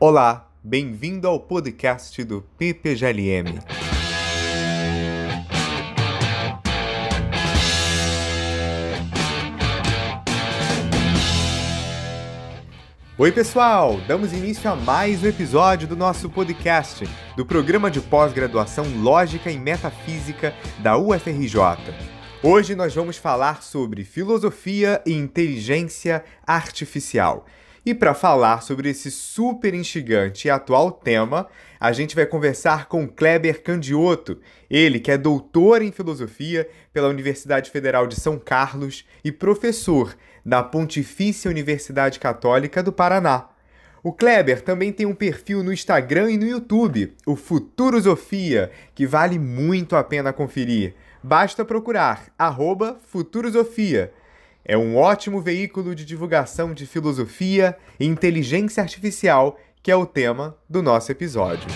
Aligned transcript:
Olá, 0.00 0.50
bem-vindo 0.62 1.28
ao 1.28 1.38
podcast 1.38 2.22
do 2.24 2.42
PPGLM. 2.58 3.60
Oi, 13.16 13.30
pessoal! 13.30 14.00
Damos 14.08 14.32
início 14.32 14.68
a 14.68 14.74
mais 14.74 15.22
um 15.22 15.28
episódio 15.28 15.86
do 15.86 15.96
nosso 15.96 16.28
podcast, 16.28 17.08
do 17.36 17.46
programa 17.46 17.88
de 17.88 18.00
pós-graduação 18.00 18.84
Lógica 19.00 19.48
e 19.48 19.56
Metafísica 19.56 20.52
da 20.80 20.98
UFRJ. 20.98 21.54
Hoje 22.42 22.74
nós 22.74 22.92
vamos 22.92 23.16
falar 23.16 23.62
sobre 23.62 24.02
filosofia 24.02 25.00
e 25.06 25.12
inteligência 25.12 26.24
artificial. 26.44 27.46
E 27.86 27.92
para 27.92 28.14
falar 28.14 28.62
sobre 28.62 28.88
esse 28.88 29.10
super 29.10 29.74
instigante 29.74 30.48
e 30.48 30.50
atual 30.50 30.90
tema, 30.90 31.46
a 31.78 31.92
gente 31.92 32.16
vai 32.16 32.24
conversar 32.24 32.86
com 32.88 33.06
Kleber 33.06 33.62
Candioto, 33.62 34.40
ele 34.70 34.98
que 34.98 35.10
é 35.10 35.18
doutor 35.18 35.82
em 35.82 35.92
filosofia 35.92 36.66
pela 36.94 37.08
Universidade 37.08 37.70
Federal 37.70 38.06
de 38.06 38.18
São 38.18 38.38
Carlos 38.38 39.04
e 39.22 39.30
professor 39.30 40.16
da 40.46 40.62
Pontifícia 40.62 41.50
Universidade 41.50 42.18
Católica 42.18 42.82
do 42.82 42.90
Paraná. 42.90 43.50
O 44.02 44.14
Kleber 44.14 44.62
também 44.62 44.90
tem 44.90 45.04
um 45.04 45.14
perfil 45.14 45.62
no 45.62 45.72
Instagram 45.72 46.30
e 46.30 46.38
no 46.38 46.46
YouTube, 46.46 47.14
o 47.26 47.36
Futurosofia, 47.36 48.70
que 48.94 49.06
vale 49.06 49.38
muito 49.38 49.94
a 49.94 50.02
pena 50.02 50.32
conferir. 50.32 50.94
Basta 51.22 51.64
procurar 51.66 52.28
Futurosofia. 53.02 54.10
É 54.66 54.78
um 54.78 54.96
ótimo 54.96 55.42
veículo 55.42 55.94
de 55.94 56.06
divulgação 56.06 56.72
de 56.72 56.86
filosofia 56.86 57.76
e 58.00 58.06
inteligência 58.06 58.82
artificial, 58.82 59.58
que 59.82 59.90
é 59.90 59.96
o 59.96 60.06
tema 60.06 60.56
do 60.66 60.82
nosso 60.82 61.12
episódio. 61.12 61.68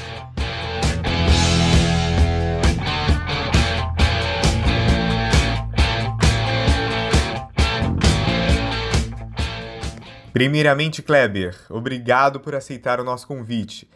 Primeiramente, 10.33 11.03
Kleber, 11.03 11.55
obrigado 11.69 12.41
por 12.41 12.55
aceitar 12.55 13.01
o 13.01 13.05
nosso 13.05 13.27
convite. 13.27 13.87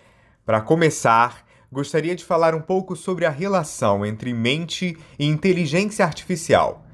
Para 0.44 0.60
começar, 0.60 1.46
gostaria 1.70 2.14
de 2.14 2.26
falar 2.26 2.54
um 2.54 2.60
pouco 2.60 2.94
sobre 2.94 3.24
a 3.24 3.30
relação 3.30 4.04
entre 4.04 4.34
mente 4.34 4.98
e 5.18 5.24
inteligência 5.24 6.04
artificial. 6.04 6.84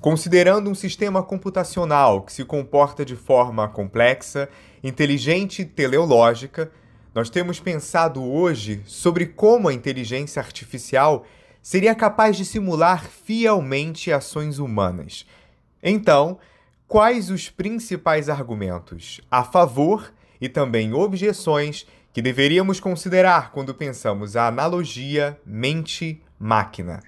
Considerando 0.00 0.70
um 0.70 0.74
sistema 0.76 1.24
computacional 1.24 2.22
que 2.22 2.32
se 2.32 2.44
comporta 2.44 3.04
de 3.04 3.16
forma 3.16 3.66
complexa, 3.66 4.48
inteligente 4.82 5.62
e 5.62 5.64
teleológica, 5.64 6.70
nós 7.12 7.28
temos 7.28 7.58
pensado 7.58 8.22
hoje 8.22 8.80
sobre 8.86 9.26
como 9.26 9.68
a 9.68 9.74
inteligência 9.74 10.40
artificial 10.40 11.26
seria 11.60 11.96
capaz 11.96 12.36
de 12.36 12.44
simular 12.44 13.04
fielmente 13.04 14.12
ações 14.12 14.60
humanas. 14.60 15.26
Então, 15.82 16.38
quais 16.86 17.28
os 17.28 17.50
principais 17.50 18.28
argumentos 18.28 19.20
a 19.28 19.42
favor 19.42 20.12
e 20.40 20.48
também 20.48 20.94
objeções 20.94 21.86
que 22.12 22.22
deveríamos 22.22 22.78
considerar 22.78 23.50
quando 23.50 23.74
pensamos 23.74 24.36
a 24.36 24.46
analogia 24.46 25.38
mente-máquina. 25.44 27.00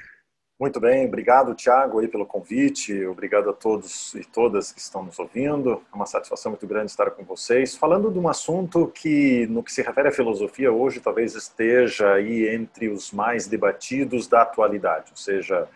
Muito 0.61 0.79
bem, 0.79 1.07
obrigado 1.07 1.55
Tiago 1.55 2.01
aí 2.01 2.07
pelo 2.07 2.27
convite, 2.27 3.07
obrigado 3.07 3.49
a 3.49 3.53
todos 3.55 4.15
e 4.15 4.23
todas 4.23 4.71
que 4.71 4.79
estão 4.79 5.03
nos 5.03 5.19
ouvindo. 5.19 5.83
É 5.91 5.97
uma 5.97 6.05
satisfação 6.05 6.53
muito 6.53 6.67
grande 6.67 6.91
estar 6.91 7.11
com 7.13 7.25
vocês, 7.25 7.75
falando 7.75 8.11
de 8.11 8.19
um 8.19 8.29
assunto 8.29 8.87
que, 8.89 9.47
no 9.47 9.63
que 9.63 9.73
se 9.73 9.81
refere 9.81 10.09
à 10.09 10.13
filosofia, 10.13 10.71
hoje 10.71 11.01
talvez 11.01 11.35
esteja 11.35 12.13
aí 12.13 12.47
entre 12.55 12.91
os 12.91 13.11
mais 13.11 13.47
debatidos 13.47 14.29
da 14.29 14.43
atualidade, 14.43 15.13
ou 15.13 15.17
seja, 15.17 15.67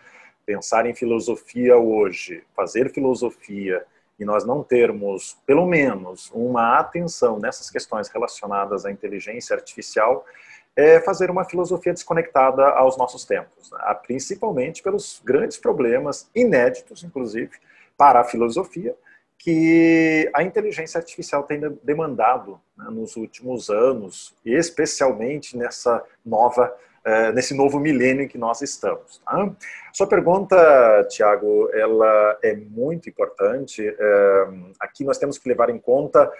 pensar 0.45 0.85
em 0.85 0.93
filosofia 0.93 1.75
hoje, 1.75 2.43
fazer 2.55 2.93
filosofia 2.93 3.83
e 4.19 4.23
nós 4.23 4.45
não 4.45 4.63
termos, 4.63 5.35
pelo 5.47 5.65
menos, 5.65 6.29
uma 6.31 6.77
atenção 6.77 7.39
nessas 7.39 7.71
questões 7.71 8.07
relacionadas 8.07 8.85
à 8.85 8.91
inteligência 8.91 9.55
artificial, 9.55 10.23
é 10.75 10.99
fazer 10.99 11.31
uma 11.31 11.45
filosofia 11.45 11.93
desconectada 11.93 12.65
aos 12.69 12.97
nossos 12.97 13.23
tempos, 13.23 13.71
né? 13.71 13.97
principalmente 14.05 14.83
pelos 14.83 15.21
grandes 15.23 15.57
problemas 15.57 16.29
inéditos, 16.35 17.03
inclusive, 17.03 17.51
para 17.97 18.19
a 18.19 18.23
filosofia, 18.23 18.93
que 19.37 20.29
a 20.33 20.43
inteligência 20.43 20.97
artificial 20.97 21.43
tem 21.43 21.61
demandado 21.83 22.59
né, 22.77 22.85
nos 22.89 23.15
últimos 23.15 23.69
anos, 23.69 24.35
e 24.43 24.53
especialmente 24.53 25.57
nessa 25.57 26.03
nova 26.25 26.73
é, 27.05 27.31
nesse 27.31 27.53
novo 27.53 27.79
milênio 27.79 28.23
em 28.23 28.27
que 28.27 28.37
nós 28.37 28.61
estamos. 28.63 29.21
Tá? 29.23 29.51
Sua 29.93 30.07
pergunta, 30.07 31.05
Tiago, 31.07 31.69
ela 31.71 32.39
é 32.41 32.55
muito 32.55 33.07
importante. 33.07 33.87
É, 33.87 34.47
aqui 34.79 35.03
nós 35.03 35.19
temos 35.19 35.37
que 35.37 35.47
levar 35.47 35.69
em 35.69 35.77
conta 35.77 36.31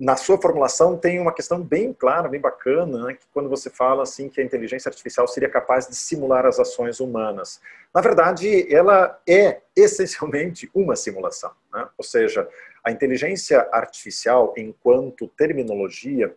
na 0.00 0.16
sua 0.16 0.40
formulação 0.40 0.96
tem 0.96 1.20
uma 1.20 1.30
questão 1.30 1.62
bem 1.62 1.92
clara, 1.92 2.26
bem 2.26 2.40
bacana, 2.40 3.04
né, 3.04 3.12
que 3.12 3.26
quando 3.34 3.50
você 3.50 3.68
fala 3.68 4.02
assim 4.02 4.30
que 4.30 4.40
a 4.40 4.44
inteligência 4.44 4.88
artificial 4.88 5.28
seria 5.28 5.48
capaz 5.50 5.86
de 5.86 5.94
simular 5.94 6.46
as 6.46 6.58
ações 6.58 7.00
humanas. 7.00 7.60
Na 7.92 8.00
verdade, 8.00 8.66
ela 8.74 9.20
é 9.28 9.60
essencialmente 9.76 10.70
uma 10.74 10.96
simulação. 10.96 11.50
Né? 11.70 11.86
Ou 11.98 12.04
seja, 12.04 12.48
a 12.82 12.90
inteligência 12.90 13.68
artificial, 13.70 14.54
enquanto 14.56 15.28
terminologia, 15.28 16.34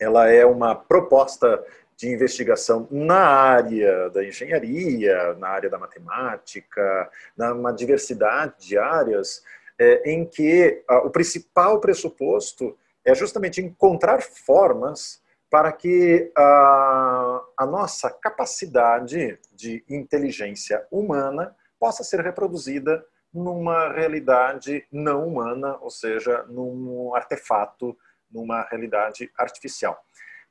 ela 0.00 0.30
é 0.30 0.46
uma 0.46 0.74
proposta 0.74 1.62
de 1.94 2.08
investigação 2.08 2.88
na 2.90 3.18
área 3.18 4.08
da 4.10 4.24
engenharia, 4.24 5.34
na 5.34 5.48
área 5.48 5.68
da 5.68 5.76
matemática, 5.76 7.10
numa 7.36 7.72
diversidade 7.72 8.54
de 8.60 8.78
áreas, 8.78 9.42
é, 9.78 10.10
em 10.10 10.24
que 10.24 10.82
a, 10.88 10.98
o 10.98 11.10
principal 11.10 11.80
pressuposto 11.80 12.76
é 13.04 13.14
justamente 13.14 13.60
encontrar 13.60 14.22
formas 14.22 15.22
para 15.50 15.72
que 15.72 16.30
a, 16.36 17.42
a 17.56 17.66
nossa 17.66 18.10
capacidade 18.10 19.38
de 19.52 19.82
inteligência 19.88 20.86
humana 20.90 21.56
possa 21.78 22.04
ser 22.04 22.20
reproduzida 22.20 23.04
numa 23.32 23.92
realidade 23.92 24.86
não 24.90 25.26
humana, 25.26 25.78
ou 25.80 25.90
seja, 25.90 26.44
num 26.48 27.14
artefato, 27.14 27.96
numa 28.30 28.62
realidade 28.62 29.30
artificial. 29.38 29.98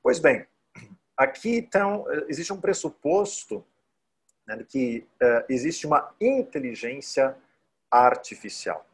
Pois 0.01 0.19
bem, 0.19 0.47
Aqui, 1.17 1.57
então, 1.57 2.05
existe 2.27 2.53
um 2.53 2.61
pressuposto 2.61 3.65
né, 4.45 4.55
de 4.55 4.63
que 4.63 5.07
uh, 5.19 5.43
existe 5.49 5.87
uma 5.87 6.13
inteligência 6.21 7.35
artificial. 7.89 8.85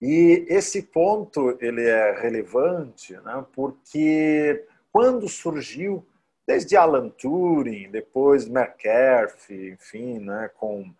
E 0.00 0.44
esse 0.48 0.82
ponto 0.82 1.56
ele 1.60 1.82
é 1.82 2.12
relevante 2.20 3.14
né, 3.18 3.44
porque 3.52 4.64
quando 4.92 5.28
surgiu, 5.28 6.06
desde 6.46 6.76
Alan 6.76 7.08
Turing, 7.08 7.90
depois 7.90 8.46
McCarthy, 8.46 9.70
enfim, 9.70 10.18
né, 10.18 10.50
com, 10.54 10.92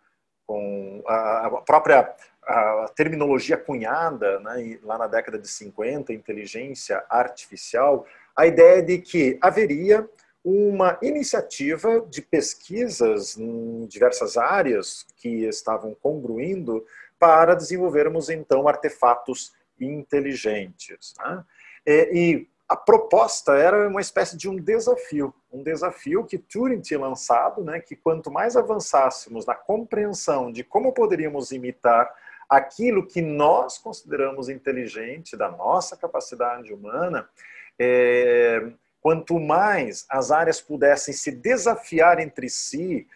com 0.46 1.02
a, 1.06 1.62
própria 1.66 2.14
a 2.42 2.90
terminologia 2.94 3.56
cunhada 3.56 4.40
né, 4.40 4.78
lá 4.82 4.98
na 4.98 5.06
década 5.06 5.38
de 5.38 5.48
50, 5.48 6.12
inteligência 6.12 7.04
artificial, 7.08 8.06
a 8.36 8.46
ideia 8.46 8.82
de 8.82 8.98
que 8.98 9.38
haveria 9.40 10.08
uma 10.44 10.98
iniciativa 11.00 12.00
de 12.10 12.20
pesquisas 12.20 13.38
em 13.38 13.86
diversas 13.86 14.36
áreas 14.36 15.06
que 15.16 15.46
estavam 15.46 15.94
congruindo 15.94 16.84
para 17.24 17.54
desenvolvermos 17.54 18.28
então 18.28 18.68
artefatos 18.68 19.54
inteligentes. 19.80 21.14
Né? 21.18 21.44
E 21.86 22.46
a 22.68 22.76
proposta 22.76 23.54
era 23.54 23.88
uma 23.88 24.02
espécie 24.02 24.36
de 24.36 24.46
um 24.46 24.56
desafio, 24.56 25.32
um 25.50 25.62
desafio 25.62 26.26
que 26.26 26.36
Turing 26.36 26.82
tinha 26.82 27.00
lançado, 27.00 27.64
né, 27.64 27.80
que 27.80 27.96
quanto 27.96 28.30
mais 28.30 28.58
avançássemos 28.58 29.46
na 29.46 29.54
compreensão 29.54 30.52
de 30.52 30.62
como 30.62 30.92
poderíamos 30.92 31.50
imitar 31.50 32.14
aquilo 32.46 33.06
que 33.06 33.22
nós 33.22 33.78
consideramos 33.78 34.50
inteligente 34.50 35.34
da 35.34 35.50
nossa 35.50 35.96
capacidade 35.96 36.74
humana, 36.74 37.26
é, 37.78 38.70
quanto 39.00 39.40
mais 39.40 40.04
as 40.10 40.30
áreas 40.30 40.60
pudessem 40.60 41.14
se 41.14 41.30
desafiar 41.30 42.20
entre 42.20 42.50
si 42.50 43.06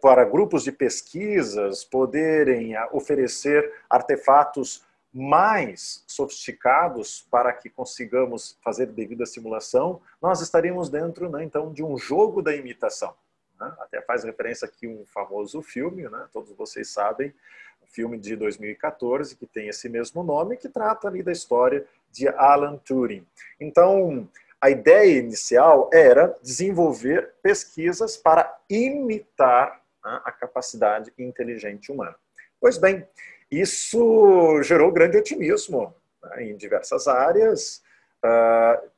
para 0.00 0.24
grupos 0.24 0.62
de 0.64 0.72
pesquisas 0.72 1.84
poderem 1.84 2.76
uh, 2.76 2.88
oferecer 2.92 3.72
artefatos 3.88 4.84
mais 5.12 6.04
sofisticados 6.06 7.26
para 7.30 7.52
que 7.52 7.68
consigamos 7.68 8.56
fazer 8.62 8.86
devida 8.86 9.26
simulação, 9.26 10.00
nós 10.22 10.40
estaríamos 10.40 10.88
dentro, 10.88 11.28
né, 11.28 11.42
então, 11.42 11.72
de 11.72 11.82
um 11.82 11.98
jogo 11.98 12.40
da 12.40 12.54
imitação. 12.54 13.14
Né? 13.60 13.72
Até 13.80 14.00
faz 14.00 14.24
referência 14.24 14.66
aqui 14.66 14.86
um 14.86 15.04
famoso 15.04 15.60
filme, 15.62 16.08
né? 16.08 16.26
todos 16.32 16.52
vocês 16.52 16.88
sabem, 16.90 17.34
um 17.82 17.86
filme 17.86 18.18
de 18.18 18.36
2014 18.36 19.36
que 19.36 19.46
tem 19.46 19.68
esse 19.68 19.88
mesmo 19.88 20.22
nome, 20.22 20.56
que 20.56 20.68
trata 20.68 21.08
ali 21.08 21.22
da 21.22 21.32
história 21.32 21.84
de 22.12 22.28
Alan 22.28 22.76
Turing. 22.78 23.26
Então, 23.58 24.28
A 24.60 24.68
ideia 24.70 25.18
inicial 25.18 25.88
era 25.92 26.36
desenvolver 26.42 27.34
pesquisas 27.42 28.16
para 28.16 28.58
imitar 28.68 29.80
né, 30.04 30.20
a 30.24 30.30
capacidade 30.30 31.12
inteligente 31.18 31.90
humana. 31.90 32.14
Pois 32.60 32.76
bem, 32.76 33.06
isso 33.50 34.62
gerou 34.62 34.92
grande 34.92 35.16
otimismo 35.16 35.94
né, 36.22 36.44
em 36.44 36.56
diversas 36.56 37.08
áreas, 37.08 37.82
uh, 38.24 38.90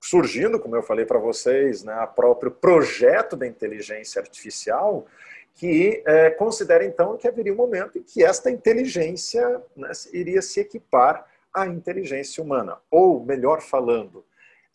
surgindo, 0.00 0.58
como 0.58 0.76
eu 0.76 0.82
falei 0.82 1.04
para 1.04 1.18
vocês, 1.18 1.82
né, 1.82 2.06
próprio 2.14 2.50
projeto 2.50 3.36
da 3.36 3.46
inteligência 3.46 4.20
artificial, 4.20 5.06
que 5.54 6.02
é, 6.06 6.30
considera 6.30 6.84
então 6.84 7.16
que 7.16 7.28
haveria 7.28 7.52
um 7.52 7.56
momento 7.56 7.98
em 7.98 8.02
que 8.02 8.24
esta 8.24 8.50
inteligência 8.50 9.62
né, 9.76 9.90
iria 10.12 10.40
se 10.40 10.60
equipar 10.60 11.26
à 11.52 11.66
inteligência 11.66 12.42
humana, 12.42 12.78
ou 12.90 13.22
melhor 13.24 13.60
falando, 13.60 14.24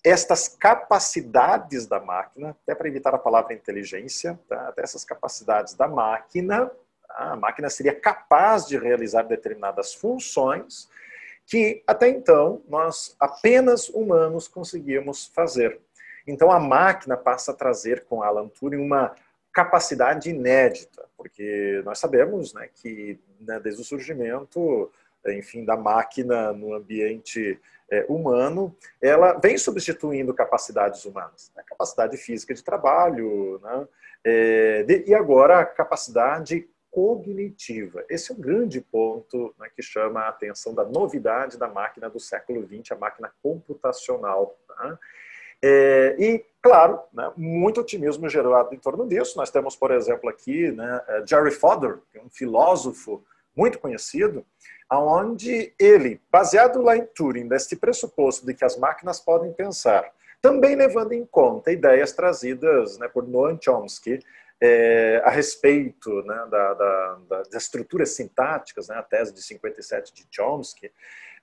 estas 0.08 0.48
capacidades 0.48 1.86
da 1.86 2.00
máquina, 2.00 2.52
até 2.52 2.74
para 2.74 2.88
evitar 2.88 3.14
a 3.14 3.20
palavra 3.20 3.54
inteligência, 3.54 4.40
tá? 4.48 4.74
essas 4.78 5.04
capacidades 5.04 5.74
da 5.74 5.88
máquina, 5.88 6.72
a 7.10 7.36
máquina 7.36 7.70
seria 7.70 7.94
capaz 7.94 8.66
de 8.68 8.78
realizar 8.78 9.24
determinadas 9.24 9.94
funções 9.94 10.90
que 11.48 11.82
até 11.88 12.10
então 12.10 12.62
nós 12.68 13.16
apenas 13.20 13.88
humanos 13.90 14.48
conseguíamos 14.48 15.28
fazer. 15.34 15.80
Então 16.28 16.52
a 16.52 16.60
máquina 16.60 17.16
passa 17.16 17.52
a 17.52 17.56
trazer 17.56 18.04
com 18.04 18.22
Alan 18.22 18.50
Turing 18.50 18.82
uma 18.82 19.16
capacidade 19.54 20.30
inédita, 20.30 21.06
porque 21.16 21.82
nós 21.86 22.00
sabemos 22.00 22.54
né, 22.54 22.70
que 22.76 23.18
né, 23.40 23.60
desde 23.60 23.82
o 23.82 23.86
surgimento, 23.86 24.92
enfim, 25.28 25.66
da 25.66 25.76
máquina 25.76 26.54
no 26.54 26.74
ambiente 26.74 27.60
é, 27.92 28.06
humano, 28.10 28.76
ela 29.02 29.34
vem 29.34 29.58
substituindo 29.58 30.34
capacidades 30.34 31.06
humanas, 31.06 31.52
né, 31.56 31.64
capacidade 31.66 32.18
física 32.18 32.54
de 32.54 32.64
trabalho, 32.64 33.60
né, 33.64 33.88
é, 34.24 34.84
de, 34.84 35.06
e 35.08 35.14
agora 35.14 35.60
a 35.60 35.66
capacidade 35.66 36.68
cognitiva. 36.92 38.04
Esse 38.10 38.32
é 38.32 38.36
um 38.36 38.40
grande 38.40 38.82
ponto 38.82 39.54
né, 39.60 39.70
que 39.76 39.82
chama 39.82 40.22
a 40.22 40.30
atenção 40.30 40.74
da 40.74 40.84
novidade 40.84 41.58
da 41.58 41.68
máquina 41.68 42.10
do 42.10 42.20
século 42.20 42.66
XX, 42.66 42.92
a 42.92 42.96
máquina 42.96 43.32
computacional. 43.42 44.58
Tá? 44.68 44.98
É, 45.62 46.16
e, 46.18 46.46
claro, 46.62 47.00
né, 47.14 47.32
muito 47.38 47.82
otimismo 47.82 48.28
gerado 48.28 48.74
em 48.74 48.80
torno 48.80 49.08
disso. 49.08 49.38
Nós 49.38 49.52
temos, 49.52 49.76
por 49.76 49.92
exemplo, 49.92 50.30
aqui 50.30 50.72
né, 50.72 51.02
é, 51.08 51.24
Jerry 51.26 51.52
Fodor, 51.52 52.00
é 52.14 52.20
um 52.20 52.30
filósofo 52.30 53.24
muito 53.58 53.80
conhecido, 53.80 54.46
aonde 54.88 55.74
ele, 55.80 56.22
baseado 56.32 56.82
lá 56.82 56.96
em 56.96 57.06
Turing, 57.06 57.48
deste 57.48 57.76
pressuposto 57.76 58.46
de 58.46 58.54
que 58.54 58.64
as 58.64 58.78
máquinas 58.78 59.20
podem 59.20 59.52
pensar, 59.52 60.10
também 60.42 60.76
levando 60.76 61.14
em 61.14 61.26
conta 61.26 61.72
ideias 61.72 62.14
trazidas 62.14 62.98
né, 63.00 63.08
por 63.08 63.28
Noam 63.28 63.58
Chomsky 63.60 64.20
é, 64.62 65.22
a 65.26 65.30
respeito 65.30 66.22
né, 66.24 66.48
da, 66.50 66.74
da, 66.74 67.20
da, 67.28 67.38
das 67.44 67.64
estruturas 67.64 68.12
sintáticas, 68.12 68.88
né, 68.88 68.96
a 68.96 69.04
tese 69.04 69.34
de 69.34 69.42
57 69.42 70.14
de 70.14 70.28
Chomsky, 70.30 70.92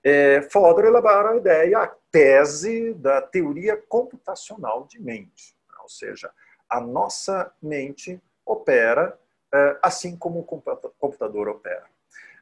é, 0.02 0.42
Fodor 0.42 0.84
elaboraram 0.84 1.30
a 1.30 1.36
ideia, 1.36 1.78
a 1.78 1.86
tese 2.10 2.94
da 2.94 3.20
teoria 3.20 3.76
computacional 3.88 4.86
de 4.86 5.00
mente. 5.00 5.56
Ou 5.82 5.88
seja, 5.88 6.30
a 6.68 6.80
nossa 6.80 7.52
mente 7.62 8.20
opera 8.44 9.18
é, 9.52 9.78
assim 9.82 10.16
como 10.16 10.40
o 10.40 10.90
computador 10.98 11.48
opera. 11.48 11.84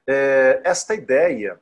É, 0.06 0.60
esta 0.64 0.94
ideia, 0.94 1.60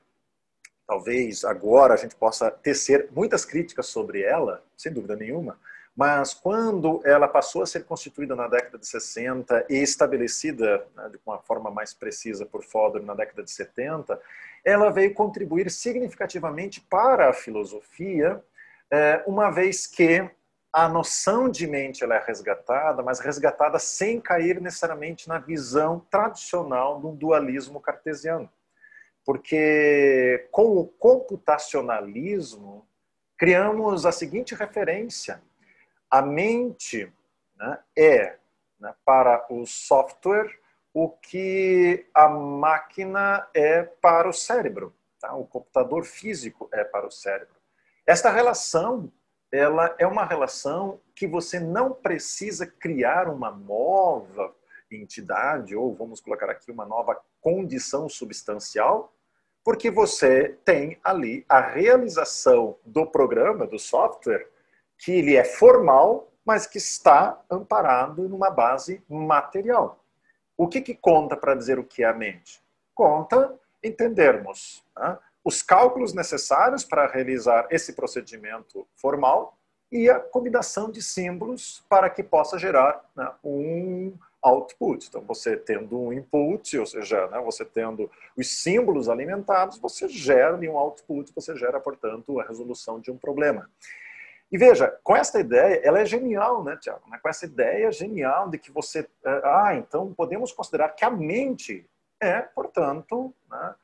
talvez 0.86 1.44
agora 1.44 1.94
a 1.94 1.96
gente 1.96 2.16
possa 2.16 2.50
tecer 2.50 3.08
muitas 3.12 3.44
críticas 3.44 3.86
sobre 3.86 4.22
ela, 4.22 4.64
sem 4.76 4.92
dúvida 4.92 5.16
nenhuma, 5.16 5.58
mas 5.94 6.32
quando 6.32 7.02
ela 7.04 7.28
passou 7.28 7.62
a 7.62 7.66
ser 7.66 7.84
constituída 7.84 8.34
na 8.34 8.48
década 8.48 8.78
de 8.78 8.86
60 8.86 9.66
e 9.68 9.76
estabelecida 9.76 10.86
né, 10.96 11.10
de 11.10 11.18
uma 11.26 11.38
forma 11.38 11.70
mais 11.70 11.92
precisa 11.92 12.46
por 12.46 12.62
Fodor 12.62 13.02
na 13.02 13.14
década 13.14 13.42
de 13.42 13.50
70, 13.50 14.18
ela 14.64 14.90
veio 14.90 15.12
contribuir 15.12 15.70
significativamente 15.70 16.80
para 16.80 17.28
a 17.28 17.32
filosofia, 17.32 18.42
é, 18.90 19.22
uma 19.26 19.50
vez 19.50 19.86
que 19.86 20.30
a 20.72 20.88
noção 20.88 21.50
de 21.50 21.66
mente 21.66 22.04
ela 22.04 22.14
é 22.14 22.24
resgatada, 22.24 23.02
mas 23.02 23.18
resgatada 23.18 23.78
sem 23.78 24.20
cair 24.20 24.60
necessariamente 24.60 25.28
na 25.28 25.38
visão 25.38 26.00
tradicional 26.10 27.00
do 27.00 27.10
dualismo 27.10 27.80
cartesiano. 27.80 28.48
Porque 29.24 30.48
com 30.50 30.76
o 30.76 30.86
computacionalismo, 30.86 32.86
criamos 33.36 34.06
a 34.06 34.12
seguinte 34.12 34.54
referência: 34.54 35.42
a 36.08 36.22
mente 36.22 37.12
né, 37.56 37.78
é, 37.96 38.38
né, 38.78 38.94
para 39.04 39.46
o 39.50 39.66
software, 39.66 40.56
o 40.94 41.08
que 41.08 42.06
a 42.14 42.28
máquina 42.28 43.48
é 43.54 43.82
para 43.82 44.28
o 44.28 44.32
cérebro. 44.32 44.94
Tá? 45.18 45.34
O 45.34 45.46
computador 45.46 46.04
físico 46.04 46.68
é 46.72 46.84
para 46.84 47.06
o 47.06 47.10
cérebro. 47.10 47.56
Esta 48.06 48.30
relação 48.30 49.12
ela 49.52 49.94
é 49.98 50.06
uma 50.06 50.24
relação 50.24 51.00
que 51.14 51.26
você 51.26 51.58
não 51.58 51.92
precisa 51.92 52.66
criar 52.66 53.28
uma 53.28 53.50
nova 53.50 54.54
entidade, 54.90 55.74
ou 55.74 55.94
vamos 55.94 56.20
colocar 56.20 56.50
aqui 56.50 56.70
uma 56.70 56.84
nova 56.84 57.20
condição 57.40 58.08
substancial, 58.08 59.12
porque 59.64 59.90
você 59.90 60.56
tem 60.64 60.98
ali 61.04 61.44
a 61.48 61.60
realização 61.60 62.76
do 62.84 63.06
programa, 63.06 63.66
do 63.66 63.78
software, 63.78 64.48
que 64.98 65.12
ele 65.12 65.36
é 65.36 65.44
formal, 65.44 66.32
mas 66.44 66.66
que 66.66 66.78
está 66.78 67.40
amparado 67.50 68.28
numa 68.28 68.50
base 68.50 69.02
material. 69.08 70.02
O 70.56 70.68
que, 70.68 70.80
que 70.80 70.94
conta 70.94 71.36
para 71.36 71.54
dizer 71.54 71.78
o 71.78 71.84
que 71.84 72.02
é 72.02 72.06
a 72.06 72.12
mente? 72.12 72.62
Conta 72.94 73.54
entendermos 73.82 74.84
né, 74.96 75.18
os 75.50 75.62
cálculos 75.62 76.14
necessários 76.14 76.84
para 76.84 77.08
realizar 77.08 77.66
esse 77.70 77.92
procedimento 77.92 78.86
formal 78.94 79.58
e 79.90 80.08
a 80.08 80.20
combinação 80.20 80.88
de 80.92 81.02
símbolos 81.02 81.84
para 81.88 82.08
que 82.08 82.22
possa 82.22 82.56
gerar 82.56 83.04
né, 83.16 83.28
um 83.42 84.14
output. 84.40 85.08
Então, 85.08 85.20
você 85.22 85.56
tendo 85.56 86.00
um 86.00 86.12
input, 86.12 86.78
ou 86.78 86.86
seja, 86.86 87.26
né, 87.26 87.40
você 87.40 87.64
tendo 87.64 88.08
os 88.36 88.62
símbolos 88.62 89.08
alimentados, 89.08 89.76
você 89.78 90.08
gera 90.08 90.56
um 90.56 90.78
output, 90.78 91.32
você 91.34 91.56
gera, 91.56 91.80
portanto, 91.80 92.38
a 92.38 92.44
resolução 92.44 93.00
de 93.00 93.10
um 93.10 93.18
problema. 93.18 93.68
E 94.52 94.56
veja, 94.56 94.96
com 95.02 95.16
essa 95.16 95.40
ideia, 95.40 95.80
ela 95.82 95.98
é 95.98 96.06
genial, 96.06 96.62
né, 96.62 96.78
Tiago? 96.80 97.02
Com 97.20 97.28
essa 97.28 97.44
ideia 97.44 97.90
genial 97.90 98.48
de 98.48 98.56
que 98.58 98.70
você. 98.70 99.00
Eh, 99.24 99.42
ah, 99.44 99.74
então 99.74 100.14
podemos 100.14 100.52
considerar 100.52 100.90
que 100.90 101.04
a 101.04 101.10
mente 101.10 101.84
é, 102.20 102.40
portanto, 102.40 103.34
né, 103.48 103.74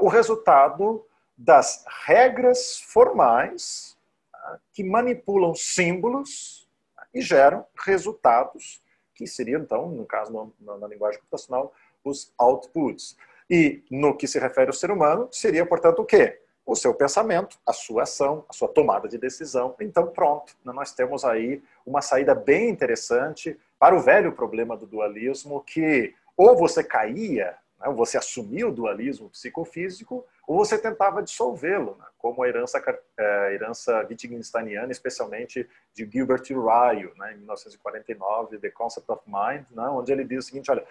o 0.00 0.08
resultado 0.08 1.04
das 1.44 1.84
regras 2.06 2.78
formais 2.78 3.96
tá, 4.30 4.58
que 4.72 4.84
manipulam 4.84 5.54
símbolos 5.54 6.68
e 7.12 7.20
geram 7.20 7.66
resultados 7.84 8.80
que 9.14 9.26
seriam, 9.26 9.60
então, 9.60 9.88
no 9.88 10.06
caso, 10.06 10.52
na, 10.60 10.86
linguagem 10.86 11.20
computacional, 11.20 11.72
os 12.04 12.32
outputs. 12.38 13.16
E 13.50 13.82
no 13.90 14.16
que 14.16 14.26
se 14.26 14.38
refere 14.38 14.68
ao 14.68 14.72
ser 14.72 14.90
humano, 14.90 15.28
seria, 15.30 15.66
portanto, 15.66 16.00
o 16.00 16.04
quê? 16.04 16.38
o 16.64 16.76
seu 16.76 16.94
pensamento, 16.94 17.58
a 17.66 17.72
sua 17.72 18.04
ação, 18.04 18.44
a 18.48 18.52
sua 18.52 18.68
tomada 18.68 19.08
de 19.08 19.18
decisão. 19.18 19.74
Então, 19.80 20.06
pronto, 20.06 20.54
nós 20.64 20.92
temos 20.92 21.24
aí 21.24 21.60
uma 21.84 22.00
saída 22.00 22.36
bem 22.36 22.68
interessante 22.68 23.58
para 23.80 23.96
o 23.96 24.00
velho 24.00 24.32
problema 24.32 24.76
do 24.76 24.86
dualismo, 24.86 25.60
que 25.60 26.14
ou 26.36 26.56
você 26.56 26.84
caía, 26.84 27.56
né, 27.80 27.88
ou 27.88 27.94
você 27.94 28.16
assumia 28.16 28.68
o 28.68 28.72
dualismo 28.72 29.28
psicofísico, 29.30 30.24
ou 30.46 30.58
você 30.58 30.76
tentava 30.76 31.22
dissolvê-lo, 31.22 31.96
né, 31.98 32.06
como 32.18 32.42
a 32.42 32.48
herança, 32.48 32.82
é, 33.16 33.54
herança 33.54 34.06
wittgensteiniana, 34.08 34.90
especialmente 34.90 35.68
de 35.94 36.08
Gilbert 36.10 36.42
Ryle, 36.48 37.12
né, 37.16 37.32
em 37.32 37.38
1949, 37.38 38.58
The 38.58 38.70
Concept 38.70 39.10
of 39.10 39.22
Mind, 39.26 39.64
né, 39.70 39.88
onde 39.88 40.12
ele 40.12 40.24
diz 40.24 40.44
o 40.44 40.48
seguinte, 40.48 40.70
olha, 40.70 40.84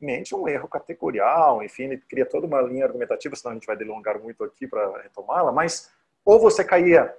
mente 0.00 0.34
um 0.34 0.46
erro 0.46 0.68
categorial, 0.68 1.62
enfim, 1.62 1.84
ele 1.84 1.98
cria 1.98 2.26
toda 2.26 2.46
uma 2.46 2.60
linha 2.60 2.84
argumentativa, 2.84 3.34
senão 3.34 3.52
a 3.52 3.54
gente 3.54 3.66
vai 3.66 3.76
delongar 3.76 4.20
muito 4.20 4.44
aqui 4.44 4.66
para 4.66 5.02
retomá-la, 5.02 5.52
mas 5.52 5.90
ou 6.24 6.38
você 6.38 6.62
caía, 6.62 7.16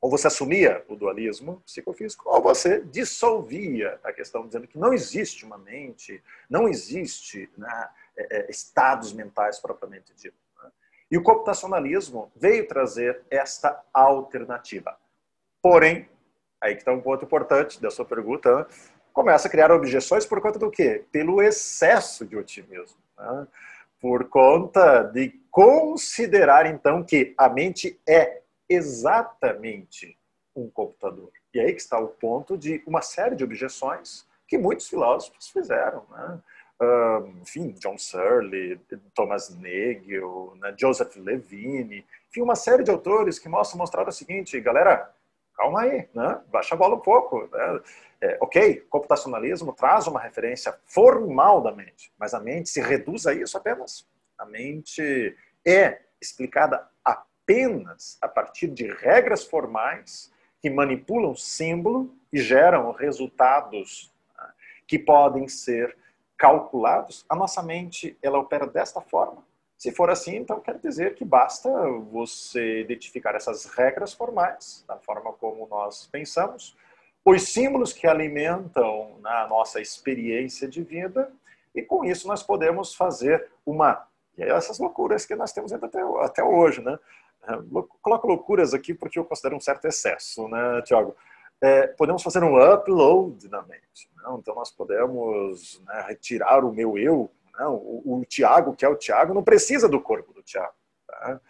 ou 0.00 0.10
você 0.10 0.26
assumia 0.26 0.84
o 0.88 0.96
dualismo 0.96 1.62
psicofísico, 1.64 2.28
ou 2.28 2.42
você 2.42 2.80
dissolvia 2.80 4.00
a 4.02 4.12
questão, 4.12 4.46
dizendo 4.46 4.66
que 4.66 4.76
não 4.76 4.92
existe 4.92 5.46
uma 5.46 5.56
mente, 5.56 6.22
não 6.50 6.68
existe 6.68 7.48
né, 7.56 7.88
é, 8.16 8.38
é 8.38 8.50
estados 8.50 9.12
mentais 9.12 9.60
propriamente 9.60 10.12
dito. 10.14 10.41
E 11.12 11.18
o 11.18 11.22
computacionalismo 11.22 12.32
veio 12.34 12.66
trazer 12.66 13.20
esta 13.30 13.84
alternativa. 13.92 14.96
Porém, 15.60 16.08
aí 16.58 16.72
que 16.72 16.80
está 16.80 16.90
um 16.90 17.02
ponto 17.02 17.26
importante 17.26 17.78
da 17.82 17.90
sua 17.90 18.06
pergunta, 18.06 18.56
né? 18.56 18.66
começa 19.12 19.46
a 19.46 19.50
criar 19.50 19.70
objeções 19.70 20.24
por 20.24 20.40
conta 20.40 20.58
do 20.58 20.70
quê? 20.70 21.04
Pelo 21.12 21.42
excesso 21.42 22.24
de 22.24 22.34
otimismo. 22.34 22.96
Né? 23.18 23.46
Por 24.00 24.30
conta 24.30 25.02
de 25.02 25.38
considerar, 25.50 26.64
então, 26.64 27.04
que 27.04 27.34
a 27.36 27.46
mente 27.46 28.00
é 28.08 28.40
exatamente 28.66 30.18
um 30.56 30.70
computador. 30.70 31.30
E 31.52 31.60
aí 31.60 31.74
que 31.74 31.80
está 31.82 31.98
o 31.98 32.08
ponto 32.08 32.56
de 32.56 32.82
uma 32.86 33.02
série 33.02 33.36
de 33.36 33.44
objeções 33.44 34.26
que 34.48 34.56
muitos 34.56 34.88
filósofos 34.88 35.50
fizeram. 35.50 36.06
Né? 36.10 36.40
Enfim, 37.40 37.72
John 37.78 37.98
Searle, 37.98 38.80
Thomas 39.14 39.50
Nagel, 39.56 40.54
né? 40.60 40.74
Joseph 40.76 41.16
Levine, 41.16 42.04
enfim, 42.28 42.42
uma 42.42 42.56
série 42.56 42.82
de 42.82 42.90
autores 42.90 43.38
que 43.38 43.48
mostram, 43.48 43.78
mostraram 43.78 44.08
o 44.08 44.12
seguinte, 44.12 44.58
galera, 44.60 45.10
calma 45.56 45.82
aí, 45.82 46.08
né? 46.14 46.40
baixa 46.50 46.74
a 46.74 46.78
bola 46.78 46.96
um 46.96 47.00
pouco. 47.00 47.48
Né? 47.52 47.80
É, 48.20 48.38
ok, 48.40 48.86
computacionalismo 48.88 49.72
traz 49.72 50.06
uma 50.06 50.20
referência 50.20 50.74
formal 50.86 51.60
da 51.60 51.72
mente, 51.72 52.12
mas 52.18 52.34
a 52.34 52.40
mente 52.40 52.68
se 52.70 52.80
reduz 52.80 53.26
a 53.26 53.34
isso 53.34 53.56
apenas. 53.56 54.06
A 54.38 54.44
mente 54.44 55.36
é 55.66 56.00
explicada 56.20 56.88
apenas 57.04 58.18
a 58.20 58.28
partir 58.28 58.68
de 58.68 58.86
regras 58.92 59.44
formais 59.44 60.32
que 60.60 60.70
manipulam 60.70 61.34
símbolo 61.34 62.14
e 62.32 62.38
geram 62.38 62.92
resultados 62.92 64.10
né, 64.38 64.48
que 64.86 64.98
podem 64.98 65.48
ser 65.48 65.96
calculados. 66.42 67.24
A 67.28 67.36
nossa 67.36 67.62
mente 67.62 68.18
ela 68.20 68.40
opera 68.40 68.66
desta 68.66 69.00
forma. 69.00 69.46
Se 69.78 69.92
for 69.92 70.10
assim, 70.10 70.34
então 70.34 70.58
quer 70.58 70.76
dizer 70.76 71.14
que 71.14 71.24
basta 71.24 71.70
você 72.10 72.80
identificar 72.80 73.36
essas 73.36 73.66
regras 73.66 74.12
formais, 74.12 74.84
da 74.88 74.96
forma 74.96 75.32
como 75.34 75.68
nós 75.68 76.08
pensamos, 76.10 76.76
os 77.24 77.52
símbolos 77.52 77.92
que 77.92 78.08
alimentam 78.08 79.20
né, 79.22 79.30
a 79.30 79.46
nossa 79.46 79.80
experiência 79.80 80.66
de 80.66 80.82
vida, 80.82 81.30
e 81.72 81.80
com 81.80 82.04
isso 82.04 82.26
nós 82.26 82.42
podemos 82.42 82.92
fazer 82.92 83.48
uma. 83.64 84.04
E 84.36 84.42
essas 84.42 84.80
loucuras 84.80 85.24
que 85.24 85.36
nós 85.36 85.52
temos 85.52 85.72
até, 85.72 86.00
até 86.24 86.42
hoje, 86.42 86.82
né? 86.82 86.98
Coloco 88.02 88.26
loucuras 88.26 88.74
aqui 88.74 88.94
porque 88.94 89.18
eu 89.18 89.24
considero 89.24 89.56
um 89.56 89.60
certo 89.60 89.86
excesso, 89.86 90.48
né, 90.48 90.82
Tiago? 90.82 91.14
É, 91.62 91.86
podemos 91.86 92.22
fazer 92.22 92.42
um 92.42 92.60
upload 92.74 93.48
na 93.48 93.62
mente. 93.62 94.10
Né? 94.16 94.24
Então, 94.36 94.54
nós 94.54 94.70
podemos 94.72 95.80
né, 95.86 96.04
retirar 96.08 96.64
o 96.64 96.72
meu 96.72 96.98
eu. 96.98 97.30
Né? 97.56 97.66
O, 97.66 98.02
o 98.04 98.24
Tiago, 98.26 98.74
que 98.74 98.84
é 98.84 98.88
o 98.88 98.96
Tiago, 98.96 99.32
não 99.32 99.44
precisa 99.44 99.88
do 99.88 100.00
corpo 100.00 100.32
do 100.32 100.42
Tiago. 100.42 100.74
Tá? 101.06 101.40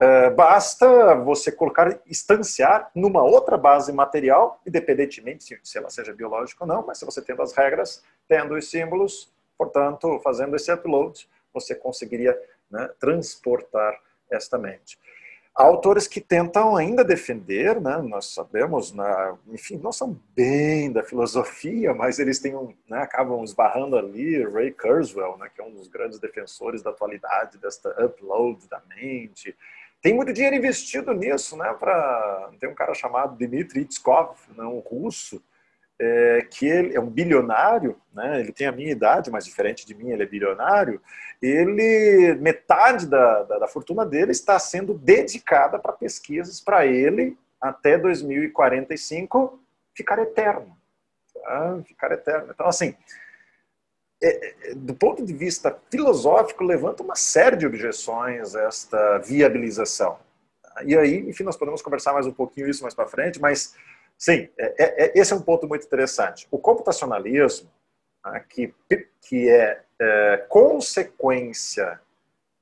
É, 0.00 0.30
basta 0.30 1.14
você 1.14 1.52
colocar, 1.52 2.00
instanciar 2.06 2.90
numa 2.94 3.22
outra 3.22 3.58
base 3.58 3.92
material, 3.92 4.58
independentemente 4.66 5.44
se, 5.44 5.60
se 5.62 5.78
ela 5.78 5.90
seja 5.90 6.14
biológica 6.14 6.64
ou 6.64 6.68
não, 6.68 6.84
mas 6.84 6.98
se 6.98 7.04
você 7.04 7.20
tendo 7.20 7.42
as 7.42 7.52
regras, 7.52 8.02
tendo 8.26 8.54
os 8.54 8.70
símbolos, 8.70 9.30
portanto, 9.58 10.18
fazendo 10.24 10.56
esse 10.56 10.72
upload, 10.72 11.28
você 11.52 11.74
conseguiria 11.74 12.36
né, 12.70 12.88
transportar 12.98 13.94
esta 14.30 14.56
mente. 14.56 14.98
Há 15.54 15.64
autores 15.64 16.06
que 16.06 16.20
tentam 16.20 16.76
ainda 16.76 17.04
defender, 17.04 17.80
né, 17.80 17.98
nós 17.98 18.32
sabemos, 18.32 18.92
na, 18.92 19.36
enfim, 19.48 19.78
não 19.82 19.90
são 19.90 20.18
bem 20.34 20.92
da 20.92 21.02
filosofia, 21.02 21.92
mas 21.92 22.18
eles 22.18 22.38
têm 22.38 22.54
um, 22.54 22.72
né, 22.88 23.02
acabam 23.02 23.42
esbarrando 23.42 23.96
ali, 23.96 24.42
Ray 24.44 24.70
Kurzweil, 24.70 25.36
né, 25.38 25.50
que 25.52 25.60
é 25.60 25.64
um 25.64 25.72
dos 25.72 25.88
grandes 25.88 26.18
defensores 26.20 26.82
da 26.82 26.90
atualidade, 26.90 27.58
desta 27.58 27.90
upload 28.02 28.68
da 28.68 28.80
mente. 28.96 29.54
Tem 30.00 30.14
muito 30.14 30.32
dinheiro 30.32 30.56
investido 30.56 31.12
nisso, 31.12 31.56
né, 31.56 31.74
pra, 31.78 32.50
tem 32.58 32.70
um 32.70 32.74
cara 32.74 32.94
chamado 32.94 33.36
Dmitry 33.36 33.88
né, 34.56 34.64
um 34.64 34.78
russo, 34.78 35.42
é, 36.00 36.46
que 36.50 36.66
ele 36.66 36.96
é 36.96 37.00
um 37.00 37.10
bilionário, 37.10 37.94
né? 38.14 38.40
ele 38.40 38.52
tem 38.52 38.66
a 38.66 38.72
minha 38.72 38.90
idade, 38.90 39.30
mas 39.30 39.44
diferente 39.44 39.86
de 39.86 39.94
mim, 39.94 40.10
ele 40.10 40.22
é 40.22 40.26
bilionário. 40.26 41.00
Ele, 41.42 42.34
metade 42.40 43.06
da, 43.06 43.42
da, 43.42 43.58
da 43.58 43.68
fortuna 43.68 44.06
dele 44.06 44.30
está 44.30 44.58
sendo 44.58 44.94
dedicada 44.94 45.78
para 45.78 45.92
pesquisas 45.92 46.58
para 46.58 46.86
ele, 46.86 47.36
até 47.60 47.98
2045, 47.98 49.62
ficar 49.94 50.18
eterno. 50.18 50.74
Tá? 51.34 51.78
Ficar 51.84 52.12
eterno. 52.12 52.48
Então, 52.50 52.66
assim, 52.66 52.94
é, 54.22 54.70
é, 54.70 54.74
do 54.74 54.94
ponto 54.94 55.22
de 55.22 55.34
vista 55.34 55.78
filosófico, 55.90 56.64
levanta 56.64 57.02
uma 57.02 57.14
série 57.14 57.56
de 57.56 57.66
objeções 57.66 58.54
esta 58.54 59.18
viabilização. 59.18 60.18
E 60.86 60.96
aí, 60.96 61.28
enfim, 61.28 61.42
nós 61.42 61.58
podemos 61.58 61.82
conversar 61.82 62.14
mais 62.14 62.26
um 62.26 62.32
pouquinho 62.32 62.70
isso 62.70 62.82
mais 62.82 62.94
para 62.94 63.06
frente, 63.06 63.38
mas 63.38 63.74
Sim, 64.20 64.50
é, 64.58 64.74
é, 64.76 65.04
é, 65.04 65.12
esse 65.18 65.32
é 65.32 65.36
um 65.36 65.40
ponto 65.40 65.66
muito 65.66 65.86
interessante. 65.86 66.46
O 66.50 66.58
computacionalismo, 66.58 67.70
né, 68.22 68.44
que, 68.46 68.74
que 69.22 69.48
é, 69.48 69.80
é, 69.98 70.36
consequência 70.46 71.98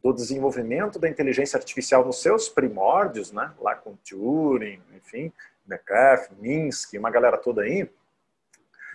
do 0.00 0.12
desenvolvimento 0.12 1.00
da 1.00 1.08
inteligência 1.08 1.56
artificial 1.56 2.04
nos 2.04 2.22
seus 2.22 2.48
primórdios, 2.48 3.32
né, 3.32 3.52
lá 3.58 3.74
com 3.74 3.96
Turing, 4.08 4.80
enfim, 4.94 5.32
McCarthy, 5.68 6.32
Minsky, 6.38 6.96
uma 6.96 7.10
galera 7.10 7.36
toda 7.36 7.62
aí, 7.62 7.90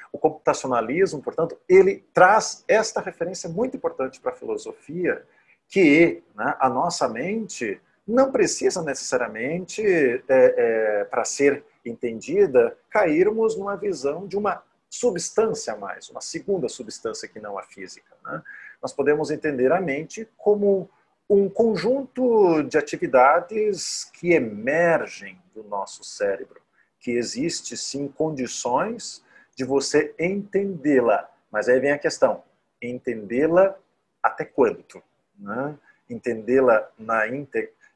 o 0.09 0.17
computacionalismo, 0.17 1.21
portanto, 1.21 1.59
ele 1.67 2.05
traz 2.13 2.63
esta 2.65 3.01
referência 3.01 3.49
muito 3.49 3.75
importante 3.75 4.21
para 4.21 4.31
a 4.31 4.35
filosofia, 4.35 5.25
que 5.67 6.23
né, 6.33 6.55
a 6.57 6.69
nossa 6.69 7.09
mente 7.09 7.81
não 8.07 8.31
precisa 8.31 8.81
necessariamente, 8.81 9.81
é, 9.85 10.21
é, 10.29 11.03
para 11.03 11.25
ser 11.25 11.65
entendida, 11.85 12.77
cairmos 12.89 13.57
numa 13.57 13.75
visão 13.75 14.27
de 14.27 14.37
uma 14.37 14.63
substância 14.89 15.73
a 15.73 15.77
mais, 15.77 16.09
uma 16.09 16.21
segunda 16.21 16.69
substância 16.69 17.27
que 17.27 17.39
não 17.39 17.57
a 17.57 17.63
física. 17.63 18.15
Né? 18.23 18.41
Nós 18.81 18.93
podemos 18.93 19.31
entender 19.31 19.71
a 19.71 19.81
mente 19.81 20.27
como 20.37 20.89
um 21.29 21.49
conjunto 21.49 22.61
de 22.63 22.77
atividades 22.77 24.05
que 24.13 24.33
emergem 24.33 25.41
do 25.53 25.63
nosso 25.63 26.03
cérebro, 26.03 26.61
que 26.99 27.11
existe 27.11 27.75
sim 27.75 28.07
condições 28.07 29.23
de 29.55 29.65
você 29.65 30.13
entendê-la. 30.19 31.29
Mas 31.51 31.67
aí 31.67 31.79
vem 31.79 31.91
a 31.91 31.97
questão: 31.97 32.43
entendê-la 32.81 33.77
até 34.21 34.45
quanto? 34.45 35.01
Né? 35.37 35.77
Entendê-la 36.09 36.87
na 36.97 37.23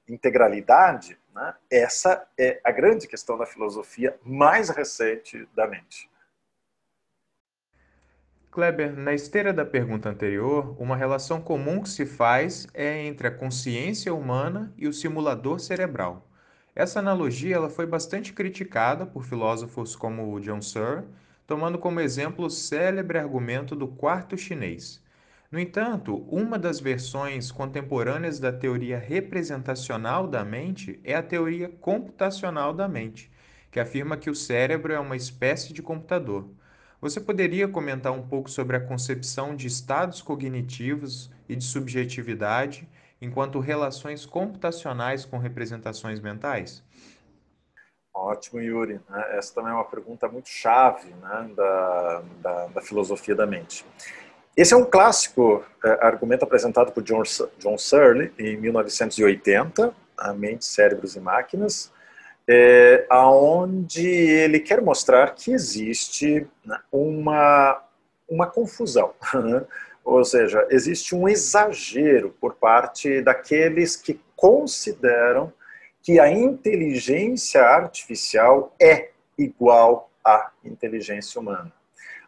integralidade 0.08 1.20
né? 1.38 1.54
Essa 1.70 2.28
é 2.38 2.60
a 2.64 2.72
grande 2.72 3.08
questão 3.08 3.38
da 3.38 3.46
filosofia 3.46 4.18
mais 4.24 4.70
recente 4.70 5.48
da 5.56 5.68
mente. 5.68 6.10
Kleber, 8.50 8.98
na 8.98 9.14
esteira 9.14 9.54
da 9.54 9.64
pergunta 9.64 10.10
anterior, 10.10 10.76
uma 10.82 10.96
relação 10.96 11.40
comum 11.40 11.84
que 11.84 11.90
se 11.90 12.08
faz 12.08 12.68
é 12.74 13.06
entre 13.06 13.28
a 13.28 13.32
consciência 13.32 14.12
humana 14.12 14.74
e 14.76 14.88
o 14.88 14.94
simulador 14.94 15.60
cerebral. 15.60 16.28
Essa 16.76 17.00
analogia 17.00 17.56
ela 17.56 17.70
foi 17.70 17.86
bastante 17.86 18.34
criticada 18.34 19.06
por 19.06 19.24
filósofos 19.24 19.96
como 19.96 20.40
John 20.40 20.62
Searle, 20.62 21.08
tomando 21.46 21.78
como 21.78 22.00
exemplo 22.00 22.46
o 22.46 22.50
célebre 22.50 23.20
argumento 23.20 23.76
do 23.76 23.88
quarto 23.88 24.36
chinês. 24.36 25.04
No 25.50 25.58
entanto, 25.60 26.26
uma 26.30 26.60
das 26.60 26.78
versões 26.78 27.52
contemporâneas 27.54 28.38
da 28.38 28.52
teoria 28.52 29.00
representacional 29.00 30.28
da 30.28 30.44
mente 30.44 31.00
é 31.06 31.16
a 31.16 31.24
teoria 31.24 31.70
computacional 31.70 32.74
da 32.74 32.86
mente, 32.86 33.32
que 33.72 33.80
afirma 33.80 34.18
que 34.18 34.30
o 34.30 34.36
cérebro 34.36 34.92
é 34.92 35.00
uma 35.00 35.16
espécie 35.16 35.72
de 35.72 35.82
computador. 35.82 36.50
Você 37.00 37.22
poderia 37.22 37.66
comentar 37.66 38.12
um 38.12 38.28
pouco 38.28 38.50
sobre 38.50 38.76
a 38.76 38.82
concepção 38.82 39.56
de 39.56 39.68
estados 39.68 40.22
cognitivos 40.22 41.32
e 41.48 41.56
de 41.56 41.64
subjetividade 41.64 42.86
enquanto 43.22 43.60
relações 43.60 44.26
computacionais 44.26 45.24
com 45.24 45.38
representações 45.38 46.20
mentais? 46.20 46.84
Ótimo, 48.14 48.60
Yuri. 48.60 49.00
Essa 49.30 49.56
também 49.56 49.72
é 49.72 49.76
uma 49.76 49.86
pergunta 49.86 50.28
muito 50.28 50.50
chave 50.50 51.08
né, 51.10 51.52
da, 51.56 52.24
da, 52.42 52.66
da 52.68 52.82
filosofia 52.82 53.36
da 53.36 53.46
mente. 53.46 53.86
Esse 54.58 54.74
é 54.74 54.78
um 54.78 54.86
clássico 54.86 55.64
é, 55.86 56.04
argumento 56.04 56.44
apresentado 56.44 56.92
por 56.92 57.04
John, 57.04 57.22
John 57.60 57.78
Searle 57.78 58.34
em 58.40 58.58
1980, 58.58 59.94
A 60.18 60.34
Mente, 60.34 60.66
Cérebros 60.66 61.16
e 61.16 61.20
Máquinas, 61.20 61.94
é, 62.50 63.06
aonde 63.08 64.08
ele 64.08 64.60
quer 64.60 64.82
mostrar 64.82 65.36
que 65.36 65.52
existe 65.52 66.48
né, 66.66 66.80
uma, 66.92 67.84
uma 68.28 68.48
confusão. 68.48 69.14
Ou 70.04 70.26
seja, 70.26 70.66
existe 70.72 71.14
um 71.14 71.30
exagero 71.30 72.36
por 72.42 72.56
parte 72.56 73.22
daqueles 73.22 73.96
que 73.96 74.20
consideram 74.36 75.54
que 76.02 76.20
a 76.20 76.32
inteligência 76.32 77.62
artificial 77.62 78.74
é 78.82 79.12
igual 79.38 80.10
à 80.26 80.50
inteligência 80.66 81.40
humana 81.40 81.77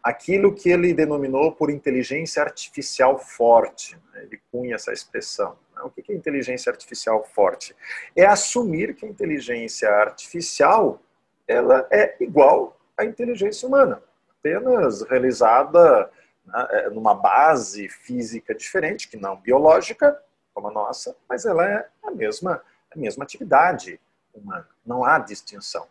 aquilo 0.02 0.54
que 0.54 0.70
ele 0.70 0.94
denominou 0.94 1.52
por 1.52 1.70
inteligência 1.70 2.42
artificial 2.42 3.18
forte. 3.18 3.96
Né? 4.12 4.22
Ele 4.24 4.40
cunha 4.50 4.74
essa 4.74 4.92
expressão. 4.92 5.56
Né? 5.74 5.82
O 5.82 5.90
que 5.90 6.10
é 6.10 6.14
inteligência 6.14 6.70
artificial 6.70 7.24
forte? 7.24 7.76
É 8.16 8.24
assumir 8.24 8.94
que 8.94 9.04
a 9.04 9.08
inteligência 9.08 9.88
artificial 9.90 11.00
ela 11.46 11.86
é 11.90 12.16
igual 12.20 12.78
à 12.96 13.04
inteligência 13.04 13.66
humana, 13.66 14.00
apenas 14.38 15.02
realizada 15.02 16.10
né, 16.46 16.68
é, 16.70 16.90
numa 16.90 17.14
base 17.14 17.88
física 17.88 18.54
diferente, 18.54 19.08
que 19.08 19.16
não 19.16 19.36
biológica, 19.36 20.22
como 20.54 20.68
a 20.68 20.70
nossa, 20.70 21.16
mas 21.28 21.44
ela 21.44 21.66
é 21.66 21.88
a 22.04 22.10
mesma, 22.10 22.62
a 22.94 22.98
mesma 22.98 23.24
atividade 23.24 24.00
humana. 24.32 24.68
Não 24.86 25.04
há 25.04 25.18
distinção. 25.18 25.86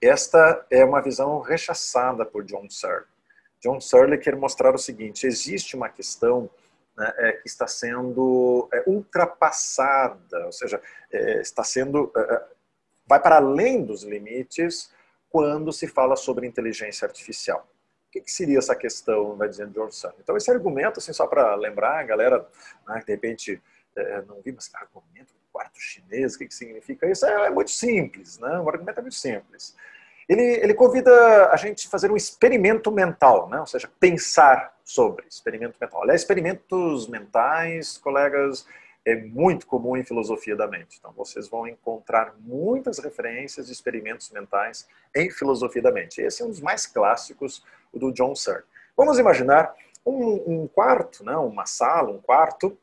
Esta 0.00 0.64
é 0.70 0.84
uma 0.84 1.00
visão 1.00 1.40
rechaçada 1.40 2.24
por 2.24 2.44
John 2.44 2.68
Searle. 2.68 3.06
John 3.60 3.80
Searle 3.80 4.18
quer 4.18 4.36
mostrar 4.36 4.74
o 4.74 4.78
seguinte: 4.78 5.26
existe 5.26 5.76
uma 5.76 5.88
questão 5.88 6.48
né, 6.96 7.12
é, 7.18 7.32
que 7.32 7.48
está 7.48 7.66
sendo 7.66 8.68
é, 8.72 8.82
ultrapassada, 8.86 10.46
ou 10.46 10.52
seja, 10.52 10.80
é, 11.12 11.40
está 11.40 11.62
sendo 11.62 12.12
vai 13.06 13.20
para 13.20 13.36
além 13.36 13.84
dos 13.84 14.02
limites 14.02 14.92
quando 15.30 15.72
se 15.72 15.86
fala 15.86 16.14
sobre 16.14 16.46
inteligência 16.46 17.06
artificial. 17.06 17.66
O 18.08 18.10
que, 18.10 18.30
seria 18.30 18.58
essa 18.58 18.74
questão, 18.74 19.36
vai 19.36 19.48
dizendo 19.48 19.72
John 19.72 19.90
Searle? 19.90 20.18
Então 20.22 20.36
esse 20.36 20.50
argumento, 20.50 20.98
assim, 20.98 21.12
só 21.12 21.26
para 21.26 21.54
lembrar, 21.54 22.00
a 22.00 22.02
galera, 22.02 22.46
né, 22.86 23.02
de 23.06 23.12
repente 23.12 23.62
não 24.26 24.40
vi, 24.42 24.52
mas 24.52 24.70
argumento 24.74 25.32
do 25.34 25.40
quarto 25.50 25.80
chinês, 25.80 26.34
o 26.34 26.38
que, 26.38 26.46
que 26.46 26.54
significa 26.54 27.10
isso? 27.10 27.26
É, 27.26 27.50
muito 27.50 27.70
simples, 27.70 28.38
né? 28.38 28.60
O 28.60 28.68
argumento 28.68 28.98
é 28.98 29.02
muito 29.02 29.16
simples. 29.16 29.74
Ele, 30.28 30.42
ele 30.42 30.74
convida 30.74 31.48
a 31.50 31.56
gente 31.56 31.86
a 31.86 31.90
fazer 31.90 32.10
um 32.10 32.16
experimento 32.16 32.92
mental, 32.92 33.48
né? 33.48 33.60
ou 33.60 33.66
seja, 33.66 33.90
pensar 33.98 34.76
sobre 34.84 35.26
experimento 35.26 35.76
mental. 35.80 36.02
Aliás, 36.02 36.20
experimentos 36.20 37.08
mentais, 37.08 37.96
colegas, 37.96 38.66
é 39.06 39.16
muito 39.16 39.66
comum 39.66 39.96
em 39.96 40.04
filosofia 40.04 40.54
da 40.54 40.66
mente. 40.66 40.98
Então, 40.98 41.12
vocês 41.16 41.48
vão 41.48 41.66
encontrar 41.66 42.34
muitas 42.40 42.98
referências 42.98 43.66
de 43.66 43.72
experimentos 43.72 44.30
mentais 44.30 44.86
em 45.16 45.30
filosofia 45.30 45.80
da 45.80 45.90
mente. 45.90 46.20
Esse 46.20 46.42
é 46.42 46.44
um 46.44 46.50
dos 46.50 46.60
mais 46.60 46.86
clássicos, 46.86 47.64
o 47.90 47.98
do 47.98 48.12
John 48.12 48.34
Searle. 48.34 48.64
Vamos 48.94 49.18
imaginar 49.18 49.74
um, 50.04 50.62
um 50.62 50.68
quarto, 50.68 51.24
né? 51.24 51.36
uma 51.36 51.64
sala, 51.64 52.10
um 52.10 52.18
quarto, 52.18 52.76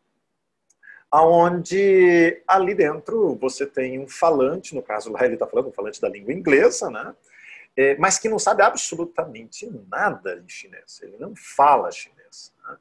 aonde 1.12 2.42
ali 2.48 2.74
dentro 2.74 3.36
você 3.36 3.66
tem 3.66 4.00
um 4.00 4.08
falante, 4.08 4.76
no 4.76 4.82
caso 4.82 5.12
lá 5.12 5.24
ele 5.24 5.36
está 5.36 5.48
falando 5.48 5.70
um 5.70 5.72
falante 5.72 6.02
da 6.02 6.10
língua 6.10 6.34
inglesa, 6.34 6.90
né? 6.90 7.16
É, 7.78 7.96
mas 7.98 8.18
que 8.18 8.30
não 8.30 8.40
sabe 8.40 8.64
absolutamente 8.64 9.70
nada 9.90 10.40
de 10.40 10.52
chinês. 10.52 11.02
Ele 11.02 11.18
não 11.20 11.34
fala 11.36 11.92
chinês. 11.92 12.54
Né? 12.66 12.78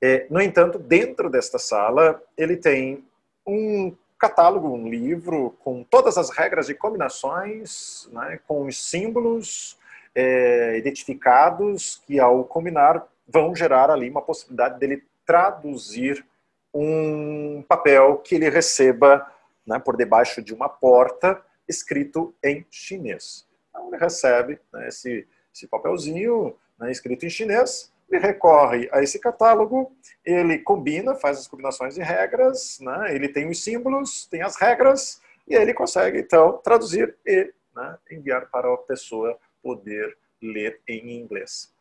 É, 0.00 0.26
no 0.30 0.40
entanto, 0.40 0.78
dentro 0.78 1.30
desta 1.30 1.58
sala, 1.58 2.22
ele 2.36 2.56
tem 2.56 3.04
um 3.46 3.96
catálogo, 4.18 4.68
um 4.68 4.88
livro 4.88 5.56
com 5.60 5.82
todas 5.84 6.18
as 6.18 6.30
regras 6.30 6.66
de 6.66 6.74
combinações, 6.74 8.08
né, 8.12 8.40
com 8.46 8.66
os 8.66 8.90
símbolos 8.90 9.78
é, 10.14 10.76
identificados 10.76 12.02
que, 12.04 12.18
ao 12.18 12.44
combinar, 12.44 13.06
vão 13.26 13.54
gerar 13.54 13.90
ali 13.90 14.10
uma 14.10 14.20
possibilidade 14.20 14.78
dele 14.78 15.04
traduzir 15.24 16.26
um 16.74 17.64
papel 17.68 18.18
que 18.18 18.34
ele 18.34 18.50
receba 18.50 19.26
né, 19.66 19.78
por 19.78 19.96
debaixo 19.96 20.42
de 20.42 20.52
uma 20.52 20.68
porta 20.68 21.40
escrito 21.68 22.34
em 22.42 22.66
chinês. 22.70 23.47
Então, 23.78 23.88
ele 23.88 23.96
recebe 23.96 24.58
né, 24.72 24.88
esse, 24.88 25.26
esse 25.54 25.68
papelzinho 25.68 26.56
né, 26.78 26.90
escrito 26.90 27.24
em 27.24 27.30
chinês, 27.30 27.92
ele 28.10 28.20
recorre 28.20 28.88
a 28.92 29.02
esse 29.02 29.18
catálogo, 29.18 29.92
ele 30.24 30.58
combina, 30.58 31.14
faz 31.14 31.38
as 31.38 31.46
combinações 31.46 31.94
de 31.94 32.02
regras, 32.02 32.78
né, 32.80 33.14
ele 33.14 33.28
tem 33.28 33.48
os 33.48 33.62
símbolos, 33.62 34.26
tem 34.26 34.42
as 34.42 34.56
regras, 34.56 35.20
e 35.46 35.56
aí 35.56 35.62
ele 35.62 35.74
consegue, 35.74 36.18
então, 36.18 36.58
traduzir 36.58 37.16
e 37.24 37.52
né, 37.74 37.98
enviar 38.10 38.46
para 38.46 38.72
a 38.72 38.78
pessoa 38.78 39.38
poder 39.62 40.16
ler 40.42 40.80
em 40.88 41.20
inglês. 41.20 41.72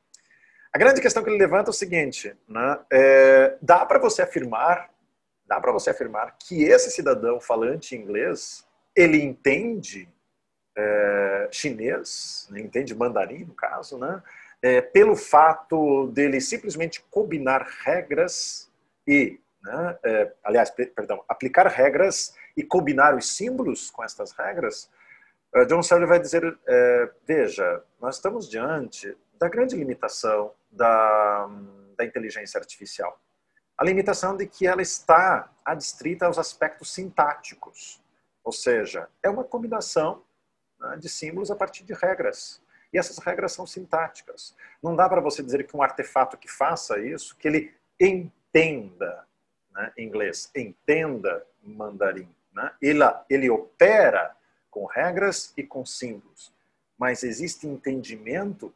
A 0.71 0.77
grande 0.77 1.01
questão 1.01 1.23
que 1.23 1.29
ele 1.29 1.39
levanta 1.39 1.69
é 1.69 1.71
o 1.71 1.73
seguinte, 1.73 2.35
né, 2.47 2.79
é, 2.91 3.57
dá 3.61 3.85
para 3.85 3.99
você 3.99 4.21
afirmar, 4.21 4.89
dá 5.47 5.59
para 5.59 5.71
você 5.71 5.89
afirmar 5.89 6.35
que 6.37 6.63
esse 6.63 6.91
cidadão 6.91 7.39
falante 7.39 7.95
inglês, 7.95 8.67
ele 8.95 9.21
entende 9.21 10.09
é, 10.77 11.49
chinês, 11.51 12.47
né, 12.51 12.61
entende 12.61 12.93
mandarim 12.93 13.43
no 13.43 13.53
caso, 13.55 13.97
né? 13.97 14.21
É, 14.61 14.81
pelo 14.81 15.15
fato 15.15 16.07
dele 16.07 16.39
simplesmente 16.39 17.03
combinar 17.11 17.67
regras 17.83 18.71
e, 19.07 19.39
né, 19.61 19.97
é, 20.03 20.31
aliás, 20.43 20.69
perdão, 20.69 21.23
aplicar 21.27 21.67
regras 21.67 22.35
e 22.55 22.63
combinar 22.63 23.15
os 23.15 23.35
símbolos 23.35 23.89
com 23.89 24.03
estas 24.03 24.31
regras, 24.31 24.89
John 25.67 25.81
Searle 25.81 26.05
vai 26.05 26.19
dizer, 26.19 26.43
veja, 27.25 27.81
nós 28.01 28.15
estamos 28.15 28.49
diante 28.49 29.15
da 29.39 29.47
grande 29.47 29.75
limitação 29.75 30.51
da, 30.69 31.49
da 31.95 32.03
inteligência 32.03 32.59
artificial. 32.59 33.19
A 33.77 33.83
limitação 33.83 34.35
de 34.35 34.45
que 34.45 34.67
ela 34.67 34.81
está 34.81 35.49
adstrita 35.63 36.25
aos 36.25 36.37
aspectos 36.37 36.93
sintáticos, 36.93 38.01
ou 38.43 38.51
seja, 38.51 39.07
é 39.23 39.29
uma 39.29 39.43
combinação 39.43 40.23
né, 40.79 40.97
de 40.97 41.09
símbolos 41.09 41.51
a 41.51 41.55
partir 41.55 41.83
de 41.83 41.93
regras. 41.93 42.61
E 42.91 42.97
essas 42.97 43.17
regras 43.17 43.51
são 43.51 43.67
sintáticas. 43.67 44.55
Não 44.81 44.95
dá 44.95 45.09
para 45.09 45.21
você 45.21 45.43
dizer 45.43 45.65
que 45.65 45.75
um 45.75 45.81
artefato 45.81 46.37
que 46.37 46.49
faça 46.49 46.99
isso, 46.99 47.35
que 47.37 47.47
ele 47.47 47.73
entenda 47.99 49.25
né, 49.71 49.91
inglês, 49.97 50.49
entenda 50.55 51.45
mandarim. 51.61 52.29
Né? 52.53 52.71
Ele, 52.81 53.03
ele 53.29 53.49
opera 53.49 54.35
com 54.71 54.85
regras 54.85 55.53
e 55.57 55.63
com 55.63 55.85
símbolos. 55.85 56.53
Mas 56.97 57.23
existe 57.23 57.67
entendimento 57.67 58.73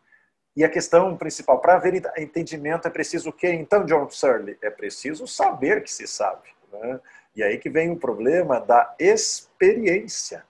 e 0.55 0.65
a 0.65 0.69
questão 0.69 1.15
principal, 1.15 1.59
para 1.61 1.75
haver 1.75 1.95
entendimento 2.17 2.87
é 2.87 2.91
preciso 2.91 3.29
o 3.29 3.33
quê? 3.33 3.47
Então, 3.53 3.85
John 3.85 4.09
Searle, 4.09 4.57
é 4.61 4.69
preciso 4.69 5.25
saber 5.25 5.81
que 5.81 5.91
se 5.91 6.05
sabe. 6.05 6.49
Né? 6.73 6.99
E 7.35 7.43
aí 7.43 7.57
que 7.57 7.69
vem 7.69 7.89
o 7.89 7.95
problema 7.95 8.59
da 8.59 8.93
experiência. 8.99 10.43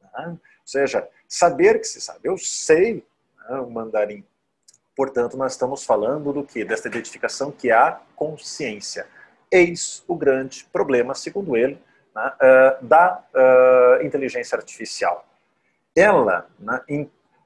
Né? 0.00 0.38
Ou 0.62 0.66
seja, 0.66 1.08
saber 1.28 1.78
que 1.80 1.86
se 1.86 2.00
sabe. 2.00 2.20
Eu 2.24 2.38
sei 2.38 3.04
né, 3.48 3.58
o 3.58 3.70
mandarim. 3.70 4.24
Portanto, 4.96 5.36
nós 5.36 5.52
estamos 5.52 5.84
falando 5.84 6.32
do 6.32 6.44
que? 6.44 6.64
Desta 6.64 6.88
identificação 6.88 7.50
que 7.50 7.70
é 7.70 7.74
a 7.74 8.00
consciência. 8.14 9.06
Eis 9.50 10.04
o 10.06 10.14
grande 10.14 10.64
problema, 10.72 11.14
segundo 11.14 11.56
ele, 11.56 11.80
né, 12.14 12.32
uh, 12.34 12.84
da 12.84 13.24
uh, 13.34 14.04
inteligência 14.04 14.56
artificial. 14.56 15.26
Ela, 15.96 16.46
né, 16.58 16.80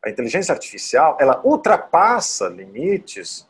a 0.05 0.11
inteligência 0.11 0.52
artificial, 0.52 1.16
ela 1.20 1.40
ultrapassa 1.44 2.48
limites 2.48 3.48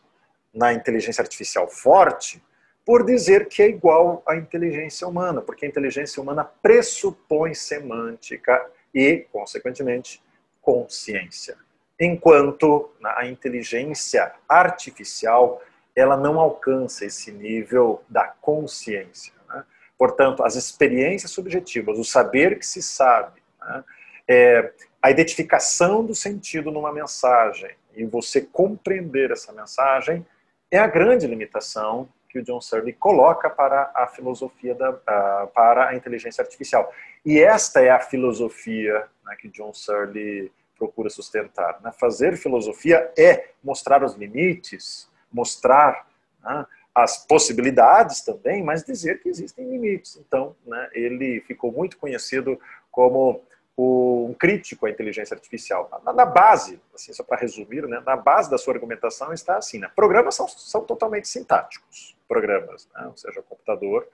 na 0.55 0.73
inteligência 0.73 1.23
artificial 1.23 1.69
forte 1.69 2.43
por 2.85 3.05
dizer 3.05 3.49
que 3.49 3.63
é 3.63 3.69
igual 3.69 4.23
à 4.27 4.37
inteligência 4.37 5.07
humana, 5.09 5.43
porque 5.43 5.67
a 5.67 5.69
inteligência 5.69 6.23
humana 6.23 6.45
pressupõe 6.45 7.53
semântica, 7.53 8.65
e, 8.97 9.27
consequentemente, 9.31 10.23
consciência. 10.63 11.59
Enquanto 12.01 12.91
a 13.05 13.27
inteligência 13.27 14.33
artificial 14.49 15.63
ela 15.95 16.17
não 16.17 16.39
alcança 16.39 17.07
esse 17.07 17.33
nível 17.33 18.03
da 18.09 18.27
consciência. 18.27 19.33
Né? 19.49 19.65
Portanto, 19.97 20.45
as 20.45 20.55
experiências 20.55 21.31
subjetivas, 21.31 21.99
o 21.99 22.05
saber 22.05 22.59
que 22.59 22.67
se 22.67 22.83
sabe, 22.83 23.43
né? 23.61 23.85
é, 24.29 24.73
a 25.01 25.11
identificação 25.11 26.05
do 26.05 26.15
sentido 26.15 26.71
numa 26.71 26.93
mensagem 26.93 27.71
e 27.95 28.05
você 28.05 28.43
compreender 28.43 29.31
essa 29.31 29.53
mensagem 29.53 30.27
é 30.71 30.79
a 30.79 30.87
grande 30.87 31.27
limitação 31.27 32.09
que 32.37 32.41
o 32.41 32.45
John 32.45 32.61
Searle 32.61 32.93
coloca 32.93 33.49
para 33.49 33.91
a 33.95 34.07
filosofia 34.07 34.75
da, 34.75 34.91
uh, 34.91 35.47
para 35.55 35.89
a 35.89 35.97
inteligência 35.97 36.43
artificial. 36.43 36.93
E 37.25 37.41
esta 37.41 37.81
é 37.81 37.91
a 37.91 37.99
filosofia 37.99 39.07
né, 39.25 39.37
que 39.37 39.49
John 39.49 39.73
Searle 39.73 40.53
procura 40.79 41.09
sustentar. 41.09 41.81
Né? 41.83 41.91
Fazer 41.99 42.37
filosofia 42.37 43.11
é 43.19 43.49
mostrar 43.65 44.05
os 44.05 44.15
limites, 44.15 45.11
mostrar 45.33 46.07
né, 46.45 46.67
as 46.95 47.25
possibilidades 47.25 48.21
também, 48.21 48.63
mas 48.63 48.85
dizer 48.85 49.23
que 49.23 49.29
existem 49.31 49.71
limites. 49.71 50.17
Então, 50.17 50.55
né, 50.67 50.91
ele 50.93 51.41
ficou 51.47 51.73
muito 51.73 51.97
conhecido 51.97 52.61
como 52.91 53.43
um 53.79 54.35
crítico 54.39 54.87
à 54.87 54.91
inteligência 54.91 55.35
artificial. 55.35 55.91
Na, 56.03 56.25
base, 56.25 56.81
assim, 56.95 57.13
só 57.13 57.23
para 57.23 57.39
resumir, 57.39 57.87
né, 57.87 58.03
na 58.05 58.17
base 58.17 58.51
da 58.51 58.57
sua 58.57 58.75
argumentação 58.75 59.33
está 59.33 59.59
assim: 59.59 59.79
né, 59.79 59.91
programas 59.95 60.35
são, 60.35 60.49
são 60.49 60.83
totalmente 60.83 61.29
sintáticos. 61.29 62.16
Programas, 62.29 62.89
né, 62.95 63.07
ou 63.07 63.17
seja, 63.17 63.41
o 63.41 63.43
computador 63.43 64.09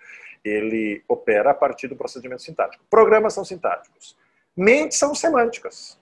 ele 0.45 1.03
opera 1.09 1.51
a 1.51 1.55
partir 1.55 1.89
do 1.89 1.97
procedimento 1.97 2.43
sintático. 2.43 2.85
Programas 2.91 3.33
são 3.33 3.45
sintáticos. 3.45 4.17
Mentes 4.57 4.99
são 4.99 5.15
semânticas. 5.15 5.99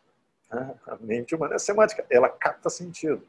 Né? 0.50 0.74
A 0.86 0.96
mente 0.96 1.34
humana 1.34 1.54
é 1.54 1.58
semântica, 1.58 2.04
ela 2.10 2.28
capta 2.28 2.68
sentido. 2.68 3.26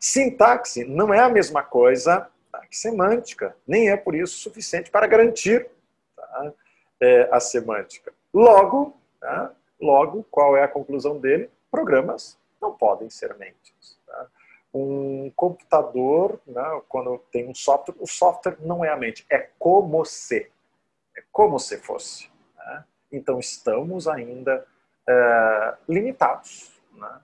Sintaxe 0.00 0.84
não 0.84 1.12
é 1.12 1.20
a 1.20 1.28
mesma 1.28 1.62
coisa 1.62 2.28
que 2.70 2.76
semântica, 2.76 3.56
nem 3.66 3.90
é 3.90 3.96
por 3.96 4.14
isso 4.14 4.38
suficiente 4.38 4.90
para 4.90 5.06
garantir 5.06 5.68
tá, 6.16 6.52
é, 7.00 7.28
a 7.30 7.40
semântica. 7.40 8.12
Logo, 8.32 8.96
tá, 9.20 9.54
Logo, 9.82 10.24
qual 10.30 10.56
é 10.56 10.62
a 10.62 10.68
conclusão 10.68 11.18
dele? 11.18 11.50
Programas 11.68 12.38
não 12.60 12.72
podem 12.72 13.10
ser 13.10 13.36
mentes. 13.36 13.98
Um 14.74 15.30
computador, 15.36 16.40
né, 16.46 16.80
quando 16.88 17.18
tem 17.30 17.48
um 17.48 17.54
software, 17.54 17.94
o 18.00 18.06
software 18.06 18.56
não 18.60 18.84
é 18.84 18.88
a 18.88 18.96
mente, 18.96 19.26
é 19.30 19.50
como 19.58 20.04
se. 20.04 20.50
É 21.16 21.22
como 21.30 21.58
se 21.58 21.78
fosse. 21.78 22.30
Né? 22.56 22.84
Então, 23.12 23.38
estamos 23.38 24.08
ainda 24.08 24.66
é, 25.08 25.74
limitados 25.88 26.80
né, 26.94 27.20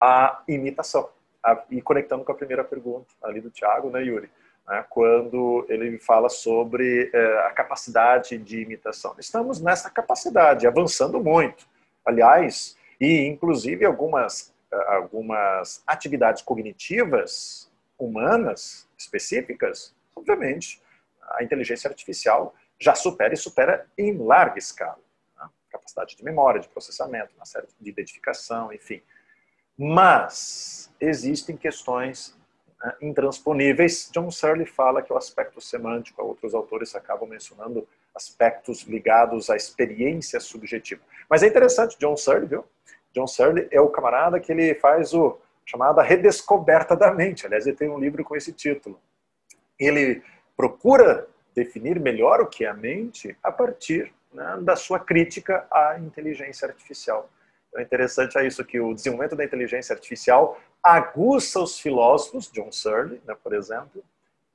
a 0.00 0.42
imitação. 0.48 1.08
A, 1.42 1.60
e 1.70 1.82
conectando 1.82 2.24
com 2.24 2.32
a 2.32 2.36
primeira 2.36 2.62
pergunta 2.62 3.08
ali 3.22 3.40
do 3.40 3.50
Tiago, 3.50 3.90
né, 3.90 4.02
Yuri? 4.02 4.30
Né, 4.68 4.84
quando 4.88 5.66
ele 5.68 5.98
fala 5.98 6.28
sobre 6.28 7.10
é, 7.12 7.46
a 7.46 7.50
capacidade 7.50 8.38
de 8.38 8.60
imitação. 8.60 9.14
Estamos 9.18 9.60
nessa 9.60 9.90
capacidade, 9.90 10.66
avançando 10.66 11.22
muito. 11.22 11.66
Aliás, 12.04 12.76
e 13.00 13.26
inclusive 13.26 13.84
algumas, 13.84 14.51
algumas 14.86 15.82
atividades 15.86 16.42
cognitivas 16.42 17.70
humanas 17.98 18.88
específicas, 18.96 19.94
obviamente, 20.16 20.82
a 21.32 21.42
inteligência 21.42 21.88
artificial 21.88 22.54
já 22.78 22.94
supera 22.94 23.34
e 23.34 23.36
supera 23.36 23.86
em 23.96 24.16
larga 24.16 24.58
escala. 24.58 24.98
Né? 25.38 25.48
Capacidade 25.70 26.16
de 26.16 26.24
memória, 26.24 26.60
de 26.60 26.68
processamento, 26.68 27.32
uma 27.36 27.46
série 27.46 27.68
de 27.80 27.88
identificação, 27.88 28.72
enfim. 28.72 29.00
Mas 29.78 30.92
existem 31.00 31.56
questões 31.56 32.36
né, 32.82 32.94
intransponíveis. 33.00 34.10
John 34.12 34.30
Searle 34.30 34.66
fala 34.66 35.02
que 35.02 35.12
o 35.12 35.16
aspecto 35.16 35.60
semântico, 35.60 36.22
outros 36.22 36.54
autores 36.54 36.94
acabam 36.94 37.28
mencionando 37.28 37.86
aspectos 38.14 38.82
ligados 38.82 39.48
à 39.48 39.56
experiência 39.56 40.40
subjetiva. 40.40 41.02
Mas 41.30 41.42
é 41.42 41.46
interessante, 41.46 41.96
John 41.98 42.16
Searle, 42.16 42.46
viu? 42.46 42.64
John 43.12 43.26
Searle 43.26 43.68
é 43.70 43.80
o 43.80 43.88
camarada 43.88 44.40
que 44.40 44.52
ele 44.52 44.74
faz 44.74 45.12
o 45.12 45.38
chamada 45.64 46.02
redescoberta 46.02 46.96
da 46.96 47.12
mente. 47.12 47.46
Aliás, 47.46 47.66
ele 47.66 47.76
tem 47.76 47.88
um 47.88 47.98
livro 47.98 48.24
com 48.24 48.36
esse 48.36 48.52
título. 48.52 49.00
Ele 49.78 50.22
procura 50.56 51.28
definir 51.54 52.00
melhor 52.00 52.40
o 52.40 52.46
que 52.46 52.64
é 52.64 52.68
a 52.68 52.74
mente 52.74 53.36
a 53.42 53.52
partir 53.52 54.12
né, 54.32 54.58
da 54.62 54.76
sua 54.76 54.98
crítica 54.98 55.66
à 55.70 55.98
inteligência 55.98 56.66
artificial. 56.66 57.30
Então, 57.68 57.80
é 57.80 57.84
interessante 57.84 58.36
é 58.38 58.46
isso 58.46 58.64
que 58.64 58.80
o 58.80 58.94
desenvolvimento 58.94 59.36
da 59.36 59.44
inteligência 59.44 59.94
artificial 59.94 60.58
aguça 60.82 61.60
os 61.60 61.78
filósofos, 61.78 62.50
John 62.50 62.72
Searle, 62.72 63.20
né, 63.26 63.36
por 63.42 63.54
exemplo, 63.54 64.02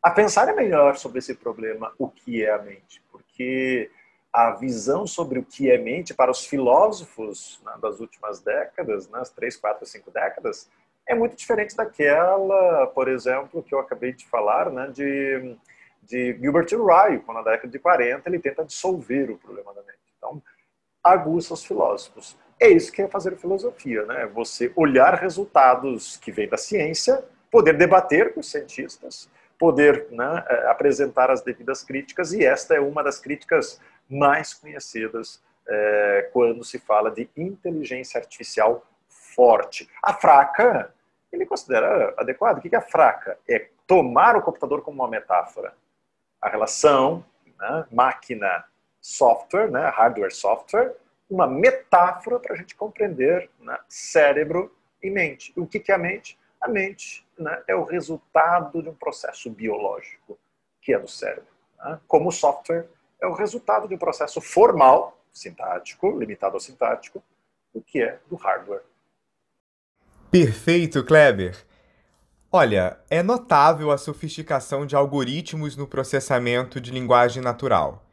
a 0.01 0.11
pensarem 0.11 0.55
melhor 0.55 0.97
sobre 0.97 1.19
esse 1.19 1.33
problema, 1.33 1.91
o 1.97 2.07
que 2.07 2.43
é 2.43 2.51
a 2.51 2.59
mente, 2.59 3.01
porque 3.11 3.89
a 4.37 4.51
visão 4.51 5.07
sobre 5.07 5.39
o 5.39 5.43
que 5.43 5.71
é 5.71 5.77
mente 5.77 6.13
para 6.13 6.29
os 6.29 6.45
filósofos 6.45 7.59
né, 7.65 7.73
das 7.81 7.99
últimas 7.99 8.39
décadas, 8.39 9.09
né, 9.09 9.21
três, 9.35 9.55
quatro, 9.55 9.85
cinco 9.85 10.11
décadas, 10.11 10.69
é 11.07 11.15
muito 11.15 11.35
diferente 11.35 11.75
daquela, 11.75 12.87
por 12.87 13.07
exemplo, 13.07 13.63
que 13.63 13.73
eu 13.73 13.79
acabei 13.79 14.13
de 14.13 14.27
falar, 14.27 14.69
né, 14.69 14.89
de 14.89 15.57
de 16.07 16.37
Gilbert 16.39 16.67
Ryle, 16.69 17.19
quando 17.19 17.37
na 17.37 17.51
década 17.51 17.67
de 17.67 17.79
40 17.79 18.29
ele 18.29 18.39
tenta 18.39 18.63
dissolver 18.63 19.29
o 19.29 19.37
problema 19.37 19.73
da 19.73 19.81
mente. 19.81 19.99
Então, 20.17 20.41
aguça 21.03 21.53
os 21.53 21.65
filósofos. 21.65 22.37
É 22.59 22.69
isso 22.69 22.91
que 22.91 23.01
é 23.01 23.07
fazer 23.07 23.35
filosofia, 23.37 24.05
né? 24.05 24.25
Você 24.33 24.71
olhar 24.75 25.13
resultados 25.15 26.17
que 26.17 26.31
vêm 26.31 26.47
da 26.47 26.57
ciência, 26.57 27.23
poder 27.51 27.73
debater 27.73 28.33
com 28.33 28.39
os 28.39 28.49
cientistas, 28.49 29.29
poder 29.59 30.07
né, 30.11 30.45
é, 30.47 30.67
apresentar 30.67 31.29
as 31.29 31.41
devidas 31.41 31.83
críticas, 31.83 32.31
e 32.31 32.43
esta 32.43 32.73
é 32.75 32.79
uma 32.79 33.03
das 33.03 33.19
críticas 33.19 33.79
mais 34.09 34.53
conhecidas 34.53 35.41
é, 35.67 36.29
quando 36.33 36.63
se 36.63 36.79
fala 36.79 37.11
de 37.11 37.29
inteligência 37.35 38.19
artificial 38.19 38.85
forte. 39.07 39.89
A 40.01 40.13
fraca, 40.13 40.93
ele 41.31 41.45
considera 41.45 42.13
adequado. 42.17 42.57
O 42.57 42.61
que 42.61 42.75
é 42.75 42.81
fraca? 42.81 43.37
É 43.47 43.69
tomar 43.85 44.35
o 44.35 44.41
computador 44.41 44.81
como 44.81 45.01
uma 45.01 45.09
metáfora 45.09 45.73
a 46.41 46.49
relação 46.49 47.25
né, 47.59 47.85
máquina-software, 47.91 49.71
né, 49.71 49.89
hardware-software, 49.89 50.95
uma 51.29 51.47
metáfora 51.47 52.39
para 52.39 52.53
a 52.53 52.57
gente 52.57 52.75
compreender 52.75 53.49
né, 53.59 53.77
cérebro 53.87 54.73
e 55.01 55.09
mente. 55.09 55.51
O 55.55 55.67
que, 55.67 55.91
é 55.91 55.95
a 55.95 55.97
mente? 55.97 56.37
A 56.61 56.67
mente 56.67 57.25
né, 57.37 57.63
é 57.67 57.75
o 57.75 57.83
resultado 57.83 58.81
de 58.81 58.89
um 58.89 58.95
processo 58.95 59.49
biológico, 59.49 60.37
que 60.81 60.93
é 60.93 60.99
do 60.99 61.07
cérebro. 61.07 61.49
Né? 61.79 61.99
Como 62.07 62.29
o 62.29 62.31
software 62.31 62.87
é 63.21 63.27
o 63.27 63.33
resultado 63.33 63.87
de 63.87 63.95
um 63.95 63.97
processo 63.97 64.39
formal, 64.41 65.19
sintático, 65.33 66.17
limitado 66.17 66.55
ao 66.55 66.59
sintático, 66.59 67.23
do 67.73 67.81
que 67.81 68.01
é 68.01 68.19
do 68.29 68.35
hardware. 68.35 68.83
Perfeito, 70.31 71.03
Kleber. 71.03 71.65
Olha, 72.51 72.97
é 73.09 73.21
notável 73.21 73.91
a 73.91 73.97
sofisticação 73.97 74.85
de 74.85 74.95
algoritmos 74.95 75.75
no 75.75 75.87
processamento 75.87 76.79
de 76.79 76.91
linguagem 76.91 77.41
natural. 77.41 78.05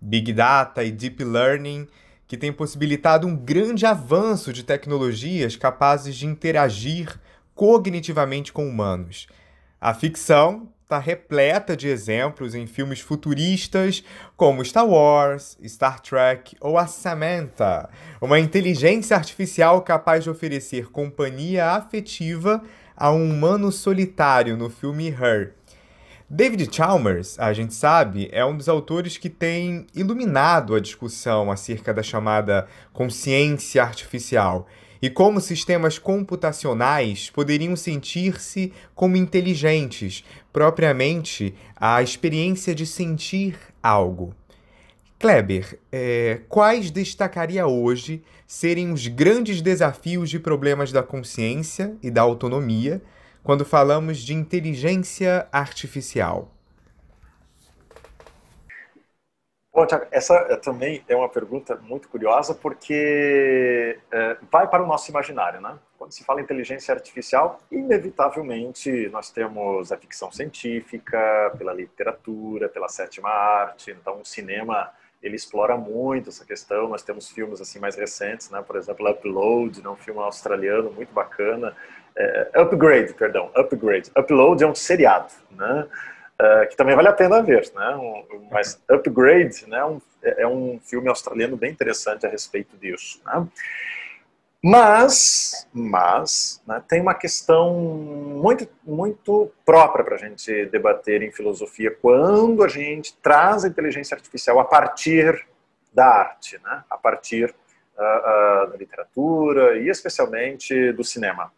Big 0.00 0.32
Data 0.32 0.84
e 0.84 0.92
Deep 0.92 1.24
Learning, 1.24 1.88
que 2.26 2.36
têm 2.36 2.52
possibilitado 2.52 3.26
um 3.26 3.34
grande 3.34 3.86
avanço 3.86 4.52
de 4.52 4.62
tecnologias 4.62 5.56
capazes 5.56 6.16
de 6.16 6.26
interagir 6.26 7.18
cognitivamente 7.54 8.52
com 8.52 8.68
humanos. 8.68 9.26
A 9.80 9.94
ficção 9.94 10.72
está 10.88 10.98
repleta 10.98 11.76
de 11.76 11.86
exemplos 11.86 12.54
em 12.54 12.66
filmes 12.66 12.98
futuristas 12.98 14.02
como 14.34 14.64
Star 14.64 14.88
Wars, 14.88 15.58
Star 15.66 16.00
Trek 16.00 16.56
ou 16.62 16.78
a 16.78 16.86
Samantha, 16.86 17.90
uma 18.22 18.40
inteligência 18.40 19.14
artificial 19.14 19.82
capaz 19.82 20.24
de 20.24 20.30
oferecer 20.30 20.90
companhia 20.90 21.72
afetiva 21.72 22.62
a 22.96 23.12
um 23.12 23.30
humano 23.30 23.70
solitário 23.70 24.56
no 24.56 24.70
filme 24.70 25.08
Her. 25.08 25.52
David 26.30 26.74
Chalmers, 26.74 27.38
a 27.38 27.52
gente 27.52 27.74
sabe, 27.74 28.30
é 28.32 28.42
um 28.42 28.56
dos 28.56 28.68
autores 28.68 29.18
que 29.18 29.28
tem 29.28 29.86
iluminado 29.94 30.74
a 30.74 30.80
discussão 30.80 31.50
acerca 31.50 31.92
da 31.92 32.02
chamada 32.02 32.66
consciência 32.94 33.82
artificial 33.82 34.66
e 35.00 35.08
como 35.08 35.40
sistemas 35.40 35.98
computacionais 35.98 37.30
poderiam 37.30 37.76
sentir-se 37.76 38.72
como 38.94 39.16
inteligentes, 39.16 40.24
propriamente 40.52 41.54
a 41.76 42.02
experiência 42.02 42.74
de 42.74 42.86
sentir 42.86 43.56
algo. 43.82 44.34
Kleber, 45.18 45.78
é, 45.90 46.42
quais 46.48 46.90
destacaria 46.90 47.66
hoje 47.66 48.22
serem 48.46 48.92
os 48.92 49.08
grandes 49.08 49.60
desafios 49.60 50.30
de 50.30 50.38
problemas 50.38 50.92
da 50.92 51.02
consciência 51.02 51.96
e 52.02 52.10
da 52.10 52.22
autonomia 52.22 53.02
quando 53.42 53.64
falamos 53.64 54.18
de 54.18 54.34
inteligência 54.34 55.48
artificial? 55.50 56.54
Bom, 59.78 59.86
Tiago, 59.86 60.06
essa 60.10 60.56
também 60.56 61.04
é 61.08 61.14
uma 61.14 61.28
pergunta 61.28 61.76
muito 61.76 62.08
curiosa 62.08 62.52
porque 62.52 63.96
é, 64.10 64.36
vai 64.50 64.66
para 64.66 64.82
o 64.82 64.86
nosso 64.88 65.08
imaginário, 65.08 65.60
né? 65.60 65.78
Quando 65.96 66.10
se 66.10 66.24
fala 66.24 66.40
em 66.40 66.42
inteligência 66.42 66.92
artificial, 66.92 67.60
inevitavelmente 67.70 69.08
nós 69.10 69.30
temos 69.30 69.92
a 69.92 69.96
ficção 69.96 70.32
científica, 70.32 71.54
pela 71.56 71.72
literatura, 71.72 72.68
pela 72.68 72.88
sétima 72.88 73.28
arte, 73.28 73.92
então 73.92 74.20
o 74.20 74.24
cinema 74.24 74.90
ele 75.22 75.36
explora 75.36 75.76
muito 75.76 76.30
essa 76.30 76.44
questão. 76.44 76.88
Nós 76.88 77.04
temos 77.04 77.30
filmes 77.30 77.60
assim 77.60 77.78
mais 77.78 77.94
recentes, 77.94 78.50
né? 78.50 78.60
Por 78.66 78.74
exemplo, 78.74 79.08
Upload, 79.08 79.80
né? 79.80 79.88
um 79.88 79.94
filme 79.94 80.18
australiano 80.18 80.90
muito 80.90 81.12
bacana. 81.12 81.72
É, 82.16 82.50
Upgrade, 82.56 83.14
perdão, 83.14 83.48
Upgrade. 83.54 84.10
Upload 84.18 84.64
é 84.64 84.66
um 84.66 84.74
seriado, 84.74 85.32
né? 85.52 85.86
É, 86.40 86.66
que 86.66 86.76
também 86.76 86.94
vale 86.94 87.08
a 87.08 87.12
pena 87.12 87.42
ver, 87.42 87.70
né? 87.74 87.96
Um, 87.96 88.48
mas 88.50 88.80
Upgrade, 88.88 89.66
né? 89.66 89.84
Um, 89.84 90.00
é 90.22 90.46
um 90.46 90.78
filme 90.80 91.08
australiano 91.08 91.56
bem 91.56 91.72
interessante 91.72 92.26
a 92.26 92.28
respeito 92.28 92.76
disso, 92.76 93.20
né? 93.26 93.46
Mas, 94.62 95.68
mas 95.72 96.60
né, 96.66 96.82
tem 96.88 97.00
uma 97.00 97.14
questão 97.14 97.74
muito, 97.74 98.68
muito 98.84 99.52
própria 99.64 100.04
para 100.04 100.16
a 100.16 100.18
gente 100.18 100.66
debater 100.66 101.22
em 101.22 101.30
filosofia 101.30 101.96
quando 102.02 102.64
a 102.64 102.68
gente 102.68 103.16
traz 103.18 103.64
a 103.64 103.68
inteligência 103.68 104.16
artificial 104.16 104.58
a 104.58 104.64
partir 104.64 105.46
da 105.92 106.06
arte, 106.06 106.60
né, 106.64 106.82
a 106.90 106.98
partir 106.98 107.54
uh, 107.96 108.64
uh, 108.66 108.70
da 108.70 108.76
literatura 108.76 109.78
e 109.78 109.88
especialmente 109.88 110.92
do 110.92 111.04
cinema. 111.04 111.52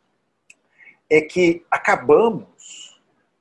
É 1.08 1.22
que 1.22 1.64
acabamos 1.70 2.89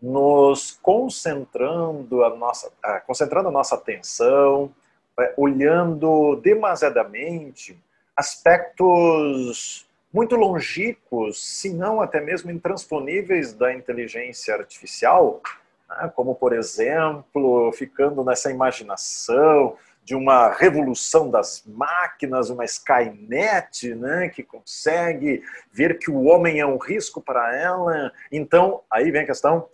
nos 0.02 0.80
concentrando 0.82 2.24
a 2.24 2.36
nossa, 2.36 2.68
uh, 2.68 3.06
concentrando 3.06 3.50
a 3.50 3.52
nossa 3.52 3.76
atenção, 3.76 4.74
eh, 5.20 5.34
olhando 5.36 6.38
demasiadamente 6.38 7.78
aspectos 8.16 9.88
muito 10.12 10.36
longínquos, 10.36 11.44
se 11.44 11.74
não 11.74 12.02
até 12.02 12.20
mesmo 12.20 12.50
intransponíveis 12.50 13.54
da 13.54 13.74
inteligência 13.74 14.56
artificial, 14.56 15.42
né? 15.90 16.12
como, 16.16 16.34
por 16.34 16.54
exemplo, 16.54 17.72
ficando 17.74 18.24
nessa 18.24 18.50
imaginação 18.50 19.78
de 20.04 20.16
uma 20.16 20.52
revolução 20.52 21.30
das 21.30 21.64
máquinas, 21.68 22.50
uma 22.50 22.66
Skynet, 22.66 23.94
né, 23.94 24.28
que 24.30 24.42
consegue 24.42 25.44
ver 25.72 26.00
que 26.00 26.10
o 26.10 26.24
homem 26.24 26.60
é 26.60 26.66
um 26.66 26.78
risco 26.78 27.22
para 27.22 27.56
ela. 27.56 28.12
Então, 28.32 28.82
aí 28.90 29.12
vem 29.12 29.22
a 29.22 29.26
questão, 29.28 29.68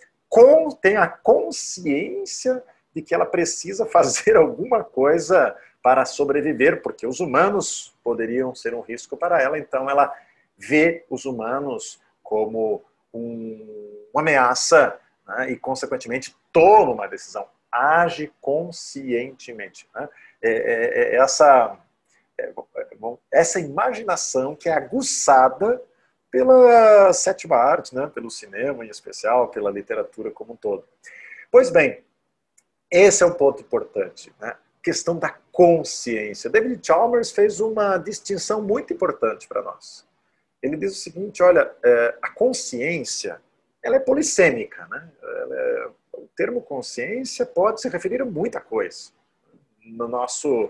tem 0.82 0.98
a 0.98 1.08
consciência 1.08 2.62
de 2.94 3.02
que 3.02 3.14
ela 3.14 3.26
precisa 3.26 3.86
fazer 3.88 4.36
alguma 4.36 4.84
coisa 4.84 5.56
para 5.82 6.04
sobreviver, 6.04 6.82
porque 6.82 7.06
os 7.06 7.20
humanos 7.20 7.96
poderiam 8.04 8.56
ser 8.56 8.74
um 8.74 8.82
risco 8.82 9.16
para 9.16 9.42
ela, 9.42 9.58
então 9.58 9.90
ela 9.90 10.12
vê 10.58 11.06
os 11.10 11.26
humanos 11.26 12.02
como 12.24 12.84
um, 13.14 14.08
uma 14.12 14.22
ameaça 14.22 15.00
né, 15.28 15.52
e, 15.52 15.58
consequentemente, 15.58 16.36
toma 16.52 16.92
uma 16.92 17.08
decisão, 17.08 17.48
age 17.72 18.34
conscientemente. 18.42 19.88
Né? 19.94 20.10
É, 20.42 20.52
é, 20.52 21.16
é 21.16 21.16
essa, 21.18 21.78
é, 22.40 22.52
essa 23.32 23.60
imaginação 23.60 24.56
que 24.56 24.70
é 24.70 24.74
aguçada 24.74 25.82
pela 26.36 27.14
sétima 27.14 27.56
arte, 27.56 27.96
né, 27.96 28.12
pelo 28.14 28.30
cinema 28.30 28.86
em 28.86 28.90
especial, 28.90 29.48
pela 29.48 29.72
literatura 29.72 30.30
como 30.30 30.52
um 30.52 30.56
todo. 30.58 30.84
Pois 31.50 31.70
bem, 31.70 32.04
esse 32.92 33.24
é 33.24 33.26
um 33.26 33.32
ponto 33.32 33.62
importante, 33.62 34.34
né? 34.38 34.54
questão 34.84 35.18
da 35.18 35.30
consciência. 35.50 36.50
David 36.50 36.86
Chalmers 36.86 37.32
fez 37.32 37.62
uma 37.62 37.98
distinção 37.98 38.62
muito 38.62 38.92
importante 38.92 39.48
para 39.48 39.62
nós. 39.62 40.06
Ele 40.62 40.76
diz 40.76 40.92
o 40.92 41.02
seguinte: 41.02 41.42
olha, 41.42 41.74
é, 41.82 42.18
a 42.22 42.30
consciência 42.32 43.42
ela 43.82 43.96
é 43.96 44.00
polissêmica, 44.00 44.86
né? 44.88 45.10
É, 45.24 45.90
o 46.16 46.28
termo 46.36 46.62
consciência 46.62 47.46
pode 47.46 47.80
se 47.80 47.88
referir 47.88 48.22
a 48.22 48.26
muita 48.26 48.60
coisa. 48.60 49.10
No 49.86 50.10
nosso, 50.10 50.70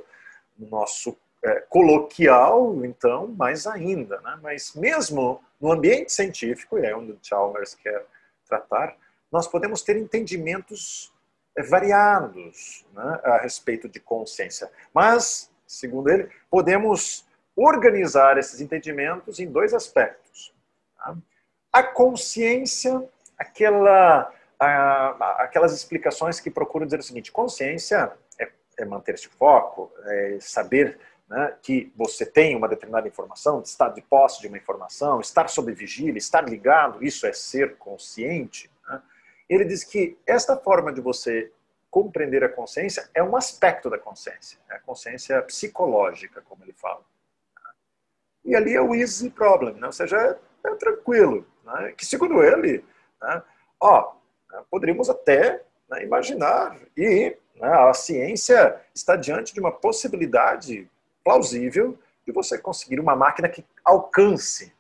no 0.55 0.69
nosso 0.69 1.17
é, 1.45 1.61
coloquial, 1.69 2.83
então, 2.83 3.27
mais 3.27 3.67
ainda. 3.67 4.19
Né? 4.21 4.39
Mas 4.41 4.73
mesmo 4.73 5.39
no 5.61 5.71
ambiente 5.71 6.11
científico, 6.11 6.79
e 6.79 6.85
é 6.85 6.95
onde 6.95 7.11
o 7.11 7.19
Chalmers 7.21 7.75
quer 7.75 8.03
tratar, 8.47 8.97
nós 9.31 9.47
podemos 9.47 9.83
ter 9.83 9.95
entendimentos 9.95 11.13
é, 11.55 11.61
variados 11.61 12.83
né, 12.93 13.19
a 13.23 13.37
respeito 13.37 13.87
de 13.87 13.99
consciência. 13.99 14.71
Mas, 14.91 15.51
segundo 15.67 16.09
ele, 16.09 16.29
podemos 16.49 17.23
organizar 17.55 18.39
esses 18.39 18.59
entendimentos 18.59 19.39
em 19.39 19.47
dois 19.47 19.73
aspectos. 19.73 20.51
Tá? 20.97 21.15
A 21.71 21.83
consciência, 21.83 23.07
aquela, 23.37 24.33
a, 24.59 25.43
aquelas 25.43 25.73
explicações 25.73 26.39
que 26.39 26.49
procuram 26.49 26.87
dizer 26.87 26.99
o 26.99 27.03
seguinte: 27.03 27.31
consciência 27.31 28.11
é, 28.39 28.49
é 28.79 28.85
manter-se 28.85 29.27
foco, 29.27 29.91
é 30.05 30.37
saber 30.39 30.97
né, 31.27 31.57
que 31.61 31.91
você 31.95 32.25
tem 32.25 32.55
uma 32.55 32.67
determinada 32.67 33.07
informação, 33.07 33.61
estar 33.61 33.89
de 33.89 34.01
posse 34.01 34.41
de 34.41 34.47
uma 34.47 34.57
informação, 34.57 35.19
estar 35.19 35.47
sob 35.47 35.71
vigília, 35.73 36.17
estar 36.17 36.47
ligado, 36.47 37.03
isso 37.03 37.25
é 37.25 37.33
ser 37.33 37.77
consciente. 37.77 38.69
Né? 38.87 39.01
Ele 39.49 39.65
diz 39.65 39.83
que 39.83 40.17
esta 40.25 40.55
forma 40.55 40.93
de 40.93 41.01
você 41.01 41.51
compreender 41.89 42.43
a 42.43 42.49
consciência 42.49 43.09
é 43.13 43.23
um 43.23 43.35
aspecto 43.35 43.89
da 43.89 43.97
consciência, 43.97 44.59
é 44.69 44.75
a 44.75 44.79
consciência 44.79 45.41
psicológica, 45.41 46.41
como 46.41 46.63
ele 46.63 46.73
fala. 46.73 47.01
E 48.43 48.55
ali 48.55 48.75
é 48.75 48.81
o 48.81 48.93
easy 48.93 49.29
problem, 49.29 49.75
né? 49.75 49.87
ou 49.87 49.93
seja, 49.93 50.17
é, 50.17 50.69
é 50.69 50.75
tranquilo. 50.75 51.47
Né? 51.63 51.93
Que 51.97 52.05
segundo 52.05 52.43
ele, 52.43 52.85
né, 53.19 53.41
ó, 53.79 54.13
poderíamos 54.69 55.09
até 55.09 55.63
né, 55.89 56.03
imaginar 56.03 56.77
e 56.95 57.35
né, 57.55 57.67
a 57.67 57.93
ciência 57.93 58.79
está 58.93 59.15
diante 59.15 59.53
de 59.53 59.59
uma 59.59 59.71
possibilidade 59.71 60.89
plausível 61.25 61.97
de 62.23 62.31
você 62.31 62.57
conseguir 62.57 62.99
uma 62.99 63.15
máquina 63.15 63.49
que 63.49 63.65
alcance 63.83 64.71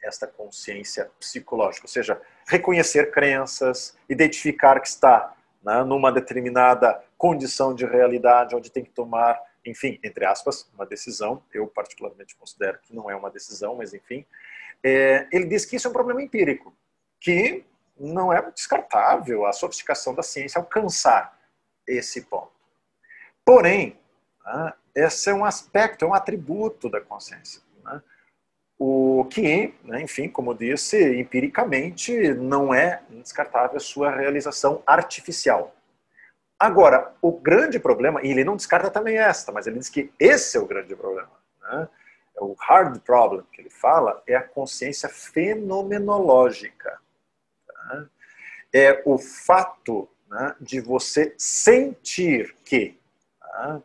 esta 0.00 0.26
consciência 0.26 1.10
psicológica, 1.18 1.86
ou 1.86 1.90
seja, 1.90 2.20
reconhecer 2.46 3.10
crenças, 3.10 3.96
identificar 4.08 4.78
que 4.78 4.88
está 4.88 5.34
né, 5.62 5.82
numa 5.82 6.12
determinada 6.12 7.02
condição 7.16 7.74
de 7.74 7.86
realidade 7.86 8.54
onde 8.54 8.70
tem 8.70 8.84
que 8.84 8.90
tomar, 8.90 9.40
enfim, 9.64 9.98
entre 10.04 10.26
aspas, 10.26 10.70
uma 10.74 10.84
decisão. 10.84 11.42
Eu 11.52 11.66
particularmente 11.66 12.36
considero 12.36 12.78
que 12.82 12.94
não 12.94 13.10
é 13.10 13.16
uma 13.16 13.30
decisão, 13.30 13.76
mas 13.76 13.94
enfim. 13.94 14.24
É, 14.82 15.26
ele 15.32 15.46
diz 15.46 15.64
que 15.64 15.76
isso 15.76 15.88
é 15.88 15.90
um 15.90 15.94
problema 15.94 16.22
empírico, 16.22 16.76
que 17.18 17.64
não 17.98 18.32
é 18.32 18.42
descartável 18.50 19.46
a 19.46 19.52
sofisticação 19.52 20.14
da 20.14 20.22
ciência 20.22 20.58
alcançar 20.58 21.38
esse 21.86 22.22
ponto. 22.22 22.52
Porém, 23.44 23.98
né, 24.44 24.72
esse 24.94 25.30
é 25.30 25.34
um 25.34 25.44
aspecto, 25.44 26.04
é 26.04 26.08
um 26.08 26.14
atributo 26.14 26.88
da 26.88 27.00
consciência. 27.00 27.60
Né? 27.84 28.02
O 28.78 29.26
que, 29.30 29.74
né, 29.84 30.02
enfim, 30.02 30.28
como 30.28 30.54
disse, 30.54 31.18
empiricamente 31.18 32.34
não 32.34 32.74
é 32.74 33.02
descartável 33.10 33.76
a 33.76 33.80
sua 33.80 34.10
realização 34.10 34.82
artificial. 34.86 35.74
Agora, 36.58 37.12
o 37.20 37.32
grande 37.32 37.78
problema, 37.78 38.22
e 38.22 38.30
ele 38.30 38.44
não 38.44 38.56
descarta 38.56 38.90
também 38.90 39.18
esta, 39.18 39.52
mas 39.52 39.66
ele 39.66 39.78
diz 39.78 39.88
que 39.88 40.12
esse 40.18 40.56
é 40.56 40.60
o 40.60 40.66
grande 40.66 40.94
problema. 40.94 41.30
Né? 41.60 41.88
É 42.36 42.42
o 42.42 42.54
hard 42.58 43.00
problem 43.00 43.44
que 43.52 43.60
ele 43.60 43.70
fala 43.70 44.22
é 44.26 44.34
a 44.34 44.42
consciência 44.42 45.08
fenomenológica. 45.08 46.98
Tá? 47.66 48.06
É 48.72 49.02
o 49.04 49.18
fato 49.18 50.08
né, 50.28 50.54
de 50.60 50.80
você 50.80 51.34
sentir 51.36 52.54
que 52.64 52.98
tá? 53.40 53.82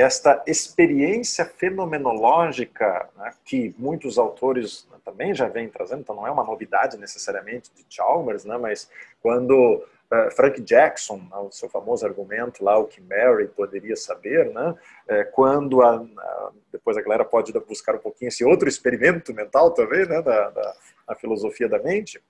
Esta 0.00 0.42
experiência 0.46 1.44
fenomenológica 1.44 3.08
né, 3.16 3.32
que 3.44 3.74
muitos 3.78 4.18
autores 4.18 4.86
né, 4.90 4.96
também 5.04 5.34
já 5.34 5.46
vêm 5.46 5.68
trazendo, 5.68 6.00
então 6.00 6.16
não 6.16 6.26
é 6.26 6.30
uma 6.30 6.44
novidade 6.44 6.96
necessariamente 6.96 7.70
de 7.74 7.84
Chalmers, 7.88 8.44
né, 8.44 8.56
mas 8.56 8.90
quando 9.20 9.84
uh, 10.10 10.30
Frank 10.34 10.60
Jackson, 10.62 11.16
né, 11.16 11.36
o 11.36 11.50
seu 11.50 11.68
famoso 11.68 12.06
argumento 12.06 12.64
lá, 12.64 12.78
o 12.78 12.86
que 12.86 13.00
Mary 13.00 13.48
poderia 13.48 13.96
saber, 13.96 14.50
né, 14.52 14.74
é, 15.08 15.24
quando 15.24 15.82
a, 15.82 15.96
a, 15.96 16.50
depois 16.72 16.96
a 16.96 17.02
galera 17.02 17.24
pode 17.24 17.52
buscar 17.52 17.94
um 17.94 18.00
pouquinho 18.00 18.28
esse 18.28 18.44
outro 18.44 18.68
experimento 18.68 19.34
mental 19.34 19.72
também, 19.72 20.06
né, 20.06 20.22
da, 20.22 20.50
da 20.50 20.76
a 21.06 21.14
filosofia 21.14 21.68
da 21.68 21.78
mente, 21.78 22.22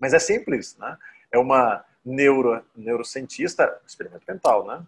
mas 0.00 0.14
é 0.14 0.18
simples, 0.18 0.76
né, 0.78 0.96
é 1.30 1.38
uma 1.38 1.84
neuro, 2.04 2.64
neurocientista, 2.74 3.80
experimento 3.86 4.24
mental, 4.26 4.64
né, 4.64 4.82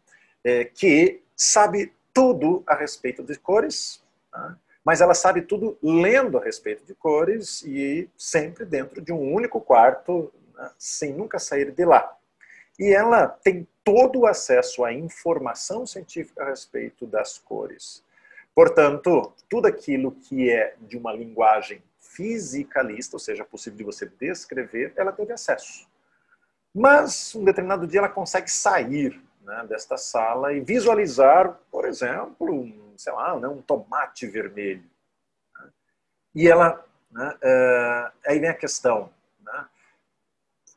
é, 0.44 0.64
que 0.64 1.22
sabe 1.36 1.92
tudo 2.14 2.62
a 2.66 2.74
respeito 2.76 3.22
de 3.22 3.36
cores, 3.36 4.02
né? 4.32 4.56
mas 4.84 5.00
ela 5.00 5.14
sabe 5.14 5.42
tudo 5.42 5.76
lendo 5.82 6.38
a 6.38 6.44
respeito 6.44 6.84
de 6.84 6.94
cores 6.94 7.62
e 7.64 8.08
sempre 8.16 8.64
dentro 8.64 9.02
de 9.02 9.12
um 9.12 9.34
único 9.34 9.60
quarto, 9.60 10.32
né? 10.54 10.70
sem 10.78 11.12
nunca 11.12 11.38
sair 11.38 11.72
de 11.72 11.84
lá. 11.84 12.16
E 12.78 12.92
ela 12.92 13.26
tem 13.28 13.66
todo 13.82 14.20
o 14.20 14.26
acesso 14.26 14.84
à 14.84 14.92
informação 14.92 15.86
científica 15.86 16.42
a 16.42 16.50
respeito 16.50 17.06
das 17.06 17.38
cores. 17.38 18.02
Portanto, 18.54 19.32
tudo 19.48 19.66
aquilo 19.66 20.12
que 20.12 20.50
é 20.50 20.74
de 20.80 20.96
uma 20.96 21.12
linguagem 21.12 21.82
fisicalista, 21.98 23.16
ou 23.16 23.20
seja, 23.20 23.44
possível 23.44 23.78
de 23.78 23.84
você 23.84 24.06
descrever, 24.06 24.92
ela 24.96 25.12
teve 25.12 25.32
acesso. 25.32 25.88
Mas, 26.72 27.34
um 27.34 27.44
determinado 27.44 27.86
dia, 27.86 27.98
ela 27.98 28.08
consegue 28.08 28.50
sair 28.50 29.20
né, 29.44 29.64
desta 29.68 29.96
sala 29.96 30.52
e 30.52 30.60
visualizar, 30.60 31.58
por 31.70 31.84
exemplo, 31.86 32.52
um, 32.52 32.94
sei 32.96 33.12
lá, 33.12 33.38
né, 33.38 33.46
um 33.46 33.62
tomate 33.62 34.26
vermelho. 34.26 34.84
Né? 35.58 35.68
E 36.34 36.48
ela, 36.48 36.84
né, 37.10 37.36
é, 37.42 38.12
aí 38.26 38.38
vem 38.38 38.48
a 38.48 38.54
questão, 38.54 39.10
né? 39.40 39.66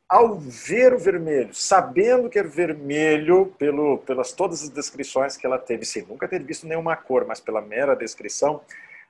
ao 0.07 0.35
ver 0.35 0.93
o 0.93 0.99
vermelho, 0.99 1.53
sabendo 1.53 2.29
que 2.29 2.39
é 2.39 2.43
vermelho 2.43 3.53
pelo, 3.57 3.99
pelas 3.99 4.31
todas 4.31 4.63
as 4.63 4.69
descrições 4.69 5.35
que 5.35 5.45
ela 5.45 5.57
teve, 5.57 5.85
sem 5.85 6.05
nunca 6.05 6.27
ter 6.27 6.43
visto 6.43 6.67
nenhuma 6.67 6.95
cor, 6.95 7.25
mas 7.25 7.39
pela 7.39 7.61
mera 7.61 7.95
descrição, 7.95 8.61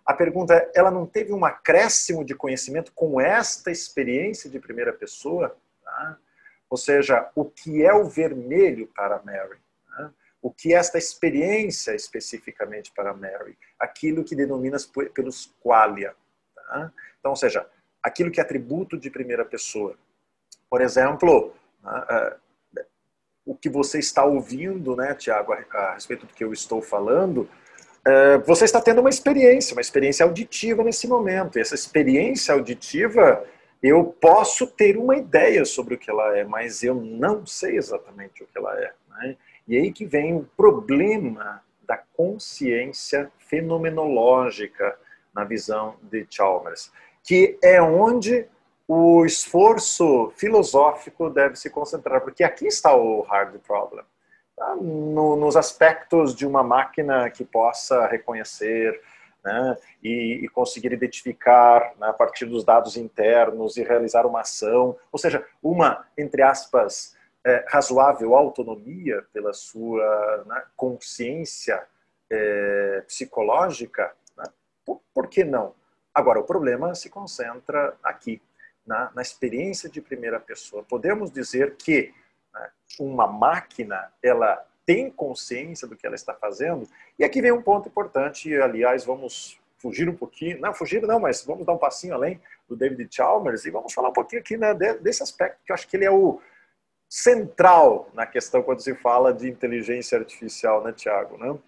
a 0.05 0.13
pergunta 0.13 0.53
é, 0.53 0.71
ela 0.73 0.89
não 0.89 1.05
teve 1.05 1.33
um 1.33 1.43
acréscimo 1.43 2.23
de 2.23 2.33
conhecimento 2.33 2.93
com 2.93 3.19
esta 3.19 3.69
experiência 3.69 4.49
de 4.49 4.59
primeira 4.59 4.93
pessoa? 4.93 5.55
Tá? 5.83 6.17
Ou 6.69 6.77
seja, 6.77 7.29
o 7.35 7.45
que 7.45 7.83
é 7.83 7.93
o 7.93 8.05
vermelho 8.05 8.87
para 8.95 9.21
Mary? 9.23 9.57
Né? 9.97 10.11
O 10.41 10.51
que 10.51 10.73
é 10.73 10.77
esta 10.77 10.97
experiência 10.97 11.95
especificamente 11.95 12.91
para 12.93 13.13
Mary? 13.13 13.57
Aquilo 13.79 14.23
que 14.23 14.35
denominas 14.35 14.85
pelos 15.13 15.53
qualia. 15.63 16.13
Tá? 16.55 16.91
Então, 17.19 17.31
ou 17.31 17.37
seja, 17.37 17.65
aquilo 18.03 18.31
que 18.31 18.39
é 18.39 18.43
atributo 18.43 18.97
de 18.97 19.09
primeira 19.09 19.45
pessoa. 19.45 19.95
Por 20.69 20.81
exemplo, 20.81 21.53
né, 21.83 22.05
é, 22.09 22.37
o 23.45 23.55
que 23.55 23.69
você 23.69 23.99
está 23.99 24.25
ouvindo, 24.25 24.95
né, 24.95 25.13
Tiago, 25.15 25.53
a, 25.53 25.93
respeito 25.93 26.25
do 26.25 26.33
que 26.33 26.43
eu 26.43 26.51
estou 26.51 26.81
falando, 26.81 27.49
é, 28.05 28.37
você 28.39 28.65
está 28.65 28.81
tendo 28.81 28.99
uma 28.99 29.09
experiência, 29.09 29.73
uma 29.73 29.81
experiência 29.81 30.25
auditiva 30.25 30.83
nesse 30.83 31.07
momento. 31.07 31.57
E 31.57 31.61
essa 31.61 31.75
experiência 31.75 32.53
auditiva 32.53 33.43
eu 33.81 34.05
posso 34.05 34.67
ter 34.67 34.97
uma 34.97 35.15
ideia 35.15 35.63
sobre 35.65 35.95
o 35.95 35.97
que 35.97 36.09
ela 36.09 36.37
é, 36.37 36.43
mas 36.43 36.83
eu 36.83 36.95
não 36.95 37.45
sei 37.45 37.77
exatamente 37.77 38.43
o 38.43 38.47
que 38.47 38.57
ela 38.57 38.77
é. 38.79 38.93
Né? 39.09 39.37
E 39.67 39.77
aí 39.77 39.91
que 39.91 40.05
vem 40.05 40.35
o 40.35 40.49
problema 40.55 41.61
da 41.85 41.97
consciência 41.97 43.31
fenomenológica 43.37 44.97
na 45.33 45.43
visão 45.43 45.95
de 46.01 46.25
Chalmers, 46.29 46.91
que 47.23 47.57
é 47.61 47.81
onde 47.81 48.47
o 48.87 49.25
esforço 49.25 50.31
filosófico 50.37 51.29
deve 51.29 51.55
se 51.55 51.69
concentrar, 51.69 52.21
porque 52.21 52.43
aqui 52.43 52.67
está 52.67 52.95
o 52.95 53.21
hard 53.21 53.59
problem. 53.59 54.03
Tá? 54.55 54.75
No, 54.75 55.35
nos 55.35 55.55
aspectos 55.55 56.33
de 56.33 56.47
uma 56.47 56.63
máquina 56.63 57.29
que 57.29 57.43
possa 57.43 58.07
reconhecer 58.07 58.99
né, 59.43 59.77
e, 60.03 60.41
e, 60.43 60.47
conseguir 60.49 60.91
identificar 60.91 61.93
né, 61.99 62.07
a 62.07 62.13
partir 62.13 62.45
dos 62.45 62.63
dados 62.63 62.97
internos 62.97 63.77
e 63.77 63.83
realizar 63.83 64.25
uma 64.25 64.41
ação, 64.41 64.97
ou 65.11 65.19
seja, 65.19 65.45
uma, 65.61 66.05
entre 66.17 66.41
aspas, 66.41 67.15
é, 67.45 67.65
razoável 67.69 68.35
autonomia 68.35 69.23
pela 69.31 69.53
sua 69.53 70.43
né, 70.45 70.63
consciência 70.75 71.81
é, 72.29 73.03
psicológica, 73.07 74.11
né, 74.37 74.45
por, 74.85 75.01
por, 75.13 75.27
que 75.27 75.43
não? 75.43 75.73
Agora, 76.13 76.39
o 76.39 76.43
problema 76.43 76.93
se 76.93 77.09
concentra 77.09 77.95
aqui, 78.03 78.41
na, 78.85 79.11
na 79.13 79.21
experiência 79.21 79.89
de 79.89 80.01
primeira 80.01 80.39
pessoa. 80.39 80.81
Podemos 80.81 81.29
dizer 81.29 81.75
que 81.75 82.13
né, 82.53 82.69
uma 82.99 83.27
máquina, 83.27 84.11
ela 84.23 84.65
tem 84.87 85.11
consciência 85.11 85.85
do 85.85 85.97
que 85.97 86.07
ela 86.07 86.15
está 86.15 86.33
fazendo. 86.33 86.87
E 87.19 87.25
aqui 87.25 87.41
vem 87.41 87.51
um 87.51 87.61
ponto 87.61 87.89
importante, 87.89 88.55
aliás, 88.55 89.03
vamos 89.03 89.59
fugir 89.77 90.07
um 90.07 90.15
pouquinho, 90.15 90.61
não 90.61 90.73
fugir 90.73 91.01
não, 91.01 91.19
mas 91.19 91.43
vamos 91.43 91.65
dar 91.65 91.73
um 91.73 91.77
passinho 91.77 92.13
além 92.13 92.39
do 92.69 92.75
David 92.75 93.13
Chalmers 93.13 93.65
e 93.65 93.69
vamos 93.69 93.93
falar 93.93 94.09
um 94.09 94.13
pouquinho 94.13 94.41
aqui 94.41 94.55
né, 94.55 94.73
desse 94.73 95.21
aspecto, 95.21 95.59
que 95.65 95.73
eu 95.73 95.73
acho 95.73 95.87
que 95.89 95.97
ele 95.97 96.05
é 96.05 96.09
o 96.09 96.39
central 97.09 98.09
na 98.13 98.25
questão 98.25 98.63
quando 98.63 98.81
se 98.81 98.95
fala 98.95 99.33
de 99.33 99.49
inteligência 99.49 100.17
artificial, 100.17 100.81
né, 100.81 100.93
Tiago? 100.93 101.37
Né? 101.37 101.59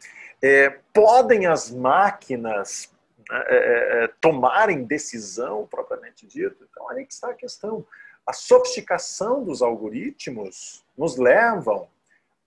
É, 0.42 0.70
podem 0.94 1.46
as 1.46 1.70
máquinas 1.70 2.90
né, 3.30 3.44
é, 3.48 3.56
é, 3.58 4.04
é, 4.06 4.08
tomarem 4.22 4.86
decisão 4.86 5.68
propriamente 5.70 6.26
dita? 6.26 6.66
Então, 6.72 6.90
aí 6.90 7.06
que 7.06 7.14
está 7.14 7.32
a 7.32 7.36
questão. 7.36 7.86
A 8.26 8.32
sofisticação 8.32 9.44
dos 9.44 9.62
algoritmos 9.62 10.86
nos 10.98 11.18
levam 11.18 11.88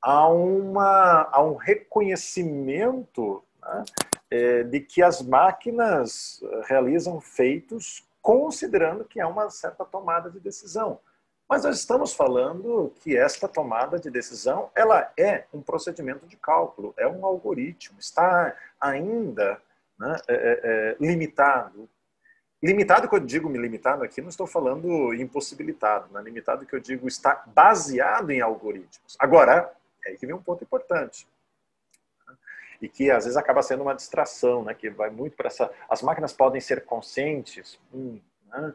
a, 0.03 0.27
uma, 0.29 1.29
a 1.31 1.43
um 1.43 1.55
reconhecimento 1.55 3.43
né, 3.63 3.85
é, 4.31 4.63
de 4.65 4.81
que 4.81 5.03
as 5.03 5.23
máquinas 5.23 6.43
realizam 6.67 7.21
feitos 7.21 8.05
considerando 8.21 9.05
que 9.05 9.21
há 9.21 9.29
uma 9.29 9.49
certa 9.51 9.85
tomada 9.85 10.31
de 10.31 10.41
decisão. 10.41 10.99
Mas 11.49 11.65
nós 11.65 11.79
estamos 11.79 12.15
falando 12.15 12.95
que 13.01 13.17
esta 13.17 13.47
tomada 13.47 13.99
de 13.99 14.11
decisão 14.11 14.71
ela 14.75 15.13
é 15.19 15.45
um 15.53 15.61
procedimento 15.61 16.27
de 16.27 16.37
cálculo, 16.37 16.95
é 16.97 17.07
um 17.07 17.27
algoritmo, 17.27 17.99
está 18.01 18.57
ainda 18.81 19.61
né, 19.99 20.17
é, 20.29 20.35
é, 20.35 20.61
é 20.65 20.97
limitado. 20.99 21.89
Limitado 22.63 23.09
que 23.09 23.15
eu 23.15 23.21
digo 23.21 23.51
limitado 23.51 24.05
aqui, 24.05 24.23
não 24.23 24.29
estou 24.29 24.47
falando 24.47 25.13
impossibilitado, 25.13 26.13
né? 26.13 26.23
limitado 26.23 26.65
que 26.65 26.75
eu 26.75 26.81
digo 26.81 27.09
está 27.09 27.43
baseado 27.49 28.31
em 28.31 28.41
algoritmos. 28.41 29.17
Agora, 29.19 29.71
é 30.07 30.11
aí 30.11 30.17
que 30.17 30.27
vem 30.27 30.35
um 30.35 30.43
ponto 30.43 30.65
importante. 30.65 31.27
E 32.81 32.89
que 32.89 33.11
às 33.11 33.25
vezes 33.25 33.37
acaba 33.37 33.63
sendo 33.63 33.83
uma 33.83 33.95
distração, 33.95 34.65
né? 34.65 34.75
que 34.75 34.91
vai 34.91 35.11
muito 35.11 35.37
para 35.37 35.47
essa. 35.47 35.71
As 35.89 36.03
máquinas 36.03 36.33
podem 36.33 36.61
ser 36.61 36.85
conscientes. 36.85 37.79
Hum, 37.95 38.21
né? 38.49 38.75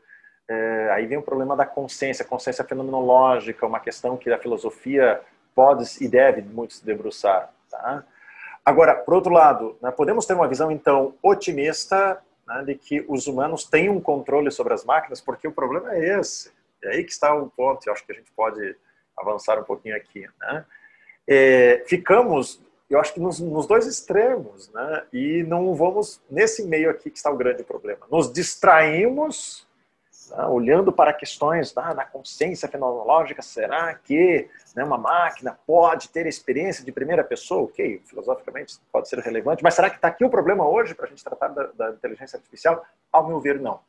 é, 0.50 0.90
aí 0.92 1.06
vem 1.06 1.18
o 1.18 1.24
problema 1.24 1.56
da 1.56 1.66
consciência, 1.66 2.24
consciência 2.24 2.63
fenomenológica, 2.63 3.66
uma 3.66 3.80
questão 3.80 4.16
que 4.16 4.32
a 4.32 4.40
filosofia 4.40 5.22
pode 5.54 5.86
e 6.00 6.08
deve 6.08 6.42
muito 6.42 6.76
se 6.76 6.86
debruçar. 6.86 7.52
Tá? 7.70 8.04
Agora, 8.63 8.96
por 8.96 9.13
outro 9.13 9.34
lado, 9.34 9.78
né, 9.82 9.92
podemos 9.92 10.26
ter 10.26 10.34
uma 10.34 10.48
visão, 10.48 10.72
então, 10.72 11.16
otimista 11.22 12.22
né, 12.48 12.63
de 12.63 12.76
que 12.76 13.06
os 13.08 13.28
humanos 13.28 13.66
têm 13.66 13.90
um 13.90 14.00
controle 14.00 14.52
sobre 14.52 14.74
as 14.74 14.86
máquinas, 14.86 15.20
porque 15.20 15.48
o 15.48 15.52
problema 15.52 15.94
é 15.94 16.20
esse. 16.20 16.52
É 16.84 16.90
aí 16.90 17.04
que 17.04 17.12
está 17.12 17.34
o 17.34 17.50
ponto, 17.50 17.86
eu 17.86 17.94
acho 17.94 18.06
que 18.06 18.12
a 18.12 18.16
gente 18.16 18.32
pode 18.32 18.78
avançar 19.18 19.60
um 19.60 19.63
pouquinho 19.63 19.96
aqui. 19.96 20.28
Né? 20.40 20.66
É, 21.28 21.84
ficamos, 21.86 22.62
eu 22.90 23.00
acho 23.00 23.13
que 23.13 23.20
nos, 23.20 23.40
nos, 23.40 23.68
dois 23.68 23.86
extremos, 23.86 24.72
né? 24.72 25.04
E 25.12 25.44
não 25.44 25.76
vamos 25.76 26.22
nesse 26.30 26.66
meio 26.66 26.90
aqui 26.90 27.10
que 27.10 27.18
está 27.18 27.30
o 27.30 27.38
grande 27.38 27.63
problema. 27.63 28.08
Nos 28.10 28.32
distraímos, 28.32 29.68
né? 30.30 30.46
olhando 30.46 30.92
para 30.92 31.12
questões 31.13 31.74
da, 31.74 31.94
da 31.94 32.06
consciência 32.06 32.68
fenomenológica. 32.68 33.42
Será 33.42 33.94
que 33.94 34.50
né, 34.76 34.84
uma 34.84 34.98
máquina 34.98 35.58
pode 35.68 36.10
ter 36.10 36.26
experiência 36.26 36.84
de 36.84 36.92
primeira 36.92 37.24
pessoa? 37.24 37.63
Ok, 37.63 38.02
filosoficamente 38.06 38.78
pode 38.92 39.10
ser 39.10 39.20
relevante, 39.20 39.63
mas 39.63 39.74
será 39.74 39.90
que 39.90 39.98
está 39.98 40.08
aqui 40.08 40.24
o 40.24 40.30
problema 40.30 40.68
hoje 40.68 40.96
para 40.96 41.08
a 41.08 41.10
gente 41.10 41.24
tratar 41.24 41.50
da, 41.50 41.63
da, 41.74 41.90
inteligência 41.90 42.38
artificial? 42.38 42.86
Ao 43.12 43.28
meu 43.28 43.40
ver, 43.40 43.60
não. 43.60 43.80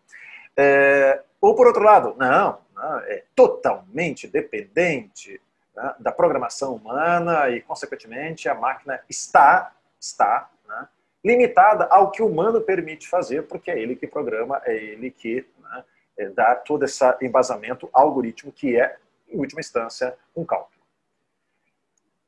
É, 0.57 1.23
ou 1.41 1.55
por 1.55 1.69
outro 1.69 1.85
lado, 1.85 2.17
não, 2.19 2.59
não 2.75 2.99
é 3.01 3.23
totalmente 3.37 4.27
dependente 4.27 5.41
né, 5.79 5.95
da 6.01 6.11
programação 6.11 6.75
humana 6.75 7.49
e, 7.51 7.61
consequentemente, 7.63 8.49
a 8.49 8.55
máquina 8.55 9.01
está, 9.09 9.73
está 9.99 10.51
né, 10.67 10.89
limitada 11.25 11.85
ao 11.85 12.11
que 12.11 12.21
o 12.21 12.27
humano 12.27 12.61
permite 12.61 13.09
fazer, 13.09 13.47
porque 13.47 13.71
é 13.71 13.79
ele 13.79 13.95
que 13.95 14.07
programa, 14.07 14.61
é 14.65 14.75
ele 14.75 15.11
que 15.11 15.47
né, 15.61 15.85
é, 16.19 16.29
dá 16.31 16.57
todo 16.57 16.85
esse 16.85 17.05
embasamento 17.23 17.89
algoritmo 17.93 18.51
que 18.51 18.77
é, 18.77 18.97
em 19.29 19.39
última 19.39 19.61
instância, 19.61 20.17
um 20.35 20.45
cálculo. 20.45 20.77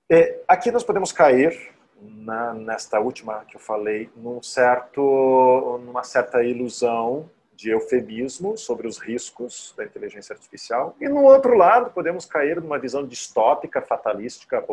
É, 0.09 0.41
aqui 0.47 0.71
nós 0.71 0.85
podemos 0.85 1.11
cair 1.11 1.73
na, 2.01 2.55
nesta 2.55 3.01
última 3.01 3.45
que 3.47 3.57
eu 3.57 3.61
falei, 3.61 4.11
num 4.15 4.41
certo, 4.43 5.81
numa 5.85 6.05
certa 6.05 6.43
ilusão 6.45 7.29
de 7.61 7.71
eufemismo 7.71 8.57
sobre 8.57 8.89
os 8.89 8.99
riscos 8.99 9.75
da 9.77 9.85
inteligência 9.85 10.33
artificial. 10.33 10.97
E, 10.99 11.07
no 11.07 11.23
outro 11.23 11.55
lado, 11.55 11.91
podemos 11.91 12.25
cair 12.25 12.59
numa 12.59 12.79
visão 12.79 13.07
distópica, 13.07 13.83
fatalística, 13.83 14.65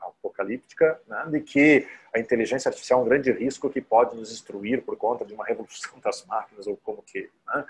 apocalíptica, 0.00 1.00
né, 1.08 1.26
de 1.30 1.40
que 1.40 1.88
a 2.14 2.20
inteligência 2.20 2.68
artificial 2.68 3.00
é 3.00 3.02
um 3.02 3.08
grande 3.08 3.32
risco 3.32 3.68
que 3.68 3.80
pode 3.80 4.14
nos 4.14 4.28
destruir 4.28 4.82
por 4.82 4.96
conta 4.96 5.24
de 5.24 5.34
uma 5.34 5.44
revolução 5.44 5.98
das 6.00 6.24
máquinas, 6.26 6.68
ou 6.68 6.76
como 6.76 7.02
que. 7.02 7.28
Né. 7.48 7.64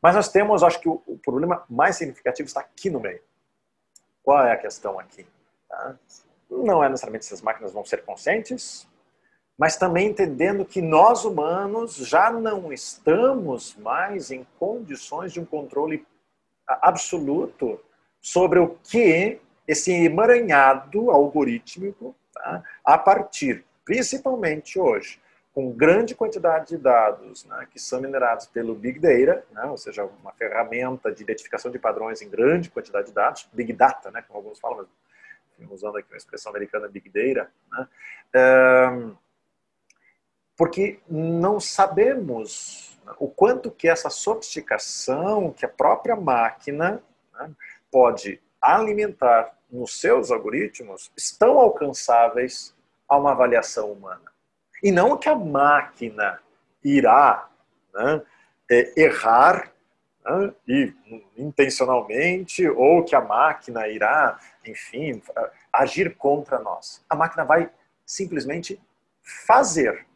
Mas 0.00 0.14
nós 0.14 0.28
temos, 0.28 0.62
acho 0.62 0.78
que 0.80 0.88
o, 0.88 1.18
problema 1.20 1.64
mais 1.68 1.96
significativo 1.96 2.46
está 2.46 2.60
aqui 2.60 2.88
no 2.88 3.00
meio. 3.00 3.20
Qual 4.22 4.46
é 4.46 4.52
a 4.52 4.56
questão 4.56 4.98
aqui? 5.00 5.26
Tá? 5.68 5.96
Não 6.48 6.84
é 6.84 6.88
necessariamente 6.88 7.26
se 7.26 7.34
as 7.34 7.42
máquinas 7.42 7.72
vão 7.72 7.84
ser 7.84 8.04
conscientes, 8.04 8.86
mas 9.58 9.76
também 9.76 10.08
entendendo 10.08 10.64
que 10.64 10.80
nós 10.80 11.24
humanos 11.24 11.96
já 11.96 12.30
não 12.30 12.72
estamos 12.72 13.76
mais 13.76 14.30
em 14.30 14.46
condições 14.58 15.32
de 15.32 15.40
um 15.40 15.44
controle 15.44 16.06
absoluto 16.66 17.78
sobre 18.20 18.58
o 18.58 18.76
que 18.82 19.40
esse 19.66 19.92
emaranhado 19.92 21.10
algorítmico, 21.10 22.14
tá? 22.32 22.62
a 22.84 22.98
partir, 22.98 23.64
principalmente 23.84 24.78
hoje, 24.78 25.20
com 25.52 25.70
grande 25.70 26.14
quantidade 26.14 26.68
de 26.68 26.78
dados 26.78 27.44
né, 27.44 27.66
que 27.70 27.78
são 27.78 28.00
minerados 28.00 28.46
pelo 28.46 28.74
Big 28.74 28.98
Data, 28.98 29.44
né, 29.52 29.64
ou 29.64 29.76
seja, 29.76 30.04
uma 30.04 30.32
ferramenta 30.32 31.12
de 31.12 31.22
identificação 31.22 31.70
de 31.70 31.78
padrões 31.78 32.22
em 32.22 32.28
grande 32.28 32.70
quantidade 32.70 33.08
de 33.08 33.12
dados, 33.12 33.48
Big 33.52 33.72
Data, 33.72 34.10
né, 34.10 34.22
como 34.26 34.38
alguns 34.38 34.58
falam, 34.58 34.86
usando 35.70 35.98
aqui 35.98 36.10
uma 36.10 36.16
expressão 36.16 36.50
americana, 36.50 36.88
Big 36.88 37.08
Data, 37.10 37.50
né, 37.70 37.88
um, 38.90 39.14
porque 40.56 41.00
não 41.08 41.58
sabemos 41.58 42.98
o 43.18 43.28
quanto 43.28 43.70
que 43.70 43.88
essa 43.88 44.10
sofisticação 44.10 45.52
que 45.52 45.64
a 45.64 45.68
própria 45.68 46.16
máquina 46.16 47.02
né, 47.32 47.50
pode 47.90 48.40
alimentar 48.60 49.56
nos 49.70 49.98
seus 50.00 50.30
algoritmos 50.30 51.10
estão 51.16 51.58
alcançáveis 51.58 52.74
a 53.08 53.16
uma 53.16 53.32
avaliação 53.32 53.90
humana. 53.90 54.32
E 54.82 54.90
não 54.90 55.16
que 55.16 55.28
a 55.28 55.34
máquina 55.34 56.40
irá 56.84 57.48
né, 57.94 58.22
é, 58.70 59.00
errar 59.00 59.72
né, 60.24 60.52
e 60.68 60.94
intencionalmente 61.36 62.68
ou 62.68 63.04
que 63.04 63.14
a 63.14 63.20
máquina 63.20 63.88
irá, 63.88 64.38
enfim, 64.66 65.22
agir 65.72 66.16
contra 66.16 66.58
nós. 66.58 67.04
A 67.08 67.16
máquina 67.16 67.44
vai 67.44 67.70
simplesmente 68.04 68.80
fazer 69.46 70.06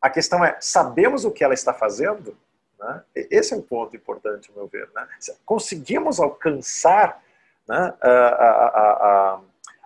a 0.00 0.08
questão 0.08 0.44
é, 0.44 0.56
sabemos 0.60 1.24
o 1.24 1.30
que 1.30 1.42
ela 1.42 1.54
está 1.54 1.74
fazendo? 1.74 2.36
Né? 2.78 3.02
Esse 3.14 3.54
é 3.54 3.56
um 3.56 3.62
ponto 3.62 3.96
importante, 3.96 4.50
ao 4.50 4.56
meu 4.56 4.66
ver. 4.66 4.88
Né? 4.94 5.06
Conseguimos 5.44 6.20
alcançar 6.20 7.22
né, 7.68 7.94
a, 8.00 8.08
a, 8.08 8.66
a, 8.68 9.40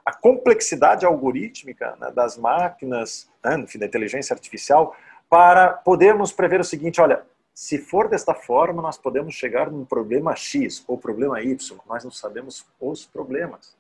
a, 0.06 0.12
complexidade 0.12 1.06
algorítmica 1.06 1.96
né, 1.98 2.10
das 2.10 2.36
máquinas, 2.36 3.28
né, 3.42 3.58
enfim, 3.58 3.78
da 3.78 3.86
inteligência 3.86 4.34
artificial, 4.34 4.94
para 5.28 5.72
podermos 5.72 6.32
prever 6.32 6.60
o 6.60 6.64
seguinte, 6.64 7.00
olha, 7.00 7.24
se 7.54 7.78
for 7.78 8.08
desta 8.08 8.34
forma, 8.34 8.80
nós 8.80 8.96
podemos 8.96 9.34
chegar 9.34 9.70
num 9.70 9.84
problema 9.84 10.34
X 10.36 10.84
ou 10.86 10.96
problema 10.96 11.42
Y, 11.42 11.78
nós 11.86 12.04
não 12.04 12.10
sabemos 12.10 12.66
os 12.80 13.06
problemas. 13.06 13.76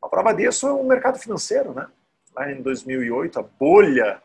A 0.00 0.08
prova 0.08 0.32
disso 0.32 0.66
é 0.66 0.72
o 0.72 0.84
mercado 0.84 1.18
financeiro, 1.18 1.72
né? 1.72 1.86
Lá 2.34 2.50
em 2.50 2.62
2008, 2.62 3.38
a 3.38 3.42
bolha 3.42 4.22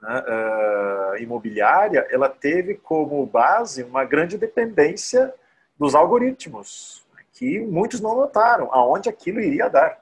né, 0.00 0.24
uh, 0.26 1.22
imobiliária, 1.22 2.06
ela 2.10 2.28
teve 2.28 2.74
como 2.74 3.24
base 3.26 3.82
uma 3.82 4.04
grande 4.04 4.38
dependência 4.38 5.32
dos 5.78 5.94
algoritmos, 5.94 7.06
que 7.32 7.60
muitos 7.60 8.00
não 8.00 8.16
notaram 8.16 8.72
aonde 8.72 9.08
aquilo 9.08 9.40
iria 9.40 9.68
dar. 9.68 10.00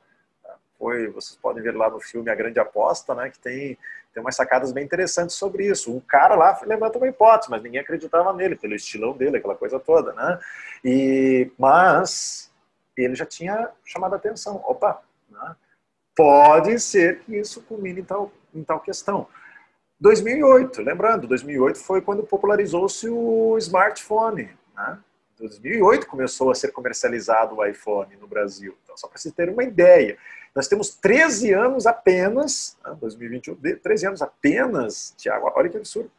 foi, 0.78 1.08
vocês 1.08 1.36
podem 1.36 1.62
ver 1.62 1.74
lá 1.74 1.90
no 1.90 2.00
filme 2.00 2.30
A 2.30 2.34
Grande 2.34 2.58
Aposta, 2.58 3.14
né, 3.14 3.30
que 3.30 3.38
tem, 3.38 3.78
tem 4.12 4.22
umas 4.22 4.36
sacadas 4.36 4.72
bem 4.72 4.84
interessantes 4.84 5.36
sobre 5.36 5.66
isso. 5.66 5.94
Um 5.94 6.00
cara 6.00 6.34
lá 6.34 6.58
levanta 6.64 6.98
uma 6.98 7.08
hipótese, 7.08 7.50
mas 7.50 7.62
ninguém 7.62 7.80
acreditava 7.80 8.32
nele, 8.32 8.56
pelo 8.56 8.74
estilão 8.74 9.16
dele, 9.16 9.36
aquela 9.36 9.54
coisa 9.54 9.78
toda, 9.78 10.12
né? 10.14 10.38
E, 10.84 11.50
mas 11.58 12.50
ele 12.96 13.14
já 13.14 13.26
tinha 13.26 13.68
chamado 13.84 14.14
a 14.14 14.16
atenção. 14.16 14.62
Opa, 14.66 15.02
né? 15.30 15.54
pode 16.16 16.80
ser 16.80 17.20
que 17.20 17.36
isso 17.36 17.60
culmine 17.62 18.00
em 18.00 18.04
tal, 18.04 18.32
em 18.54 18.64
tal 18.64 18.80
questão. 18.80 19.28
2008, 20.00 20.82
lembrando, 20.82 21.26
2008 21.26 21.78
foi 21.78 22.00
quando 22.00 22.22
popularizou-se 22.22 23.08
o 23.08 23.56
smartphone. 23.58 24.50
Né? 24.76 24.98
2008 25.38 26.06
começou 26.06 26.50
a 26.50 26.54
ser 26.54 26.72
comercializado 26.72 27.56
o 27.56 27.64
iPhone 27.64 28.16
no 28.16 28.26
Brasil. 28.26 28.76
Então, 28.82 28.96
só 28.96 29.08
para 29.08 29.18
vocês 29.18 29.34
terem 29.34 29.54
uma 29.54 29.64
ideia. 29.64 30.16
Nós 30.54 30.68
temos 30.68 30.90
13 30.94 31.52
anos 31.52 31.86
apenas, 31.86 32.78
né, 32.84 32.96
2021, 32.98 33.56
13 33.82 34.06
anos 34.06 34.22
apenas, 34.22 35.14
Tiago, 35.16 35.52
olha 35.54 35.68
que 35.68 35.76
absurdo, 35.76 36.10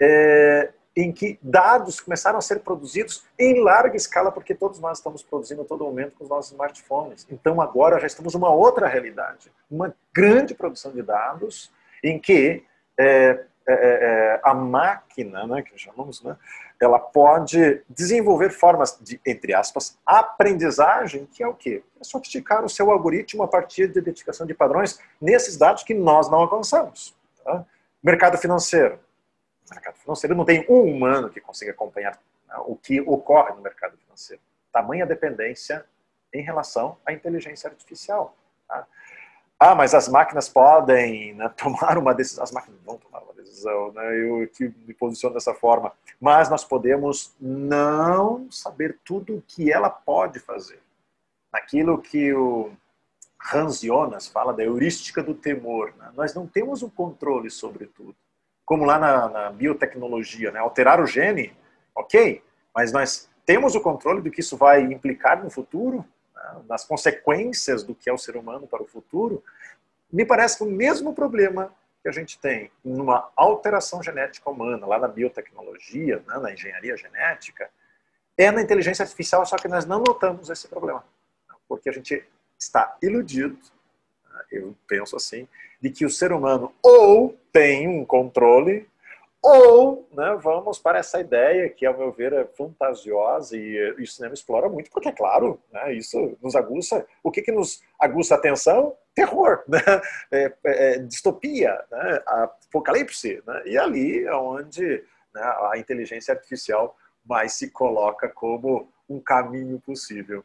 é, 0.00 0.70
em 0.94 1.10
que 1.12 1.38
dados 1.40 2.00
começaram 2.00 2.38
a 2.38 2.42
ser 2.42 2.60
produzidos 2.60 3.24
em 3.38 3.62
larga 3.62 3.96
escala, 3.96 4.30
porque 4.30 4.54
todos 4.54 4.78
nós 4.80 4.98
estamos 4.98 5.22
produzindo 5.22 5.62
a 5.62 5.64
todo 5.64 5.84
momento 5.84 6.16
com 6.16 6.24
os 6.24 6.30
nossos 6.30 6.52
smartphones. 6.52 7.26
Então 7.30 7.60
agora 7.60 7.98
já 7.98 8.06
estamos 8.06 8.34
numa 8.34 8.50
outra 8.50 8.86
realidade, 8.86 9.50
uma 9.70 9.94
grande 10.12 10.54
produção 10.54 10.92
de 10.92 11.02
dados 11.02 11.70
em 12.02 12.18
que 12.18 12.64
é, 12.98 13.44
é, 13.66 13.72
é, 13.72 13.74
é, 13.74 14.40
a 14.42 14.54
máquina, 14.54 15.46
né, 15.46 15.62
que 15.62 15.76
chamamos, 15.78 16.22
né, 16.22 16.36
ela 16.80 16.98
pode 16.98 17.82
desenvolver 17.88 18.50
formas 18.50 18.98
de, 19.00 19.20
entre 19.26 19.54
aspas, 19.54 19.98
aprendizagem, 20.06 21.26
que 21.26 21.42
é 21.42 21.46
o 21.46 21.54
quê? 21.54 21.82
É 22.00 22.04
sofisticar 22.04 22.64
o 22.64 22.68
seu 22.68 22.90
algoritmo 22.90 23.42
a 23.42 23.48
partir 23.48 23.88
de 23.88 23.98
identificação 23.98 24.46
de 24.46 24.54
padrões 24.54 25.00
nesses 25.20 25.56
dados 25.56 25.82
que 25.82 25.94
nós 25.94 26.30
não 26.30 26.38
alcançamos. 26.38 27.16
Tá? 27.44 27.64
Mercado 28.02 28.38
financeiro 28.38 28.98
mercado 29.70 29.96
financeiro. 29.96 30.34
Não 30.34 30.44
tem 30.44 30.64
um 30.68 30.82
humano 30.82 31.30
que 31.30 31.40
consiga 31.40 31.72
acompanhar 31.72 32.18
né, 32.46 32.54
o 32.66 32.76
que 32.76 33.00
ocorre 33.00 33.54
no 33.54 33.60
mercado 33.60 33.96
financeiro. 33.96 34.42
Tamanha 34.72 35.06
dependência 35.06 35.84
em 36.32 36.42
relação 36.42 36.98
à 37.04 37.12
inteligência 37.12 37.68
artificial. 37.68 38.36
Tá? 38.66 38.86
Ah, 39.60 39.74
mas 39.74 39.94
as 39.94 40.08
máquinas 40.08 40.48
podem 40.48 41.34
né, 41.34 41.48
tomar 41.56 41.98
uma 41.98 42.14
decisão. 42.14 42.44
As 42.44 42.52
máquinas 42.52 42.80
vão 42.84 42.96
tomar 42.96 43.22
uma 43.22 43.34
decisão, 43.34 43.92
né? 43.92 44.16
eu 44.16 44.48
me 44.86 44.94
posiciono 44.94 45.34
dessa 45.34 45.54
forma. 45.54 45.92
Mas 46.20 46.48
nós 46.48 46.64
podemos 46.64 47.34
não 47.40 48.50
saber 48.50 48.98
tudo 49.04 49.36
o 49.36 49.42
que 49.42 49.72
ela 49.72 49.90
pode 49.90 50.38
fazer. 50.38 50.80
Naquilo 51.52 51.98
que 51.98 52.32
o 52.32 52.70
Hans 53.52 53.80
Jonas 53.80 54.28
fala 54.28 54.52
da 54.52 54.62
heurística 54.62 55.22
do 55.22 55.34
temor. 55.34 55.92
Né? 55.96 56.10
Nós 56.14 56.34
não 56.34 56.46
temos 56.46 56.82
o 56.82 56.90
controle 56.90 57.50
sobre 57.50 57.86
tudo 57.86 58.14
como 58.68 58.84
lá 58.84 58.98
na, 58.98 59.28
na 59.30 59.50
biotecnologia, 59.50 60.52
né? 60.52 60.60
alterar 60.60 61.00
o 61.00 61.06
gene, 61.06 61.56
ok, 61.96 62.42
mas 62.74 62.92
nós 62.92 63.26
temos 63.46 63.74
o 63.74 63.80
controle 63.80 64.20
do 64.20 64.30
que 64.30 64.40
isso 64.40 64.58
vai 64.58 64.82
implicar 64.82 65.42
no 65.42 65.48
futuro? 65.48 66.04
Nas 66.68 66.84
consequências 66.84 67.82
do 67.82 67.94
que 67.94 68.08
é 68.08 68.12
o 68.12 68.18
ser 68.18 68.36
humano 68.36 68.66
para 68.66 68.82
o 68.82 68.86
futuro. 68.86 69.42
Me 70.12 70.24
parece 70.24 70.58
que 70.58 70.64
o 70.64 70.66
mesmo 70.66 71.14
problema 71.14 71.72
que 72.02 72.08
a 72.08 72.12
gente 72.12 72.38
tem 72.38 72.70
numa 72.84 73.30
alteração 73.36 74.02
genética 74.02 74.48
humana, 74.48 74.86
lá 74.86 74.98
na 74.98 75.08
biotecnologia, 75.08 76.22
né? 76.26 76.38
na 76.38 76.52
engenharia 76.52 76.96
genética, 76.96 77.68
é 78.36 78.50
na 78.50 78.62
inteligência 78.62 79.02
artificial, 79.02 79.44
só 79.44 79.56
que 79.56 79.68
nós 79.68 79.84
não 79.84 79.98
notamos 79.98 80.48
esse 80.48 80.68
problema, 80.68 81.04
porque 81.68 81.88
a 81.88 81.92
gente 81.92 82.24
está 82.56 82.96
iludido, 83.02 83.58
né? 84.32 84.44
eu 84.52 84.76
penso 84.86 85.16
assim, 85.16 85.48
de 85.80 85.90
que 85.90 86.06
o 86.06 86.10
ser 86.10 86.32
humano 86.32 86.72
ou 86.82 87.36
tem 87.52 87.88
um 87.88 88.04
controle, 88.04 88.88
ou 89.42 90.08
né, 90.12 90.36
vamos 90.42 90.78
para 90.78 90.98
essa 90.98 91.20
ideia 91.20 91.68
que, 91.68 91.86
ao 91.86 91.96
meu 91.96 92.12
ver, 92.12 92.32
é 92.32 92.44
fantasiosa 92.44 93.56
e, 93.56 93.94
e 93.98 94.02
o 94.02 94.06
cinema 94.06 94.34
explora 94.34 94.68
muito, 94.68 94.90
porque, 94.90 95.08
é 95.08 95.12
claro, 95.12 95.60
né, 95.72 95.94
isso 95.94 96.36
nos 96.42 96.56
aguça. 96.56 97.06
O 97.22 97.30
que, 97.30 97.42
que 97.42 97.52
nos 97.52 97.80
aguça 97.98 98.34
a 98.34 98.38
atenção? 98.38 98.96
Terror, 99.14 99.62
né? 99.68 99.78
É, 100.30 100.44
é, 100.44 100.52
é, 100.64 100.98
distopia, 100.98 101.80
né? 101.90 102.22
apocalipse. 102.26 103.42
Né? 103.46 103.62
E 103.66 103.78
ali 103.78 104.24
é 104.24 104.34
onde 104.34 105.04
né, 105.34 105.42
a 105.70 105.78
inteligência 105.78 106.34
artificial 106.34 106.96
mais 107.24 107.52
se 107.52 107.70
coloca 107.70 108.28
como 108.28 108.90
um 109.08 109.20
caminho 109.20 109.80
possível. 109.80 110.44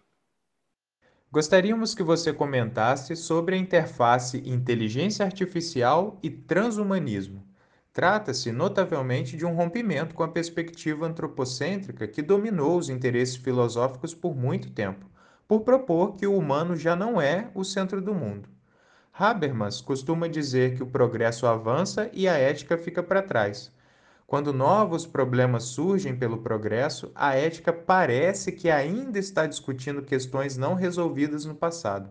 Gostaríamos 1.32 1.96
que 1.96 2.04
você 2.04 2.32
comentasse 2.32 3.16
sobre 3.16 3.56
a 3.56 3.58
interface 3.58 4.38
inteligência 4.48 5.26
artificial 5.26 6.20
e 6.22 6.30
transhumanismo. 6.30 7.44
Trata-se 7.94 8.52
notavelmente 8.52 9.38
de 9.38 9.46
um 9.46 9.54
rompimento 9.54 10.16
com 10.16 10.24
a 10.24 10.28
perspectiva 10.28 11.06
antropocêntrica 11.06 12.08
que 12.08 12.24
dominou 12.24 12.76
os 12.76 12.90
interesses 12.90 13.36
filosóficos 13.36 14.16
por 14.16 14.36
muito 14.36 14.72
tempo, 14.72 15.06
por 15.48 15.62
propor 15.62 16.14
que 16.14 16.26
o 16.26 16.36
humano 16.36 16.76
já 16.76 16.96
não 16.96 17.22
é 17.22 17.52
o 17.54 17.64
centro 17.64 18.02
do 18.02 18.16
mundo. 18.16 18.50
Habermas 19.14 19.80
costuma 19.80 20.28
dizer 20.28 20.76
que 20.76 20.82
o 20.82 20.88
progresso 20.88 21.46
avança 21.46 22.10
e 22.14 22.28
a 22.28 22.34
ética 22.34 22.80
fica 22.80 23.04
para 23.04 23.22
trás. 23.22 23.72
Quando 24.26 24.52
novos 24.52 25.06
problemas 25.06 25.66
surgem 25.66 26.16
pelo 26.16 26.40
progresso, 26.40 27.12
a 27.14 27.36
ética 27.36 27.72
parece 27.72 28.52
que 28.52 28.72
ainda 28.72 29.20
está 29.20 29.46
discutindo 29.46 30.02
questões 30.02 30.58
não 30.58 30.74
resolvidas 30.74 31.46
no 31.46 31.54
passado. 31.54 32.10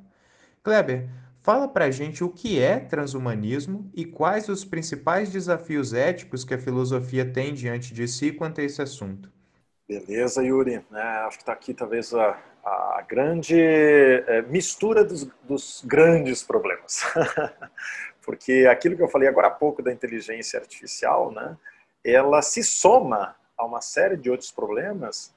Kleber, 0.62 1.08
fala 1.42 1.68
pra 1.68 1.90
gente 1.90 2.22
o 2.24 2.30
que 2.30 2.60
é 2.60 2.78
transhumanismo 2.78 3.90
e 3.94 4.04
quais 4.04 4.48
os 4.48 4.64
principais 4.64 5.30
desafios 5.30 5.92
éticos 5.92 6.44
que 6.44 6.54
a 6.54 6.58
filosofia 6.58 7.24
tem 7.24 7.52
diante 7.52 7.92
de 7.92 8.06
si 8.08 8.32
quanto 8.32 8.60
a 8.60 8.64
esse 8.64 8.80
assunto. 8.80 9.30
Beleza, 9.88 10.42
Yuri. 10.42 10.84
É, 10.92 11.00
acho 11.26 11.38
que 11.38 11.42
está 11.42 11.52
aqui 11.52 11.74
talvez 11.74 12.14
a, 12.14 12.38
a 12.64 13.04
grande 13.06 13.60
é, 13.60 14.42
mistura 14.42 15.04
dos, 15.04 15.24
dos 15.42 15.82
grandes 15.84 16.42
problemas. 16.42 17.02
Porque 18.24 18.66
aquilo 18.70 18.96
que 18.96 19.02
eu 19.02 19.08
falei 19.08 19.28
agora 19.28 19.48
há 19.48 19.50
pouco 19.50 19.82
da 19.82 19.92
inteligência 19.92 20.58
artificial, 20.58 21.32
né? 21.32 21.56
ela 22.04 22.42
se 22.42 22.62
soma 22.62 23.36
a 23.56 23.64
uma 23.64 23.80
série 23.80 24.16
de 24.16 24.30
outros 24.30 24.50
problemas, 24.50 25.32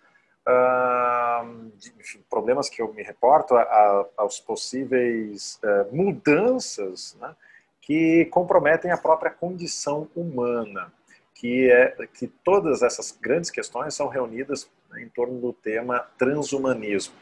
enfim, 1.99 2.23
problemas 2.29 2.69
que 2.69 2.81
eu 2.81 2.93
me 2.93 3.01
reporto 3.01 3.55
a, 3.55 3.61
a, 3.61 4.05
aos 4.17 4.39
possíveis 4.39 5.59
uh, 5.63 5.95
mudanças 5.95 7.17
né, 7.19 7.35
que 7.81 8.25
comprometem 8.25 8.91
a 8.91 8.97
própria 8.97 9.31
condição 9.31 10.07
humana, 10.15 10.91
que 11.33 11.69
é 11.69 11.95
que 12.13 12.27
todas 12.27 12.81
essas 12.83 13.11
grandes 13.11 13.49
questões 13.49 13.93
são 13.95 14.07
reunidas 14.07 14.69
né, 14.91 15.01
em 15.01 15.09
torno 15.09 15.39
do 15.39 15.51
tema 15.51 16.05
transhumanismo. 16.17 17.15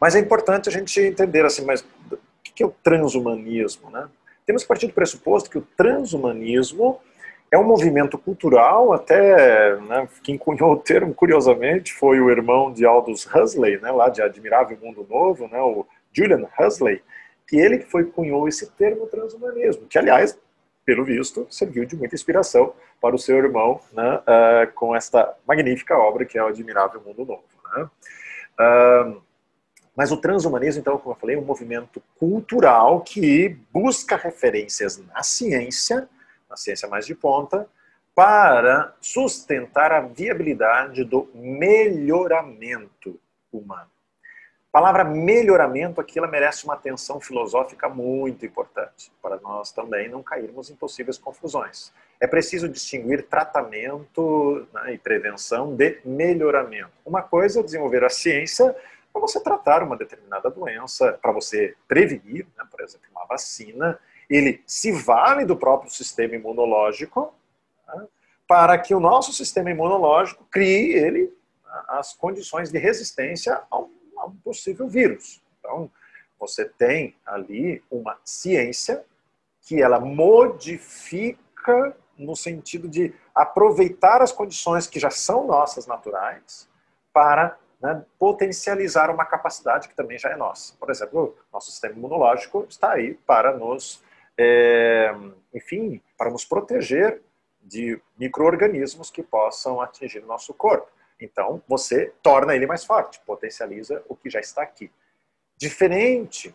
Mas 0.00 0.14
é 0.14 0.18
importante 0.18 0.68
a 0.68 0.72
gente 0.72 1.00
entender 1.00 1.44
assim, 1.44 1.64
mas 1.64 1.80
o 2.10 2.18
que 2.42 2.62
é 2.62 2.66
o 2.66 2.74
transhumanismo, 2.82 3.90
né? 3.90 4.08
Temos 4.44 4.62
que 4.62 4.68
partir 4.68 4.86
do 4.86 4.92
pressuposto 4.92 5.50
que 5.50 5.58
o 5.58 5.66
transhumanismo 5.76 7.00
é 7.50 7.58
um 7.58 7.64
movimento 7.64 8.18
cultural, 8.18 8.92
até 8.92 9.76
né, 9.76 10.08
quem 10.22 10.36
cunhou 10.36 10.72
o 10.72 10.78
termo, 10.78 11.14
curiosamente, 11.14 11.92
foi 11.94 12.20
o 12.20 12.30
irmão 12.30 12.72
de 12.72 12.84
Aldous 12.84 13.26
Huxley, 13.26 13.78
né, 13.80 13.90
lá 13.90 14.08
de 14.08 14.20
Admirável 14.20 14.76
Mundo 14.80 15.06
Novo, 15.08 15.48
né, 15.48 15.60
o 15.60 15.86
Julian 16.12 16.46
Huxley, 16.58 17.02
que 17.46 17.56
ele 17.56 17.78
que 17.78 17.90
foi 17.90 18.04
cunhou 18.04 18.48
esse 18.48 18.70
termo 18.72 19.06
transhumanismo, 19.06 19.86
que, 19.86 19.98
aliás, 19.98 20.36
pelo 20.84 21.04
visto, 21.04 21.46
serviu 21.50 21.84
de 21.84 21.96
muita 21.96 22.14
inspiração 22.14 22.72
para 23.00 23.14
o 23.14 23.18
seu 23.18 23.36
irmão 23.36 23.80
né, 23.92 24.16
uh, 24.18 24.72
com 24.74 24.94
esta 24.94 25.36
magnífica 25.46 25.96
obra 25.98 26.24
que 26.24 26.38
é 26.38 26.42
o 26.42 26.46
Admirável 26.46 27.02
Mundo 27.04 27.24
Novo. 27.24 27.44
Né? 27.74 27.88
Uh, 28.60 29.22
mas 29.96 30.12
o 30.12 30.16
transhumanismo, 30.16 30.80
então, 30.80 30.98
como 30.98 31.14
eu 31.14 31.18
falei, 31.18 31.36
é 31.36 31.38
um 31.38 31.44
movimento 31.44 32.02
cultural 32.18 33.00
que 33.00 33.58
busca 33.72 34.14
referências 34.14 34.98
na 34.98 35.22
ciência, 35.22 36.08
a 36.48 36.56
ciência 36.56 36.88
mais 36.88 37.06
de 37.06 37.14
ponta, 37.14 37.68
para 38.14 38.94
sustentar 39.00 39.92
a 39.92 40.00
viabilidade 40.00 41.04
do 41.04 41.28
melhoramento 41.34 43.20
humano. 43.52 43.90
A 44.72 44.78
palavra 44.78 45.04
melhoramento 45.04 46.00
aqui 46.00 46.18
ela 46.18 46.28
merece 46.28 46.64
uma 46.64 46.74
atenção 46.74 47.20
filosófica 47.20 47.88
muito 47.88 48.44
importante, 48.44 49.10
para 49.22 49.38
nós 49.40 49.70
também 49.72 50.08
não 50.08 50.22
cairmos 50.22 50.70
em 50.70 50.76
possíveis 50.76 51.16
confusões. 51.18 51.92
É 52.20 52.26
preciso 52.26 52.68
distinguir 52.68 53.26
tratamento 53.26 54.66
né, 54.72 54.94
e 54.94 54.98
prevenção 54.98 55.74
de 55.74 55.98
melhoramento. 56.04 56.92
Uma 57.04 57.22
coisa 57.22 57.60
é 57.60 57.62
desenvolver 57.62 58.04
a 58.04 58.10
ciência 58.10 58.74
para 59.12 59.20
você 59.20 59.40
tratar 59.40 59.82
uma 59.82 59.96
determinada 59.96 60.50
doença, 60.50 61.18
para 61.22 61.32
você 61.32 61.74
prevenir, 61.88 62.46
né, 62.56 62.64
por 62.70 62.82
exemplo, 62.82 63.06
uma 63.10 63.24
vacina, 63.26 63.98
ele 64.28 64.62
se 64.66 64.92
vale 64.92 65.44
do 65.44 65.56
próprio 65.56 65.90
sistema 65.90 66.34
imunológico 66.34 67.32
né, 67.88 68.06
para 68.48 68.78
que 68.78 68.94
o 68.94 69.00
nosso 69.00 69.32
sistema 69.32 69.70
imunológico 69.70 70.44
crie 70.50 70.92
ele 70.92 71.32
as 71.88 72.14
condições 72.14 72.70
de 72.70 72.78
resistência 72.78 73.62
a 73.70 73.78
um, 73.78 74.36
possível 74.42 74.88
vírus. 74.88 75.42
Então, 75.58 75.90
você 76.38 76.64
tem 76.64 77.14
ali 77.24 77.82
uma 77.90 78.18
ciência 78.24 79.04
que 79.62 79.82
ela 79.82 80.00
modifica 80.00 81.96
no 82.16 82.34
sentido 82.34 82.88
de 82.88 83.14
aproveitar 83.34 84.22
as 84.22 84.32
condições 84.32 84.86
que 84.86 84.98
já 84.98 85.10
são 85.10 85.46
nossas 85.46 85.86
naturais 85.86 86.68
para 87.12 87.58
né, 87.80 88.04
potencializar 88.18 89.10
uma 89.10 89.24
capacidade 89.24 89.88
que 89.88 89.94
também 89.94 90.18
já 90.18 90.30
é 90.30 90.36
nossa. 90.36 90.74
Por 90.78 90.90
exemplo, 90.90 91.36
nosso 91.52 91.70
sistema 91.70 91.94
imunológico 91.94 92.66
está 92.68 92.92
aí 92.92 93.14
para 93.26 93.56
nos, 93.56 94.02
é, 94.38 95.14
enfim, 95.54 96.00
para 96.16 96.30
nos 96.30 96.44
proteger 96.44 97.22
de 97.60 98.00
micro-organismos 98.18 99.10
que 99.10 99.22
possam 99.22 99.80
atingir 99.80 100.22
o 100.22 100.26
nosso 100.26 100.54
corpo. 100.54 100.88
Então, 101.20 101.62
você 101.66 102.12
torna 102.22 102.54
ele 102.54 102.66
mais 102.66 102.84
forte, 102.84 103.20
potencializa 103.26 104.02
o 104.08 104.14
que 104.14 104.28
já 104.28 104.40
está 104.40 104.62
aqui. 104.62 104.90
Diferente 105.56 106.54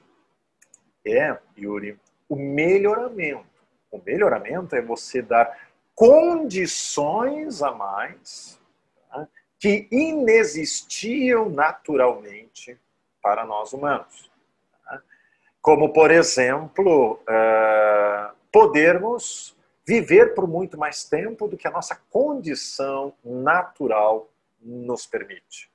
é, 1.05 1.37
Yuri, 1.57 1.99
o 2.29 2.35
melhoramento. 2.35 3.49
O 3.89 3.99
melhoramento 4.05 4.75
é 4.75 4.81
você 4.81 5.21
dar 5.21 5.69
condições 5.93 7.61
a 7.61 7.71
mais 7.71 8.59
tá, 9.09 9.27
que 9.59 9.87
inexistiam 9.91 11.49
naturalmente 11.49 12.79
para 13.21 13.45
nós 13.45 13.73
humanos. 13.73 14.30
Como, 15.61 15.93
por 15.93 16.09
exemplo, 16.09 17.21
uh, 17.21 18.35
podermos 18.51 19.55
viver 19.85 20.33
por 20.33 20.47
muito 20.47 20.77
mais 20.77 21.03
tempo 21.03 21.47
do 21.47 21.57
que 21.57 21.67
a 21.67 21.71
nossa 21.71 21.95
condição 22.09 23.13
natural 23.23 24.29
nos 24.61 25.05
permite. 25.05 25.71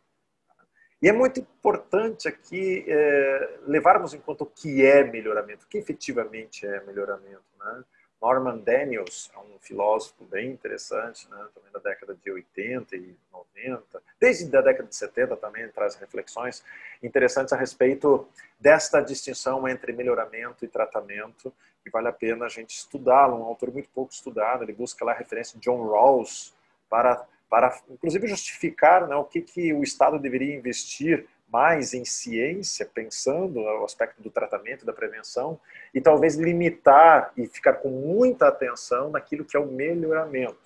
E 1.02 1.08
é 1.08 1.12
muito 1.12 1.40
importante 1.40 2.26
aqui 2.26 2.84
é, 2.88 3.58
levarmos 3.66 4.14
em 4.14 4.18
conta 4.18 4.44
o 4.44 4.46
que 4.46 4.84
é 4.84 5.04
melhoramento, 5.04 5.64
o 5.64 5.68
que 5.68 5.76
efetivamente 5.76 6.66
é 6.66 6.82
melhoramento. 6.84 7.44
Né? 7.58 7.84
Norman 8.20 8.58
Daniels 8.58 9.30
é 9.34 9.38
um 9.38 9.58
filósofo 9.60 10.24
bem 10.24 10.50
interessante, 10.50 11.28
né? 11.30 11.46
também 11.54 11.70
da 11.72 11.78
década 11.78 12.16
de 12.22 12.30
80 12.30 12.96
e 12.96 13.14
90, 13.32 14.02
desde 14.18 14.56
a 14.56 14.60
década 14.60 14.88
de 14.88 14.96
70 14.96 15.36
também 15.36 15.68
traz 15.68 15.94
reflexões 15.96 16.64
interessantes 17.02 17.52
a 17.52 17.56
respeito 17.56 18.26
desta 18.58 19.00
distinção 19.00 19.68
entre 19.68 19.92
melhoramento 19.92 20.64
e 20.64 20.68
tratamento, 20.68 21.52
e 21.84 21.90
vale 21.90 22.08
a 22.08 22.12
pena 22.12 22.46
a 22.46 22.48
gente 22.48 22.70
estudá-lo, 22.70 23.36
um 23.36 23.44
autor 23.44 23.70
muito 23.70 23.88
pouco 23.90 24.12
estudado, 24.12 24.64
ele 24.64 24.72
busca 24.72 25.04
lá 25.04 25.12
a 25.12 25.16
referência 25.16 25.58
de 25.58 25.64
John 25.64 25.86
Rawls 25.86 26.54
para 26.88 27.26
para 27.48 27.80
inclusive 27.88 28.26
justificar 28.26 29.06
né, 29.06 29.14
o 29.14 29.24
que, 29.24 29.40
que 29.40 29.72
o 29.72 29.82
Estado 29.82 30.18
deveria 30.18 30.56
investir 30.56 31.28
mais 31.48 31.94
em 31.94 32.04
ciência, 32.04 32.84
pensando 32.84 33.60
no 33.60 33.84
aspecto 33.84 34.22
do 34.22 34.30
tratamento, 34.30 34.84
da 34.84 34.92
prevenção, 34.92 35.58
e 35.94 36.00
talvez 36.00 36.36
limitar 36.36 37.32
e 37.36 37.46
ficar 37.46 37.74
com 37.74 37.88
muita 37.88 38.48
atenção 38.48 39.10
naquilo 39.10 39.44
que 39.44 39.56
é 39.56 39.60
o 39.60 39.66
melhoramento. 39.66 40.58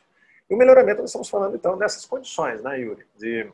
E 0.48 0.54
o 0.54 0.56
melhoramento, 0.56 1.00
nós 1.00 1.10
estamos 1.10 1.28
falando 1.28 1.54
então 1.54 1.76
dessas 1.78 2.04
condições, 2.04 2.62
né, 2.62 2.80
Yuri? 2.80 3.06
De, 3.16 3.50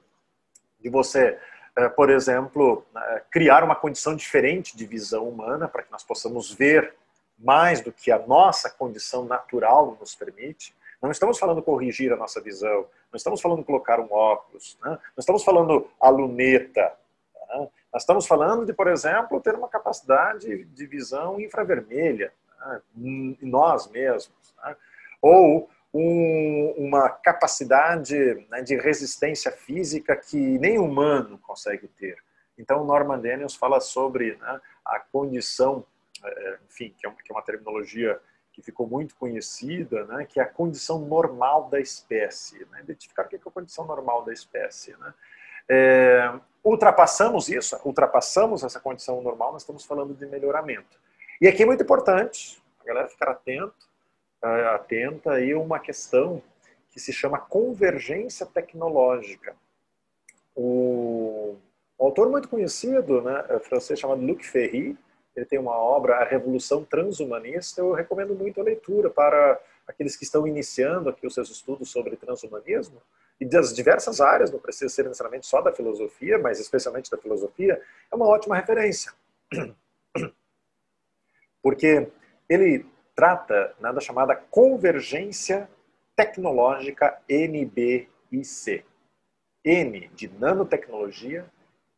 de 0.81 0.89
você, 0.89 1.39
eh, 1.77 1.89
por 1.89 2.09
exemplo, 2.09 2.87
eh, 2.97 3.23
criar 3.31 3.63
uma 3.65 3.75
condição 3.75 4.15
diferente 4.15 4.77
de 4.77 4.87
visão 4.87 5.29
humana 5.29 5.69
para 5.69 5.83
que 5.83 5.93
nós 5.93 6.03
possamos 6.03 6.53
ver 6.53 6.95
mais 7.39 7.83
do 7.83 7.93
que 7.93 8.11
a 8.11 8.19
nossa 8.19 8.71
condição 8.71 9.27
natural 9.27 9.97
nos 10.01 10.15
permite 10.15 10.75
não 11.01 11.11
estamos 11.11 11.39
falando 11.39 11.63
corrigir 11.63 12.13
a 12.13 12.17
nossa 12.17 12.41
visão, 12.41 12.87
não 13.13 13.17
estamos 13.17 13.41
falando 13.41 13.65
colocar 13.65 14.01
um 14.01 14.13
óculos, 14.13 14.79
né? 14.83 14.91
não 14.91 15.21
estamos 15.21 15.45
falando 15.45 15.89
a 16.01 16.09
luneta. 16.09 16.93
Né? 17.49 17.69
Nós 17.93 18.03
estamos 18.03 18.27
falando 18.27 18.65
de, 18.65 18.73
por 18.73 18.89
exemplo, 18.89 19.41
ter 19.41 19.55
uma 19.55 19.69
capacidade 19.69 20.65
de 20.65 20.87
visão 20.87 21.41
infravermelha, 21.41 22.33
né? 22.61 22.83
nós 23.43 23.89
mesmos. 23.91 24.55
Né? 24.63 24.77
Ou 25.21 25.69
um, 25.93 26.75
uma 26.77 27.09
capacidade 27.09 28.47
né, 28.51 28.61
de 28.63 28.77
resistência 28.77 29.51
física 29.51 30.15
que 30.15 30.37
nem 30.59 30.79
humano 30.79 31.39
consegue 31.39 31.89
ter. 31.89 32.19
Então, 32.59 32.85
Norman 32.85 33.19
Daniels 33.19 33.55
fala 33.55 33.81
sobre 33.81 34.37
né, 34.37 34.61
a 34.85 34.99
condição, 35.01 35.85
eh, 36.25 36.59
enfim, 36.69 36.95
que 36.97 37.07
é 37.07 37.09
uma, 37.09 37.17
que 37.17 37.31
é 37.31 37.35
uma 37.35 37.43
terminologia 37.43 38.19
que 38.53 38.63
ficou 38.63 38.87
muito 38.87 39.15
conhecida, 39.17 40.05
né, 40.07 40.25
que 40.25 40.41
é 40.41 40.43
a 40.43 40.47
condição 40.47 40.99
normal 40.99 41.69
da 41.69 41.79
espécie. 41.79 42.67
Né? 42.71 42.81
Identificar 42.81 43.27
o 43.27 43.29
que 43.29 43.37
é 43.37 43.39
a 43.39 43.51
condição 43.51 43.85
normal 43.85 44.25
da 44.25 44.33
espécie. 44.33 44.97
Né? 44.97 45.15
É, 45.69 46.33
ultrapassamos 46.67 47.49
isso, 47.49 47.79
ultrapassamos 47.85 48.65
essa 48.65 48.81
condição 48.81 49.23
normal, 49.23 49.53
nós 49.53 49.63
estamos 49.63 49.85
falando 49.85 50.13
de 50.13 50.27
melhoramento. 50.27 50.99
E 51.41 51.47
aqui 51.47 51.63
é 51.63 51.67
muito 51.67 51.85
importante 51.85 52.61
a 52.81 52.85
galera 52.85 53.09
ficar 53.09 53.31
atento, 53.31 53.89
uh, 54.43 54.75
atenta 54.75 55.33
aí 55.33 55.55
uma 55.55 55.79
questão 55.79 56.43
que 56.91 56.99
se 56.99 57.13
chama 57.13 57.39
convergência 57.39 58.45
tecnológica. 58.45 59.55
O, 60.57 61.57
um 62.01 62.05
autor 62.05 62.29
muito 62.29 62.49
conhecido, 62.49 63.23
né, 63.23 63.45
é 63.49 63.61
francês 63.61 64.01
chamado 64.01 64.21
Luc 64.21 64.43
Ferry, 64.43 64.99
ele 65.37 65.47
tem 65.47 65.59
uma 65.59 65.77
obra, 65.77 66.17
A 66.17 66.25
Revolução 66.25 66.83
Transhumanista. 66.83 67.83
Eu 67.83 67.93
recomendo 67.93 68.35
muito 68.35 68.59
a 68.59 68.65
leitura 68.65 69.11
para 69.11 69.61
aqueles 69.87 70.17
que 70.17 70.25
estão 70.25 70.47
iniciando 70.49 71.11
aqui 71.11 71.27
os 71.27 71.35
seus 71.35 71.51
estudos 71.51 71.91
sobre 71.91 72.17
transhumanismo 72.17 73.01
e 73.41 73.45
das 73.45 73.75
diversas 73.75 74.21
áreas, 74.21 74.51
não 74.51 74.59
precisa 74.59 74.89
ser 74.89 75.05
necessariamente 75.05 75.47
só 75.47 75.61
da 75.61 75.73
filosofia, 75.73 76.39
mas 76.39 76.59
especialmente 76.59 77.11
da 77.11 77.19
filosofia, 77.19 77.81
é 78.11 78.15
uma 78.15 78.27
ótima 78.27 78.57
referência. 78.57 79.13
Porque 81.63 82.09
ele 82.49 82.87
trata 83.15 83.75
né, 83.81 83.93
da 83.93 84.01
chamada 84.01 84.35
convergência 84.35 85.69
tecnológica 86.15 87.21
NBIC. 87.29 88.85
N 89.65 90.09
de 90.15 90.29
nanotecnologia, 90.29 91.45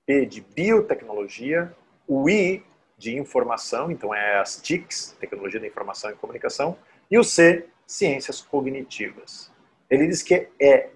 P 0.06 0.24
de 0.24 0.40
biotecnologia, 0.40 1.74
o 2.06 2.28
I 2.30 2.64
de 2.96 3.16
informação, 3.16 3.90
então 3.90 4.14
é 4.14 4.38
as 4.38 4.56
TICs, 4.60 5.14
Tecnologia 5.20 5.60
da 5.60 5.66
Informação 5.66 6.10
e 6.10 6.14
Comunicação, 6.14 6.78
e 7.10 7.18
o 7.18 7.22
C, 7.22 7.66
Ciências 7.86 8.40
Cognitivas. 8.40 9.52
Ele 9.90 10.06
diz 10.06 10.22
que 10.22 10.48
é, 10.58 10.88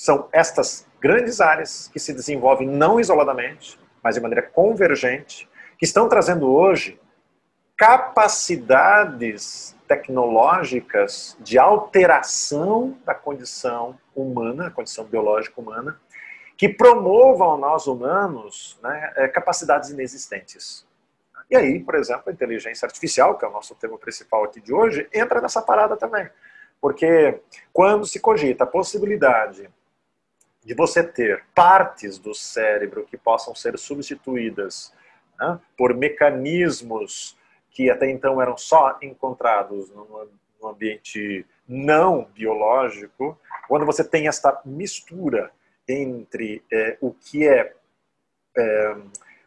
são 0.00 0.30
estas 0.32 0.86
grandes 0.98 1.42
áreas 1.42 1.90
que 1.92 1.98
se 1.98 2.14
desenvolvem 2.14 2.66
não 2.66 2.98
isoladamente, 2.98 3.78
mas 4.02 4.14
de 4.14 4.20
maneira 4.22 4.40
convergente, 4.40 5.46
que 5.78 5.84
estão 5.84 6.08
trazendo 6.08 6.50
hoje 6.50 6.98
capacidades 7.76 9.76
tecnológicas 9.86 11.36
de 11.40 11.58
alteração 11.58 12.96
da 13.04 13.14
condição 13.14 13.98
humana, 14.16 14.70
condição 14.70 15.04
biológica 15.04 15.60
humana, 15.60 16.00
que 16.56 16.66
promovam 16.66 17.58
nós 17.58 17.86
humanos 17.86 18.80
né, 18.82 19.12
é, 19.16 19.28
capacidades 19.28 19.90
inexistentes. 19.90 20.86
E 21.50 21.56
aí, 21.56 21.78
por 21.78 21.94
exemplo, 21.94 22.22
a 22.28 22.32
inteligência 22.32 22.86
artificial, 22.86 23.36
que 23.36 23.44
é 23.44 23.48
o 23.48 23.52
nosso 23.52 23.74
tema 23.74 23.98
principal 23.98 24.44
aqui 24.44 24.62
de 24.62 24.72
hoje, 24.72 25.06
entra 25.12 25.42
nessa 25.42 25.60
parada 25.60 25.94
também. 25.94 26.26
Porque 26.80 27.38
quando 27.70 28.06
se 28.06 28.18
cogita 28.18 28.64
a 28.64 28.66
possibilidade 28.66 29.68
de 30.64 30.74
você 30.74 31.02
ter 31.02 31.44
partes 31.54 32.18
do 32.18 32.34
cérebro 32.34 33.06
que 33.06 33.16
possam 33.16 33.54
ser 33.54 33.78
substituídas 33.78 34.92
né, 35.38 35.58
por 35.76 35.94
mecanismos 35.94 37.36
que 37.70 37.88
até 37.88 38.10
então 38.10 38.42
eram 38.42 38.56
só 38.56 38.98
encontrados 39.00 39.90
no, 39.90 40.28
ambiente 40.62 41.46
não 41.66 42.24
biológico, 42.34 43.38
quando 43.66 43.86
você 43.86 44.04
tem 44.04 44.28
esta 44.28 44.60
mistura 44.64 45.50
entre 45.88 46.62
é, 46.70 46.98
o 47.00 47.12
que 47.12 47.48
é, 47.48 47.74
é 48.56 48.96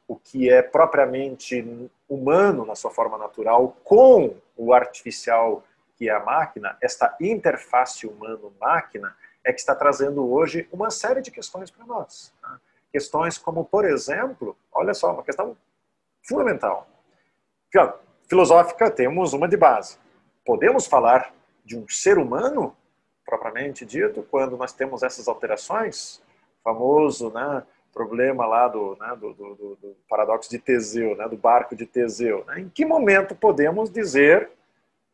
o 0.07 0.15
que 0.15 0.49
é 0.49 0.61
propriamente 0.61 1.63
humano 2.09 2.65
na 2.65 2.75
sua 2.75 2.91
forma 2.91 3.17
natural 3.17 3.77
com 3.83 4.35
o 4.57 4.73
artificial 4.73 5.63
que 5.95 6.09
é 6.09 6.13
a 6.13 6.19
máquina, 6.19 6.77
esta 6.81 7.15
interface 7.21 8.07
humano-máquina 8.07 9.15
é 9.45 9.51
que 9.51 9.59
está 9.59 9.75
trazendo 9.75 10.31
hoje 10.31 10.67
uma 10.71 10.89
série 10.89 11.21
de 11.21 11.31
questões 11.31 11.69
para 11.69 11.85
nós. 11.85 12.33
Tá? 12.41 12.59
Questões 12.91 13.37
como, 13.37 13.65
por 13.65 13.85
exemplo, 13.85 14.55
olha 14.71 14.93
só, 14.93 15.13
uma 15.13 15.23
questão 15.23 15.57
fundamental. 16.27 16.87
Filosófica, 18.27 18.89
temos 18.89 19.33
uma 19.33 19.47
de 19.47 19.57
base. 19.57 19.97
Podemos 20.45 20.85
falar 20.85 21.33
de 21.65 21.77
um 21.77 21.87
ser 21.87 22.17
humano, 22.17 22.75
propriamente 23.25 23.85
dito, 23.85 24.25
quando 24.29 24.57
nós 24.57 24.73
temos 24.73 25.03
essas 25.03 25.27
alterações? 25.27 26.21
famoso, 26.63 27.29
né? 27.31 27.63
problema 27.93 28.45
lá 28.47 28.67
do, 28.67 28.97
né, 28.99 29.15
do, 29.19 29.33
do, 29.33 29.55
do, 29.55 29.95
paradoxo 30.09 30.49
de 30.49 30.57
Teseu, 30.57 31.15
né, 31.15 31.27
do 31.27 31.37
barco 31.37 31.75
de 31.75 31.85
Teseu. 31.85 32.43
Né? 32.47 32.61
Em 32.61 32.69
que 32.69 32.85
momento 32.85 33.35
podemos 33.35 33.91
dizer 33.91 34.49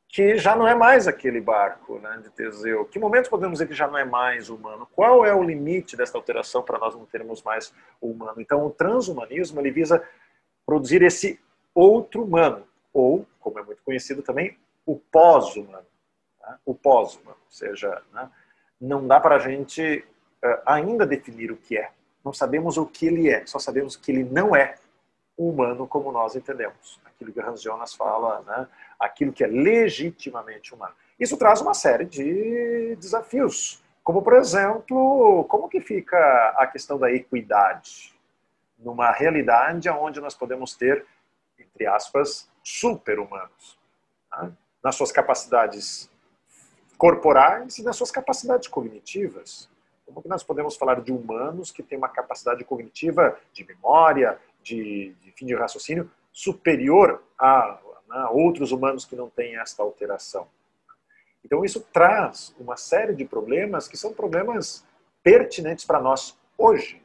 que 0.09 0.37
já 0.37 0.55
não 0.55 0.67
é 0.67 0.73
mais 0.73 1.07
aquele 1.07 1.39
barco 1.39 1.99
né, 1.99 2.19
de 2.23 2.31
Teseu? 2.31 2.83
Que 2.83 2.97
momento 2.97 3.29
podemos 3.29 3.59
dizer 3.59 3.67
que 3.67 3.75
já 3.75 3.87
não 3.87 3.95
é 3.95 4.03
mais 4.03 4.49
humano? 4.49 4.87
Qual 4.95 5.23
é 5.23 5.33
o 5.33 5.43
limite 5.43 5.95
desta 5.95 6.17
alteração 6.17 6.63
para 6.63 6.79
nós 6.79 6.95
não 6.95 7.05
termos 7.05 7.43
mais 7.43 7.71
o 8.01 8.09
humano? 8.09 8.41
Então, 8.41 8.65
o 8.65 8.71
transhumanismo 8.71 9.61
ele 9.61 9.69
visa 9.69 10.03
produzir 10.65 11.03
esse 11.03 11.39
outro 11.75 12.23
humano, 12.23 12.65
ou, 12.91 13.23
como 13.39 13.59
é 13.59 13.63
muito 13.63 13.83
conhecido 13.83 14.23
também, 14.23 14.57
o 14.83 14.95
pós-humano. 14.95 15.85
Né? 16.41 16.57
O 16.65 16.73
pós-humano, 16.73 17.37
ou 17.45 17.51
seja, 17.51 18.01
né? 18.11 18.27
não 18.81 19.05
dá 19.05 19.19
para 19.19 19.35
a 19.35 19.39
gente 19.39 20.03
uh, 20.43 20.61
ainda 20.65 21.05
definir 21.05 21.51
o 21.51 21.57
que 21.57 21.77
é. 21.77 21.91
Não 22.25 22.33
sabemos 22.33 22.77
o 22.77 22.85
que 22.87 23.05
ele 23.05 23.29
é, 23.29 23.45
só 23.45 23.59
sabemos 23.59 23.95
que 23.95 24.11
ele 24.11 24.23
não 24.23 24.55
é 24.55 24.75
humano 25.39 25.87
como 25.87 26.11
nós 26.11 26.35
entendemos. 26.35 26.99
Aquilo 27.05 27.31
que 27.31 27.39
Hans 27.39 27.61
Jonas 27.61 27.93
fala, 27.93 28.41
né? 28.41 28.67
aquilo 28.99 29.31
que 29.31 29.43
é 29.43 29.47
legitimamente 29.47 30.73
humano. 30.73 30.93
Isso 31.17 31.37
traz 31.37 31.61
uma 31.61 31.73
série 31.73 32.05
de 32.05 32.95
desafios, 32.97 33.81
como 34.03 34.21
por 34.21 34.33
exemplo, 34.33 35.45
como 35.45 35.69
que 35.69 35.79
fica 35.79 36.17
a 36.57 36.67
questão 36.67 36.99
da 36.99 37.11
equidade 37.11 38.13
numa 38.77 39.11
realidade 39.11 39.89
onde 39.89 40.19
nós 40.19 40.35
podemos 40.35 40.75
ter, 40.75 41.05
entre 41.57 41.85
aspas, 41.85 42.49
super-humanos, 42.63 43.77
né? 44.31 44.51
nas 44.83 44.95
suas 44.95 45.11
capacidades 45.11 46.09
corporais 46.97 47.77
e 47.77 47.83
nas 47.83 47.95
suas 47.95 48.11
capacidades 48.11 48.67
cognitivas. 48.67 49.69
Como 50.05 50.21
que 50.21 50.27
nós 50.27 50.43
podemos 50.43 50.75
falar 50.75 51.01
de 51.01 51.11
humanos 51.11 51.71
que 51.71 51.83
têm 51.83 51.97
uma 51.97 52.09
capacidade 52.09 52.63
cognitiva 52.63 53.37
de 53.53 53.63
memória, 53.65 54.39
de, 54.61 55.15
de 55.21 55.31
fim 55.31 55.45
de 55.45 55.55
raciocínio 55.55 56.09
superior 56.31 57.23
a, 57.37 57.79
a 58.09 58.31
outros 58.31 58.71
humanos 58.71 59.05
que 59.05 59.15
não 59.15 59.29
têm 59.29 59.57
esta 59.59 59.83
alteração? 59.83 60.47
Então 61.43 61.63
isso 61.63 61.85
traz 61.93 62.53
uma 62.59 62.77
série 62.77 63.15
de 63.15 63.25
problemas 63.25 63.87
que 63.87 63.97
são 63.97 64.13
problemas 64.13 64.85
pertinentes 65.23 65.85
para 65.85 66.01
nós 66.01 66.37
hoje, 66.57 67.01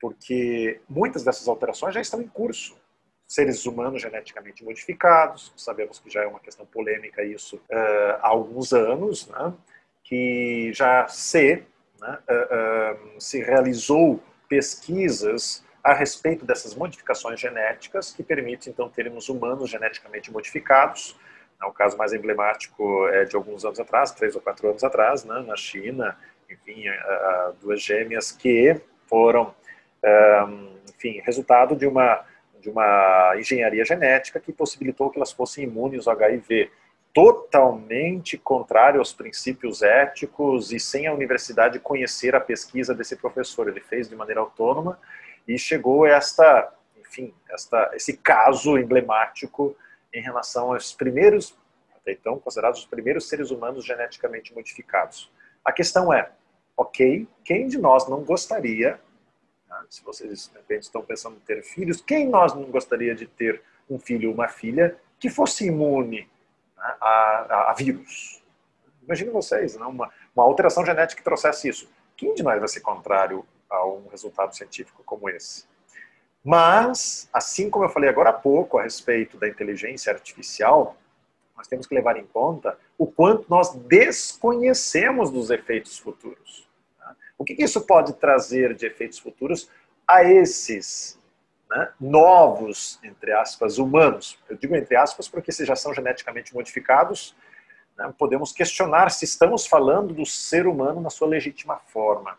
porque 0.00 0.80
muitas 0.88 1.24
dessas 1.24 1.48
alterações 1.48 1.94
já 1.94 2.00
estão 2.00 2.20
em 2.20 2.28
curso. 2.28 2.76
Seres 3.26 3.64
humanos 3.64 4.02
geneticamente 4.02 4.62
modificados, 4.62 5.52
sabemos 5.56 5.98
que 5.98 6.10
já 6.10 6.22
é 6.22 6.26
uma 6.26 6.40
questão 6.40 6.66
polêmica 6.66 7.24
isso 7.24 7.56
uh, 7.56 8.18
há 8.20 8.28
alguns 8.28 8.72
anos, 8.72 9.26
né, 9.28 9.54
que 10.04 10.70
já 10.74 11.08
se, 11.08 11.64
né, 12.00 12.18
uh, 12.28 13.16
uh, 13.16 13.20
se 13.20 13.42
realizou 13.42 14.22
pesquisas 14.48 15.64
a 15.82 15.92
respeito 15.92 16.44
dessas 16.44 16.74
modificações 16.74 17.40
genéticas 17.40 18.12
que 18.12 18.22
permitem 18.22 18.72
então 18.72 18.88
termos 18.88 19.28
humanos 19.28 19.70
geneticamente 19.70 20.30
modificados. 20.30 21.18
O 21.64 21.72
caso 21.72 21.96
mais 21.96 22.12
emblemático 22.12 23.06
é 23.08 23.24
de 23.24 23.36
alguns 23.36 23.64
anos 23.64 23.78
atrás, 23.78 24.10
três 24.10 24.34
ou 24.34 24.40
quatro 24.40 24.68
anos 24.68 24.82
atrás, 24.82 25.24
né, 25.24 25.44
na 25.46 25.56
China, 25.56 26.16
enfim, 26.50 26.84
duas 27.60 27.80
gêmeas 27.80 28.32
que 28.32 28.80
foram 29.06 29.54
enfim, 30.88 31.20
resultado 31.24 31.74
de 31.74 31.86
uma, 31.86 32.24
de 32.60 32.68
uma 32.70 33.34
engenharia 33.36 33.84
genética 33.84 34.40
que 34.40 34.52
possibilitou 34.52 35.10
que 35.10 35.18
elas 35.18 35.32
fossem 35.32 35.64
imunes 35.64 36.06
ao 36.06 36.14
HIV. 36.14 36.70
Totalmente 37.12 38.38
contrário 38.38 38.98
aos 38.98 39.12
princípios 39.12 39.82
éticos 39.82 40.72
e 40.72 40.80
sem 40.80 41.06
a 41.06 41.12
universidade 41.12 41.78
conhecer 41.78 42.34
a 42.34 42.40
pesquisa 42.40 42.94
desse 42.94 43.16
professor. 43.16 43.68
Ele 43.68 43.80
fez 43.80 44.08
de 44.08 44.16
maneira 44.16 44.40
autônoma 44.40 44.98
e 45.46 45.58
chegou 45.58 46.06
esta, 46.06 46.72
enfim, 46.98 47.34
esta, 47.50 47.90
esse 47.94 48.16
caso 48.16 48.78
emblemático 48.78 49.76
em 50.12 50.22
relação 50.22 50.72
aos 50.72 50.92
primeiros, 50.92 51.56
até 51.94 52.12
então 52.12 52.38
considerados 52.38 52.80
os 52.80 52.86
primeiros 52.86 53.28
seres 53.28 53.50
humanos 53.50 53.84
geneticamente 53.84 54.54
modificados. 54.54 55.30
A 55.64 55.72
questão 55.72 56.12
é, 56.12 56.30
ok, 56.76 57.26
quem 57.44 57.66
de 57.66 57.78
nós 57.78 58.08
não 58.08 58.22
gostaria 58.22 59.00
se 59.88 60.02
vocês 60.04 60.48
de 60.48 60.58
repente 60.58 60.84
estão 60.84 61.02
pensando 61.02 61.36
em 61.36 61.40
ter 61.40 61.62
filhos, 61.62 62.00
quem 62.00 62.28
nós 62.28 62.54
não 62.54 62.64
gostaria 62.64 63.14
de 63.14 63.26
ter 63.26 63.62
um 63.88 63.98
filho 63.98 64.28
ou 64.28 64.34
uma 64.34 64.48
filha 64.48 64.96
que 65.18 65.28
fosse 65.30 65.66
imune 65.66 66.28
né, 66.76 66.94
a, 67.00 67.46
a, 67.48 67.70
a, 67.70 67.74
vírus? 67.74 68.42
Imagine 69.02 69.30
vocês, 69.30 69.76
né, 69.76 69.84
uma, 69.84 70.10
uma 70.34 70.44
alteração 70.44 70.84
genética 70.84 71.18
que 71.18 71.24
trouxesse 71.24 71.68
isso. 71.68 71.90
Quem 72.16 72.34
de 72.34 72.42
nós 72.42 72.58
vai 72.58 72.68
ser 72.68 72.80
contrário 72.80 73.44
a 73.72 73.86
um 73.86 74.06
resultado 74.08 74.54
científico 74.54 75.02
como 75.04 75.28
esse? 75.28 75.64
Mas, 76.44 77.28
assim 77.32 77.70
como 77.70 77.84
eu 77.84 77.88
falei 77.88 78.10
agora 78.10 78.30
há 78.30 78.32
pouco 78.34 78.78
a 78.78 78.82
respeito 78.82 79.36
da 79.36 79.48
inteligência 79.48 80.12
artificial, 80.12 80.96
nós 81.56 81.68
temos 81.68 81.86
que 81.86 81.94
levar 81.94 82.16
em 82.16 82.26
conta 82.26 82.76
o 82.98 83.06
quanto 83.06 83.46
nós 83.48 83.74
desconhecemos 83.74 85.30
dos 85.30 85.50
efeitos 85.50 85.98
futuros. 85.98 86.68
O 87.38 87.44
que 87.44 87.60
isso 87.60 87.80
pode 87.80 88.14
trazer 88.14 88.74
de 88.74 88.86
efeitos 88.86 89.18
futuros 89.18 89.68
a 90.06 90.22
esses 90.24 91.18
né, 91.70 91.92
novos, 92.00 93.00
entre 93.02 93.32
aspas, 93.32 93.78
humanos? 93.78 94.38
Eu 94.48 94.56
digo 94.56 94.76
entre 94.76 94.96
aspas 94.96 95.28
porque 95.28 95.50
se 95.50 95.64
já 95.64 95.74
são 95.74 95.94
geneticamente 95.94 96.54
modificados, 96.54 97.34
né, 97.96 98.12
podemos 98.18 98.52
questionar 98.52 99.10
se 99.10 99.24
estamos 99.24 99.66
falando 99.66 100.14
do 100.14 100.26
ser 100.26 100.66
humano 100.66 101.00
na 101.00 101.10
sua 101.10 101.28
legítima 101.28 101.78
forma. 101.78 102.38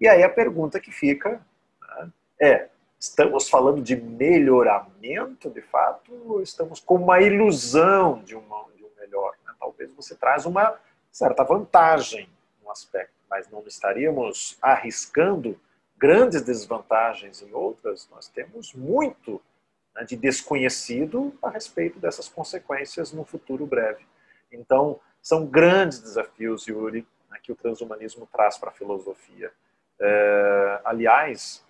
E 0.00 0.08
aí 0.08 0.22
a 0.22 0.30
pergunta 0.30 0.80
que 0.80 0.90
fica 0.90 1.44
né, 1.80 2.10
é: 2.40 2.68
estamos 2.98 3.48
falando 3.48 3.82
de 3.82 3.96
melhoramento 3.96 5.50
de 5.50 5.60
fato 5.62 6.12
ou 6.26 6.42
estamos 6.42 6.80
com 6.80 6.96
uma 6.96 7.20
ilusão 7.20 8.22
de, 8.22 8.34
uma, 8.34 8.64
de 8.76 8.84
um 8.84 8.90
melhor? 8.98 9.34
Né? 9.44 9.52
Talvez 9.58 9.92
você 9.92 10.14
traz 10.14 10.46
uma 10.46 10.78
certa 11.12 11.44
vantagem 11.44 12.28
no 12.62 12.70
aspecto 12.70 13.20
mas 13.30 13.48
não 13.48 13.62
estaríamos 13.64 14.58
arriscando 14.60 15.58
grandes 15.96 16.42
desvantagens 16.42 17.40
em 17.40 17.52
outras, 17.52 18.08
nós 18.10 18.26
temos 18.26 18.74
muito 18.74 19.40
né, 19.94 20.02
de 20.02 20.16
desconhecido 20.16 21.32
a 21.40 21.48
respeito 21.48 22.00
dessas 22.00 22.28
consequências 22.28 23.12
no 23.12 23.24
futuro 23.24 23.64
breve. 23.66 24.04
Então, 24.50 24.98
são 25.22 25.46
grandes 25.46 26.00
desafios, 26.00 26.66
Yuri, 26.66 27.06
né, 27.30 27.38
que 27.40 27.52
o 27.52 27.56
transhumanismo 27.56 28.26
traz 28.32 28.58
para 28.58 28.70
a 28.70 28.72
filosofia. 28.72 29.52
É, 30.00 30.80
aliás, 30.84 31.64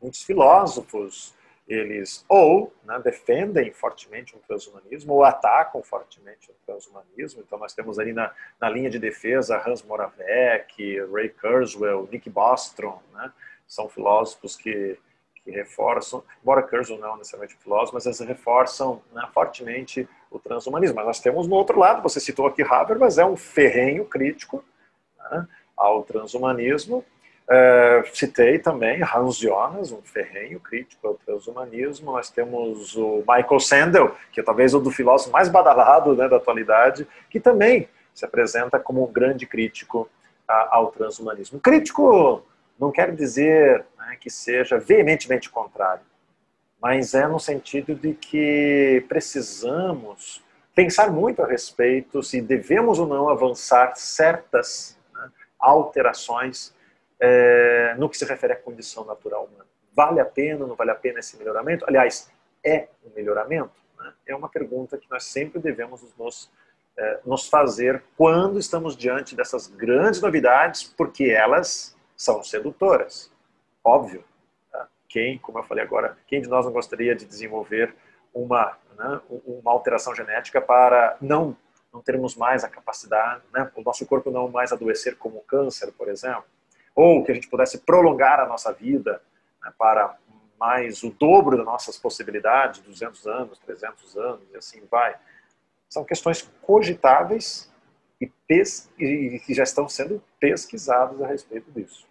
muitos 0.00 0.22
filósofos 0.22 1.36
eles 1.68 2.24
ou 2.28 2.72
né, 2.84 3.00
defendem 3.00 3.72
fortemente 3.72 4.36
um 4.36 4.38
transhumanismo 4.38 5.14
ou 5.14 5.24
atacam 5.24 5.82
fortemente 5.82 6.50
um 6.50 6.54
transhumanismo. 6.64 7.42
Então 7.44 7.58
nós 7.58 7.74
temos 7.74 7.98
ali 7.98 8.12
na, 8.12 8.32
na 8.60 8.68
linha 8.68 8.88
de 8.88 8.98
defesa 8.98 9.62
Hans 9.66 9.82
Moravec, 9.82 11.00
Ray 11.12 11.28
Kurzweil, 11.30 12.08
Nick 12.10 12.30
Bostrom, 12.30 13.00
né, 13.12 13.32
são 13.66 13.88
filósofos 13.88 14.54
que, 14.54 14.96
que 15.42 15.50
reforçam, 15.50 16.22
embora 16.40 16.62
Kurzweil 16.62 17.00
não 17.00 17.14
é 17.14 17.18
necessariamente 17.18 17.60
filósofo, 17.60 17.94
mas 17.94 18.06
eles 18.06 18.20
reforçam 18.20 19.02
né, 19.12 19.28
fortemente 19.34 20.08
o 20.30 20.38
transhumanismo. 20.38 20.94
Mas 20.94 21.06
nós 21.06 21.20
temos 21.20 21.48
no 21.48 21.56
outro 21.56 21.80
lado, 21.80 22.00
você 22.00 22.20
citou 22.20 22.46
aqui 22.46 22.62
Habermas, 22.62 23.18
é 23.18 23.26
um 23.26 23.36
ferrenho 23.36 24.04
crítico 24.04 24.64
né, 25.18 25.48
ao 25.76 26.04
transhumanismo, 26.04 27.04
Uh, 27.48 28.04
citei 28.12 28.58
também 28.58 29.02
Hans 29.02 29.36
Jonas, 29.36 29.92
um 29.92 30.02
ferrenho 30.02 30.58
crítico 30.58 31.06
ao 31.06 31.14
transhumanismo. 31.14 32.10
Nós 32.10 32.28
temos 32.28 32.96
o 32.96 33.18
Michael 33.18 33.60
Sandel, 33.60 34.16
que 34.32 34.40
é 34.40 34.42
talvez 34.42 34.74
um 34.74 34.82
dos 34.82 34.96
filósofos 34.96 35.32
mais 35.32 35.48
badalados 35.48 36.18
né, 36.18 36.28
da 36.28 36.38
atualidade, 36.38 37.06
que 37.30 37.38
também 37.38 37.88
se 38.12 38.24
apresenta 38.24 38.80
como 38.80 39.08
um 39.08 39.12
grande 39.12 39.46
crítico 39.46 40.08
uh, 40.50 40.66
ao 40.70 40.90
transhumanismo. 40.90 41.60
Crítico 41.60 42.42
não 42.80 42.90
quer 42.90 43.14
dizer 43.14 43.84
né, 43.96 44.16
que 44.18 44.28
seja 44.28 44.76
veementemente 44.78 45.48
contrário, 45.48 46.02
mas 46.82 47.14
é 47.14 47.28
no 47.28 47.38
sentido 47.38 47.94
de 47.94 48.12
que 48.12 49.04
precisamos 49.08 50.44
pensar 50.74 51.12
muito 51.12 51.42
a 51.42 51.46
respeito 51.46 52.24
se 52.24 52.40
devemos 52.40 52.98
ou 52.98 53.06
não 53.06 53.28
avançar 53.28 53.94
certas 53.94 54.98
né, 55.14 55.30
alterações 55.60 56.74
é, 57.20 57.94
no 57.98 58.08
que 58.08 58.16
se 58.16 58.24
refere 58.24 58.52
à 58.52 58.56
condição 58.56 59.04
natural 59.04 59.44
humana. 59.44 59.66
Vale 59.94 60.20
a 60.20 60.24
pena, 60.24 60.66
não 60.66 60.74
vale 60.74 60.90
a 60.90 60.94
pena 60.94 61.20
esse 61.20 61.36
melhoramento? 61.38 61.84
Aliás, 61.88 62.30
é 62.64 62.88
um 63.04 63.10
melhoramento? 63.14 63.72
Né? 63.98 64.12
É 64.26 64.36
uma 64.36 64.48
pergunta 64.48 64.98
que 64.98 65.10
nós 65.10 65.24
sempre 65.24 65.58
devemos 65.58 66.02
nos, 66.18 66.50
é, 66.96 67.20
nos 67.24 67.48
fazer 67.48 68.02
quando 68.16 68.58
estamos 68.58 68.96
diante 68.96 69.34
dessas 69.34 69.66
grandes 69.66 70.20
novidades, 70.20 70.84
porque 70.84 71.30
elas 71.30 71.96
são 72.16 72.42
sedutoras. 72.42 73.32
Óbvio. 73.82 74.22
Tá? 74.70 74.88
Quem, 75.08 75.38
como 75.38 75.58
eu 75.58 75.64
falei 75.64 75.84
agora, 75.84 76.16
quem 76.26 76.42
de 76.42 76.48
nós 76.48 76.66
não 76.66 76.72
gostaria 76.72 77.14
de 77.14 77.24
desenvolver 77.24 77.94
uma, 78.34 78.76
né, 78.98 79.20
uma 79.46 79.70
alteração 79.70 80.14
genética 80.14 80.60
para 80.60 81.16
não, 81.22 81.56
não 81.90 82.02
termos 82.02 82.36
mais 82.36 82.64
a 82.64 82.68
capacidade, 82.68 83.42
né, 83.54 83.70
o 83.74 83.82
nosso 83.82 84.04
corpo 84.04 84.30
não 84.30 84.48
mais 84.48 84.72
adoecer 84.72 85.16
como 85.16 85.40
câncer, 85.42 85.90
por 85.92 86.08
exemplo? 86.08 86.44
Ou 86.96 87.22
que 87.22 87.30
a 87.30 87.34
gente 87.34 87.48
pudesse 87.48 87.78
prolongar 87.78 88.40
a 88.40 88.46
nossa 88.46 88.72
vida 88.72 89.22
né, 89.62 89.70
para 89.78 90.16
mais 90.58 91.02
o 91.02 91.10
dobro 91.10 91.58
das 91.58 91.66
nossas 91.66 91.98
possibilidades, 91.98 92.80
200 92.80 93.26
anos, 93.26 93.58
300 93.58 94.16
anos 94.16 94.40
e 94.52 94.56
assim 94.56 94.82
vai. 94.90 95.14
São 95.90 96.02
questões 96.02 96.50
cogitáveis 96.62 97.70
e, 98.18 98.26
que 99.44 99.54
já 99.54 99.62
estão 99.62 99.86
sendo 99.88 100.22
pesquisadas 100.40 101.20
a 101.20 101.26
respeito 101.26 101.70
disso. 101.70 102.06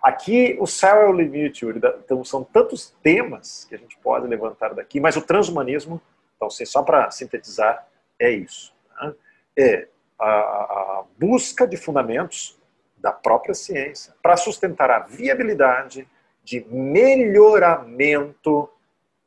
Aqui 0.00 0.56
o 0.60 0.66
céu 0.66 1.02
é 1.02 1.08
o 1.08 1.12
limite, 1.12 1.66
então 1.66 2.24
são 2.24 2.44
tantos 2.44 2.94
temas 3.02 3.66
que 3.68 3.74
a 3.74 3.78
gente 3.78 3.98
pode 3.98 4.26
levantar 4.28 4.72
daqui, 4.72 5.00
mas 5.00 5.16
o 5.16 5.22
transhumanismo, 5.22 6.00
então 6.36 6.48
assim, 6.48 6.64
só 6.64 6.82
para 6.82 7.10
sintetizar, 7.10 7.86
é 8.18 8.30
isso. 8.30 8.72
Né? 9.02 9.14
É 9.58 9.88
a, 10.18 10.28
a 10.28 11.04
busca 11.18 11.66
de 11.66 11.76
fundamentos 11.76 12.59
da 13.00 13.12
própria 13.12 13.54
ciência 13.54 14.14
para 14.22 14.36
sustentar 14.36 14.90
a 14.90 15.00
viabilidade 15.00 16.06
de 16.44 16.64
melhoramento 16.70 18.68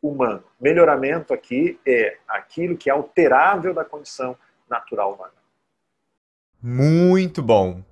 humano. 0.01 0.43
Melhoramento 0.59 1.33
aqui 1.33 1.79
é 1.85 2.17
aquilo 2.27 2.77
que 2.77 2.89
é 2.89 2.93
alterável 2.93 3.73
da 3.73 3.85
condição 3.85 4.37
natural 4.69 5.13
humana. 5.13 5.31
Muito 6.61 7.41
bom. 7.41 7.83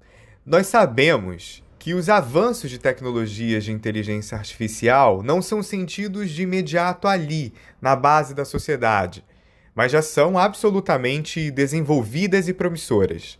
Nós 0.46 0.68
sabemos 0.68 1.64
que 1.78 1.94
os 1.94 2.10
avanços 2.10 2.70
de 2.70 2.78
tecnologias 2.78 3.64
de 3.64 3.72
inteligência 3.72 4.38
artificial 4.38 5.24
não 5.24 5.42
são 5.42 5.64
sentidos 5.64 6.30
de 6.30 6.44
imediato 6.44 7.08
ali, 7.08 7.54
na 7.82 7.96
base 7.96 8.36
da 8.36 8.46
sociedade, 8.46 9.26
mas 9.74 9.92
já 9.92 10.02
são 10.02 10.38
absolutamente 10.38 11.50
desenvolvidas 11.50 12.48
e 12.48 12.54
promissoras. 12.54 13.40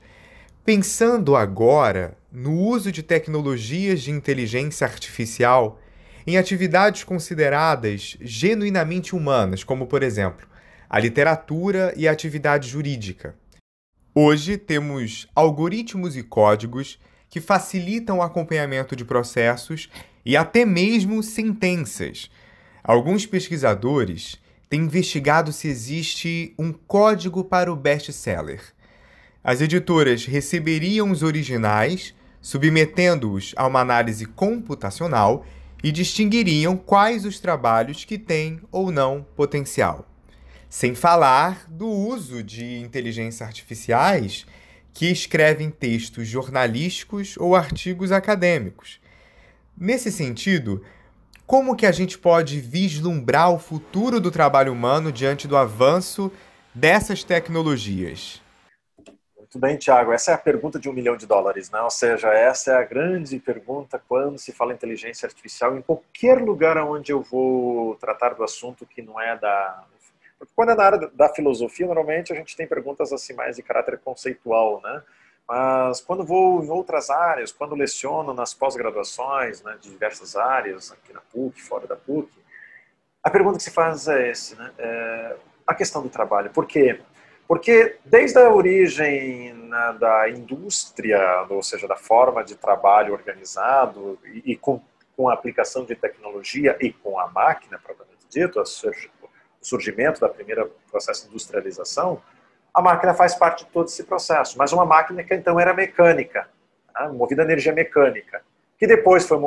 Pensando 0.66 1.36
agora 1.36 2.18
no 2.32 2.58
uso 2.58 2.92
de 2.92 3.04
tecnologias 3.04 4.02
de 4.02 4.12
inteligência 4.12 4.88
artificial 4.88 5.80
em 6.26 6.38
atividades 6.38 7.04
consideradas 7.04 8.16
genuinamente 8.22 9.16
humanas, 9.16 9.64
como, 9.64 9.88
por 9.88 10.02
exemplo, 10.02 10.48
a 10.90 11.00
literatura 11.00 11.94
e 11.98 12.08
a 12.08 12.12
atividade 12.12 12.70
jurídica. 12.70 13.36
Hoje 14.14 14.58
temos 14.58 15.28
algoritmos 15.36 16.16
e 16.16 16.24
códigos 16.24 17.00
que 17.30 17.42
facilitam 17.42 18.20
o 18.20 18.22
acompanhamento 18.22 18.96
de 18.96 19.04
processos 19.04 19.90
e 20.26 20.38
até 20.38 20.66
mesmo 20.66 21.24
sentenças. 21.24 22.30
Alguns 22.84 23.26
pesquisadores 23.26 24.40
têm 24.70 24.82
investigado 24.82 25.52
se 25.52 25.68
existe 25.68 26.54
um 26.58 26.72
código 26.72 27.44
para 27.44 27.72
o 27.72 27.76
best-seller 27.76 28.62
as 29.44 29.60
editoras 29.60 30.26
receberiam 30.26 31.10
os 31.10 31.24
originais, 31.24 32.14
submetendo-os 32.42 33.54
a 33.56 33.68
uma 33.68 33.80
análise 33.80 34.26
computacional 34.26 35.46
e 35.84 35.92
distinguiriam 35.92 36.76
quais 36.76 37.26
os 37.26 37.40
trabalhos 37.40 38.04
que 38.04 38.18
têm 38.18 38.60
ou 38.72 38.92
não 38.92 39.26
potencial. 39.36 40.08
Sem 40.70 40.96
falar 40.96 41.66
do 41.70 41.88
uso 41.88 42.44
de 42.44 42.80
inteligências 42.80 43.42
artificiais 43.42 44.46
que 44.94 45.08
escrevem 45.08 45.70
textos 45.70 46.28
jornalísticos 46.28 47.36
ou 47.38 47.56
artigos 47.56 48.12
acadêmicos. 48.12 49.00
Nesse 49.78 50.12
sentido, 50.12 50.84
como 51.46 51.76
que 51.76 51.86
a 51.86 51.92
gente 51.92 52.18
pode 52.18 52.60
vislumbrar 52.60 53.52
o 53.52 53.60
futuro 53.60 54.20
do 54.20 54.32
trabalho 54.32 54.72
humano 54.72 55.12
diante 55.12 55.48
do 55.48 55.58
avanço 55.58 56.32
dessas 56.74 57.24
tecnologias? 57.24 58.41
Muito 59.54 59.68
bem, 59.68 59.76
Tiago. 59.76 60.14
Essa 60.14 60.32
é 60.32 60.34
a 60.34 60.38
pergunta 60.38 60.80
de 60.80 60.88
um 60.88 60.94
milhão 60.94 61.18
de 61.18 61.28
dólares, 61.28 61.70
né? 61.70 61.82
Ou 61.82 61.90
seja, 61.90 62.30
essa 62.30 62.72
é 62.72 62.76
a 62.78 62.84
grande 62.84 63.38
pergunta 63.38 64.02
quando 64.08 64.40
se 64.40 64.54
fala 64.54 64.72
inteligência 64.72 65.26
artificial 65.26 65.76
em 65.76 65.82
qualquer 65.82 66.42
lugar 66.42 66.78
onde 66.78 67.12
eu 67.12 67.22
vou 67.22 67.96
tratar 67.96 68.34
do 68.34 68.46
assunto 68.46 68.86
que 68.86 69.02
não 69.02 69.20
é 69.20 69.38
da. 69.38 69.84
Porque 70.40 70.54
quando 70.56 70.72
é 70.72 70.76
na 70.76 70.84
área 70.86 71.12
da 71.14 71.28
filosofia, 71.28 71.86
normalmente 71.86 72.32
a 72.32 72.36
gente 72.38 72.56
tem 72.56 72.66
perguntas 72.66 73.12
assim 73.12 73.34
mais 73.34 73.58
de 73.58 73.62
caráter 73.62 74.00
conceitual, 74.00 74.80
né? 74.82 75.04
Mas 75.46 76.00
quando 76.00 76.24
vou 76.24 76.64
em 76.64 76.70
outras 76.70 77.10
áreas, 77.10 77.52
quando 77.52 77.76
leciono 77.76 78.34
nas 78.34 78.54
pós-graduações, 78.54 79.62
né, 79.64 79.78
de 79.82 79.90
diversas 79.90 80.38
áreas, 80.38 80.94
aqui 80.94 81.12
na 81.12 81.20
PUC, 81.20 81.62
fora 81.62 81.86
da 81.86 81.98
PUC, 81.98 82.32
a 83.22 83.30
pergunta 83.30 83.58
que 83.58 83.64
se 83.64 83.72
faz 83.72 84.08
é 84.08 84.30
esse, 84.32 84.56
né? 84.56 84.72
É 84.78 85.36
a 85.68 85.76
questão 85.76 86.02
do 86.02 86.10
trabalho. 86.10 86.50
Por 86.52 86.66
quê? 86.66 86.94
Porque 86.98 87.11
desde 88.06 88.40
a 88.40 88.50
origem 88.50 89.54
né, 89.54 89.98
da 90.00 90.30
indústria, 90.30 91.46
ou 91.50 91.62
seja, 91.62 91.88
da 91.88 91.98
forma 91.98 92.44
de 92.44 92.56
trabalho 92.56 93.14
organizado 93.14 94.18
e, 94.26 94.54
e 94.54 94.56
com, 94.56 94.82
com, 95.18 95.28
a 95.28 95.34
aplicação 95.34 95.84
de 95.84 95.96
tecnologia 95.96 96.78
e 96.80 96.94
com 96.94 97.20
a 97.20 97.28
máquina, 97.28 97.78
propriamente 97.78 98.26
dito, 98.30 98.62
o 98.62 98.66
surgimento 99.62 100.22
da 100.22 100.30
primeira 100.30 100.66
processo 100.90 101.24
de 101.24 101.30
industrialização, 101.30 102.22
a 102.74 102.82
máquina 102.82 103.14
faz 103.14 103.36
parte 103.36 103.66
de 103.66 103.72
todo 103.72 103.88
esse 103.88 104.04
processo. 104.04 104.58
Mas 104.58 104.72
uma 104.72 104.86
máquina 104.86 105.22
que 105.24 105.34
então 105.34 105.60
era 105.60 105.74
mecânica, 105.74 106.48
né, 106.94 107.08
movida 107.10 107.42
a 107.42 107.46
energia 107.46 107.74
mecânica, 107.74 108.42
que 108.78 108.88
depois 108.88 109.28
foi, 109.28 109.38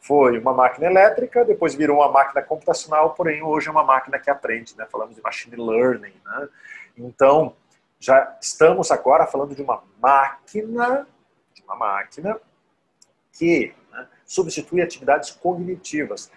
foi 0.00 0.38
uma 0.38 0.54
máquina 0.54 0.86
elétrica, 0.86 1.44
depois 1.44 1.74
virou 1.74 1.98
uma 1.98 2.10
máquina 2.10 2.40
computacional, 2.40 3.14
porém 3.14 3.42
hoje 3.42 3.68
é 3.68 3.70
uma 3.70 3.84
máquina 3.84 4.18
que 4.18 4.30
aprende, 4.30 4.76
né? 4.76 4.86
falamos 4.90 5.16
de 5.16 5.22
machine 5.22 5.56
learning, 5.56 6.14
né? 6.24 6.48
Então, 6.98 7.54
já 8.00 8.36
estamos 8.40 8.90
agora 8.90 9.26
falando 9.26 9.54
de 9.54 9.62
uma 9.62 9.82
máquina, 10.00 11.06
de 11.54 11.62
uma 11.62 11.76
máquina 11.76 12.38
que 13.32 13.72
né, 13.92 14.06
substitui 14.24 14.82
atividades 14.82 15.30
cognitivas. 15.30 16.30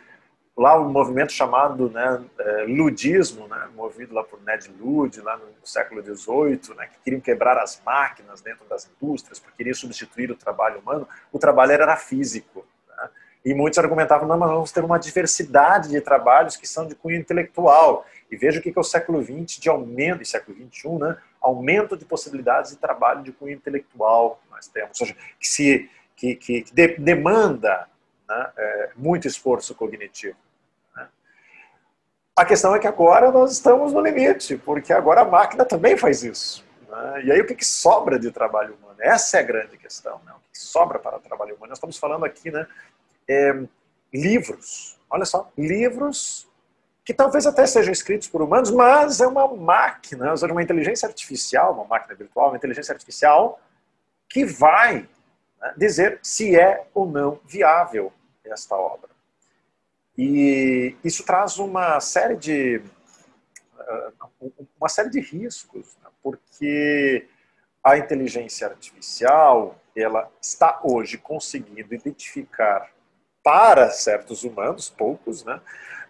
Lá 0.56 0.80
um 0.80 0.92
movimento 0.92 1.32
chamado 1.32 1.90
né, 1.90 2.24
é, 2.38 2.66
ludismo, 2.68 3.48
né, 3.48 3.70
movido 3.76 4.14
lá 4.14 4.24
por 4.24 4.42
Ned 4.44 4.72
Lud, 4.80 5.20
lá 5.22 5.38
no 5.38 5.46
século 5.64 6.04
XVIII, 6.04 6.76
né, 6.76 6.88
que 6.88 7.00
queriam 7.04 7.22
quebrar 7.22 7.58
as 7.58 7.82
máquinas 7.86 8.42
dentro 8.42 8.66
das 8.66 8.90
indústrias, 8.90 9.40
porque 9.40 9.58
queriam 9.58 9.74
substituir 9.74 10.30
o 10.30 10.36
trabalho 10.36 10.80
humano. 10.80 11.08
O 11.32 11.40
trabalho 11.40 11.72
era 11.72 11.96
físico. 11.96 12.66
Né, 12.88 13.10
e 13.46 13.54
muitos 13.54 13.80
argumentavam, 13.80 14.28
não, 14.28 14.38
mas 14.38 14.52
vamos 14.52 14.72
ter 14.72 14.84
uma 14.84 15.00
diversidade 15.00 15.90
de 15.90 16.02
trabalhos 16.02 16.56
que 16.56 16.68
são 16.68 16.86
de 16.86 16.96
cunho 16.96 17.18
intelectual. 17.18 18.06
E 18.32 18.38
veja 18.38 18.60
o 18.60 18.64
que 18.64 18.70
é 18.70 18.80
o 18.80 18.84
século 18.84 19.22
XX 19.22 19.60
de 19.60 19.70
aumento, 19.70 20.24
e 20.24 20.26
século 20.26 20.56
XXI, 20.58 20.90
né? 21.00 21.18
aumento 21.42 21.98
de 21.98 22.06
possibilidades 22.06 22.72
de 22.72 22.78
trabalho 22.78 23.24
de 23.24 23.34
cunho 23.34 23.54
intelectual 23.54 24.42
nós 24.50 24.68
temos, 24.68 25.02
ou 25.02 25.08
seja, 25.08 25.20
que, 25.38 25.48
se, 25.48 25.90
que, 26.16 26.36
que 26.36 26.64
de, 26.72 26.96
demanda 26.98 27.90
né? 28.30 28.52
é, 28.58 28.90
muito 28.96 29.28
esforço 29.28 29.76
cognitivo. 29.76 30.38
Né? 30.96 31.08
A 32.38 32.46
questão 32.46 32.74
é 32.74 32.80
que 32.80 32.88
agora 32.88 33.32
nós 33.32 33.52
estamos 33.52 33.92
no 33.92 34.00
limite, 34.00 34.56
porque 34.56 34.94
agora 34.94 35.22
a 35.22 35.26
máquina 35.26 35.66
também 35.66 35.98
faz 35.98 36.24
isso. 36.24 36.64
Né? 36.88 37.24
E 37.26 37.32
aí 37.34 37.42
o 37.42 37.46
que, 37.46 37.56
que 37.56 37.66
sobra 37.66 38.18
de 38.18 38.32
trabalho 38.32 38.76
humano? 38.76 38.96
Essa 39.00 39.38
é 39.38 39.40
a 39.42 39.44
grande 39.44 39.78
questão. 39.78 40.22
Né? 40.26 40.32
O 40.32 40.52
que 40.52 40.58
sobra 40.58 41.00
para 41.00 41.20
trabalho 41.20 41.56
humano? 41.56 41.70
Nós 41.70 41.80
estamos 41.80 41.98
falando 41.98 42.24
aqui, 42.24 42.50
né? 42.50 42.66
É, 43.28 43.64
livros. 44.14 44.98
Olha 45.10 45.26
só, 45.26 45.50
livros 45.58 46.48
que 47.04 47.14
talvez 47.14 47.48
até 47.48 47.66
sejam 47.66 47.92
escritos 47.92 48.28
por 48.28 48.42
humanos, 48.42 48.70
mas 48.70 49.22
é 49.22 49.28
uma 49.28 49.48
máquina, 49.48 50.34
uma 50.52 50.62
inteligência 50.62 51.08
artificial, 51.08 51.74
uma 51.74 51.86
máquina 51.86 52.16
virtual, 52.16 52.50
uma 52.50 52.58
inteligência 52.58 52.94
artificial 52.94 53.60
que 54.30 54.46
vai 54.46 55.08
né, 55.60 55.74
dizer 55.76 56.20
se 56.22 56.56
é 56.56 56.86
ou 56.94 57.06
não 57.06 57.40
viável 57.46 58.14
esta 58.46 58.76
obra. 58.76 59.10
E 60.18 60.96
isso 61.04 61.26
traz 61.26 61.58
uma 61.58 62.00
série 62.00 62.36
de 62.36 62.82
uh, 64.40 64.52
uma 64.80 64.90
série 64.90 65.10
de 65.10 65.20
riscos, 65.20 65.98
né, 66.04 66.10
porque 66.22 67.28
a 67.84 67.98
inteligência 67.98 68.68
artificial 68.68 69.76
ela 69.96 70.30
está 70.40 70.80
hoje 70.84 71.18
conseguindo 71.18 71.94
identificar 71.94 72.90
para 73.44 73.90
certos 73.90 74.44
humanos, 74.44 74.90
poucos, 74.90 75.44
né, 75.44 75.60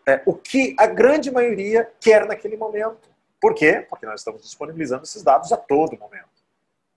é, 0.07 0.21
o 0.25 0.33
que 0.33 0.75
a 0.77 0.87
grande 0.87 1.31
maioria 1.31 1.89
quer 1.99 2.25
naquele 2.25 2.57
momento. 2.57 3.09
Por 3.39 3.53
quê? 3.53 3.85
Porque 3.89 4.05
nós 4.05 4.21
estamos 4.21 4.41
disponibilizando 4.43 5.03
esses 5.03 5.23
dados 5.23 5.51
a 5.51 5.57
todo 5.57 5.97
momento. 5.97 6.29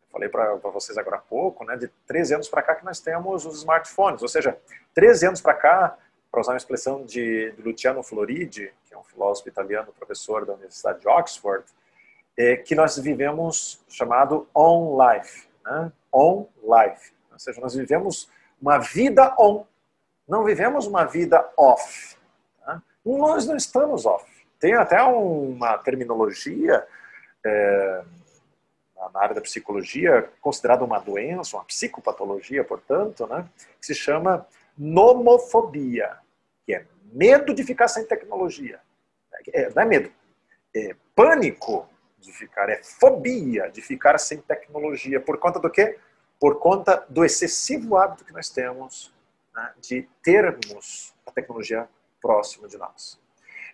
Eu 0.02 0.12
falei 0.12 0.28
para 0.28 0.54
vocês 0.56 0.96
agora 0.96 1.16
há 1.16 1.20
pouco, 1.20 1.64
né, 1.64 1.76
de 1.76 1.88
13 2.06 2.34
anos 2.34 2.48
para 2.48 2.62
cá 2.62 2.74
que 2.74 2.84
nós 2.84 3.00
temos 3.00 3.44
os 3.44 3.58
smartphones, 3.58 4.22
ou 4.22 4.28
seja, 4.28 4.56
13 4.94 5.28
anos 5.28 5.40
para 5.40 5.54
cá, 5.54 5.98
para 6.30 6.40
usar 6.40 6.52
uma 6.52 6.58
expressão 6.58 7.04
de, 7.04 7.52
de 7.52 7.62
Luciano 7.62 8.02
Floridi, 8.02 8.72
que 8.86 8.94
é 8.94 8.98
um 8.98 9.04
filósofo 9.04 9.48
italiano, 9.48 9.92
professor 9.98 10.44
da 10.44 10.52
Universidade 10.54 11.00
de 11.00 11.08
Oxford, 11.08 11.64
é 12.36 12.56
que 12.56 12.74
nós 12.74 12.98
vivemos 12.98 13.80
chamado 13.88 14.48
on 14.54 14.98
life, 15.00 15.48
né? 15.64 15.92
on 16.12 16.46
life, 16.62 17.12
ou 17.32 17.38
seja, 17.38 17.60
nós 17.60 17.74
vivemos 17.74 18.28
uma 18.60 18.78
vida 18.78 19.34
on, 19.38 19.64
não 20.28 20.44
vivemos 20.44 20.86
uma 20.86 21.04
vida 21.04 21.48
off 21.56 22.16
nós 23.04 23.46
não 23.46 23.56
estamos 23.56 24.06
off. 24.06 24.24
Tem 24.58 24.74
até 24.74 25.02
uma 25.02 25.76
terminologia 25.78 26.86
é, 27.44 28.02
na 29.12 29.20
área 29.20 29.34
da 29.34 29.40
psicologia 29.40 30.30
considerada 30.40 30.84
uma 30.84 30.98
doença, 30.98 31.56
uma 31.56 31.64
psicopatologia, 31.64 32.64
portanto, 32.64 33.26
né, 33.26 33.48
que 33.78 33.86
se 33.86 33.94
chama 33.94 34.46
nomofobia, 34.76 36.16
que 36.64 36.74
é 36.74 36.86
medo 37.12 37.54
de 37.54 37.62
ficar 37.62 37.88
sem 37.88 38.04
tecnologia. 38.04 38.80
É, 39.52 39.70
não 39.74 39.82
é 39.82 39.84
medo, 39.84 40.10
é 40.74 40.96
pânico 41.14 41.88
de 42.18 42.32
ficar, 42.32 42.70
é 42.70 42.82
fobia 42.82 43.68
de 43.70 43.82
ficar 43.82 44.18
sem 44.18 44.38
tecnologia. 44.38 45.20
Por 45.20 45.38
conta 45.38 45.60
do 45.60 45.70
quê? 45.70 45.98
Por 46.40 46.58
conta 46.58 47.04
do 47.08 47.24
excessivo 47.24 47.96
hábito 47.96 48.24
que 48.24 48.32
nós 48.32 48.48
temos 48.48 49.12
né, 49.54 49.72
de 49.80 50.08
termos 50.22 51.14
a 51.26 51.30
tecnologia 51.30 51.88
próxima 52.24 52.66
de 52.66 52.78
nós. 52.78 53.20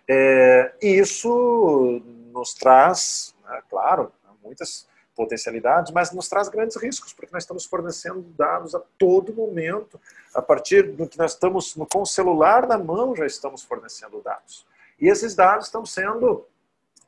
É, 0.05 0.73
e 0.81 0.87
isso 0.99 2.01
nos 2.33 2.53
traz, 2.53 3.33
né, 3.45 3.63
claro, 3.69 4.11
muitas 4.43 4.85
potencialidades, 5.15 5.91
mas 5.93 6.11
nos 6.11 6.27
traz 6.27 6.49
grandes 6.49 6.75
riscos, 6.75 7.13
porque 7.13 7.31
nós 7.31 7.43
estamos 7.43 7.63
fornecendo 7.65 8.21
dados 8.37 8.75
a 8.75 8.81
todo 8.97 9.33
momento. 9.33 9.97
A 10.33 10.41
partir 10.41 10.83
do 10.91 11.07
que 11.07 11.17
nós 11.17 11.31
estamos 11.31 11.73
com 11.89 12.01
o 12.01 12.05
celular 12.05 12.67
na 12.67 12.77
mão, 12.77 13.15
já 13.15 13.25
estamos 13.25 13.63
fornecendo 13.63 14.21
dados. 14.21 14.65
E 14.99 15.07
esses 15.07 15.33
dados 15.33 15.67
estão 15.67 15.85
sendo, 15.85 16.45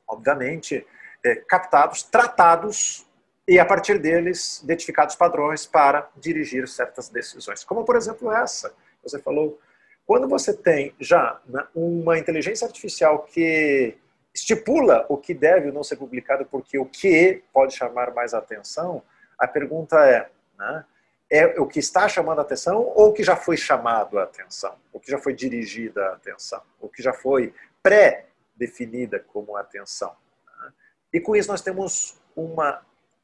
obviamente, 0.08 0.86
é, 1.22 1.34
captados, 1.36 2.02
tratados 2.04 3.06
e, 3.46 3.58
a 3.58 3.66
partir 3.66 3.98
deles, 3.98 4.62
identificados 4.62 5.14
padrões 5.14 5.66
para 5.66 6.08
dirigir 6.16 6.66
certas 6.68 7.10
decisões. 7.10 7.64
Como, 7.64 7.84
por 7.84 7.96
exemplo, 7.96 8.32
essa. 8.32 8.72
Você 9.02 9.18
falou, 9.18 9.58
quando 10.06 10.28
você 10.28 10.52
tem 10.52 10.94
já 11.00 11.40
né, 11.46 11.66
uma 11.74 12.18
inteligência 12.18 12.66
artificial 12.66 13.22
que 13.24 13.96
estipula 14.34 15.06
o 15.08 15.16
que 15.16 15.32
deve 15.32 15.68
ou 15.68 15.72
não 15.72 15.84
ser 15.84 15.96
publicado, 15.96 16.44
porque 16.44 16.78
o 16.78 16.84
que 16.84 17.42
pode 17.52 17.74
chamar 17.74 18.12
mais 18.12 18.34
atenção, 18.34 19.02
a 19.38 19.46
pergunta 19.46 19.96
é, 20.04 20.28
né, 20.58 20.84
é 21.30 21.60
o 21.60 21.66
que 21.66 21.78
está 21.78 22.08
chamando 22.08 22.40
a 22.40 22.42
atenção 22.42 22.82
ou 22.94 23.08
o 23.08 23.12
que 23.12 23.22
já 23.22 23.36
foi 23.36 23.56
chamado 23.56 24.18
a 24.18 24.24
atenção? 24.24 24.76
O 24.92 25.00
que 25.00 25.10
já 25.10 25.18
foi 25.18 25.32
dirigida 25.32 26.04
a 26.06 26.12
atenção? 26.14 26.62
O 26.80 26.88
que 26.88 27.02
já 27.02 27.12
foi 27.12 27.54
pré-definida 27.82 29.20
como 29.20 29.56
atenção? 29.56 30.14
Né? 30.46 30.72
E 31.12 31.20
com 31.20 31.34
isso 31.34 31.48
nós 31.48 31.62
temos 31.62 32.16
uma 32.36 32.82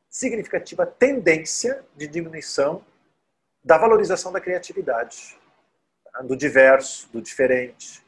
significativa 0.08 0.86
tendência 0.86 1.84
de 1.94 2.06
diminuição 2.06 2.84
da 3.62 3.76
valorização 3.76 4.32
da 4.32 4.40
criatividade? 4.40 5.38
Do 6.24 6.36
diverso, 6.36 7.08
do 7.12 7.20
diferente, 7.20 8.02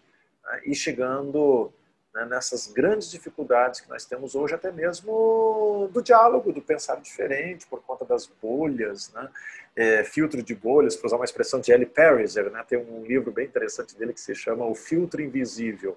né? 0.44 0.60
e 0.66 0.74
chegando 0.74 1.72
né, 2.14 2.26
nessas 2.26 2.66
grandes 2.66 3.10
dificuldades 3.10 3.80
que 3.80 3.88
nós 3.88 4.04
temos 4.04 4.34
hoje, 4.34 4.54
até 4.54 4.70
mesmo 4.70 5.88
do 5.92 6.02
diálogo, 6.02 6.52
do 6.52 6.60
pensar 6.60 7.00
diferente, 7.00 7.66
por 7.66 7.82
conta 7.82 8.04
das 8.04 8.26
bolhas, 8.26 9.12
né, 9.12 9.28
é, 9.74 10.04
filtro 10.04 10.42
de 10.42 10.54
bolhas, 10.54 10.94
para 10.94 11.06
usar 11.06 11.16
uma 11.16 11.24
expressão 11.24 11.60
de 11.60 11.72
Ellie 11.72 11.86
Pariser, 11.86 12.50
né, 12.50 12.62
tem 12.68 12.78
um 12.78 13.02
livro 13.04 13.32
bem 13.32 13.46
interessante 13.46 13.96
dele 13.96 14.12
que 14.12 14.20
se 14.20 14.34
chama 14.34 14.66
O 14.66 14.74
Filtro 14.74 15.22
Invisível, 15.22 15.96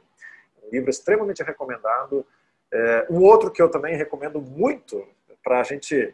um 0.64 0.70
livro 0.72 0.90
extremamente 0.90 1.44
recomendado. 1.44 2.26
É, 2.72 3.06
um 3.10 3.22
outro 3.22 3.52
que 3.52 3.62
eu 3.62 3.70
também 3.70 3.96
recomendo 3.96 4.42
muito 4.42 5.08
para 5.44 5.60
a 5.60 5.64
gente 5.64 6.14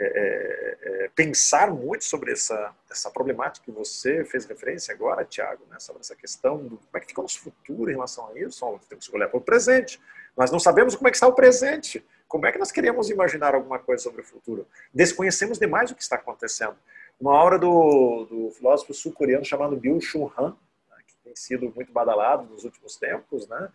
é, 0.00 0.04
é, 0.04 1.04
é, 1.04 1.10
pensar 1.14 1.70
muito 1.70 2.04
sobre 2.04 2.32
essa, 2.32 2.74
essa 2.90 3.10
problemática 3.10 3.64
que 3.64 3.70
você 3.70 4.24
fez 4.24 4.46
referência 4.46 4.94
agora, 4.94 5.24
Tiago, 5.24 5.64
né, 5.70 5.78
sobre 5.78 6.00
essa 6.00 6.16
questão 6.16 6.56
do 6.58 6.78
como 6.78 6.88
é 6.94 7.00
que 7.00 7.06
fica 7.08 7.20
o 7.20 7.24
nosso 7.24 7.40
futuro 7.40 7.90
em 7.90 7.94
relação 7.94 8.26
a 8.28 8.38
isso. 8.38 8.80
Temos 8.88 9.06
que 9.06 9.14
olhar 9.14 9.28
para 9.28 9.38
o 9.38 9.40
presente. 9.40 10.00
Nós 10.36 10.50
não 10.50 10.58
sabemos 10.58 10.96
como 10.96 11.08
é 11.08 11.10
que 11.10 11.16
está 11.16 11.26
o 11.26 11.34
presente. 11.34 12.04
Como 12.26 12.46
é 12.46 12.52
que 12.52 12.58
nós 12.58 12.72
queremos 12.72 13.10
imaginar 13.10 13.54
alguma 13.54 13.78
coisa 13.78 14.02
sobre 14.02 14.22
o 14.22 14.24
futuro? 14.24 14.66
Desconhecemos 14.94 15.58
demais 15.58 15.90
o 15.90 15.94
que 15.94 16.02
está 16.02 16.16
acontecendo. 16.16 16.76
Uma 17.20 17.34
obra 17.34 17.58
do, 17.58 18.24
do 18.24 18.50
filósofo 18.52 18.94
sul-coreano 18.94 19.44
chamado 19.44 19.76
Byung 19.76 20.00
Chul 20.00 20.32
Han, 20.38 20.56
né, 20.88 20.96
que 21.06 21.14
tem 21.22 21.36
sido 21.36 21.70
muito 21.76 21.92
badalado 21.92 22.44
nos 22.50 22.64
últimos 22.64 22.96
tempos, 22.96 23.46
né? 23.46 23.68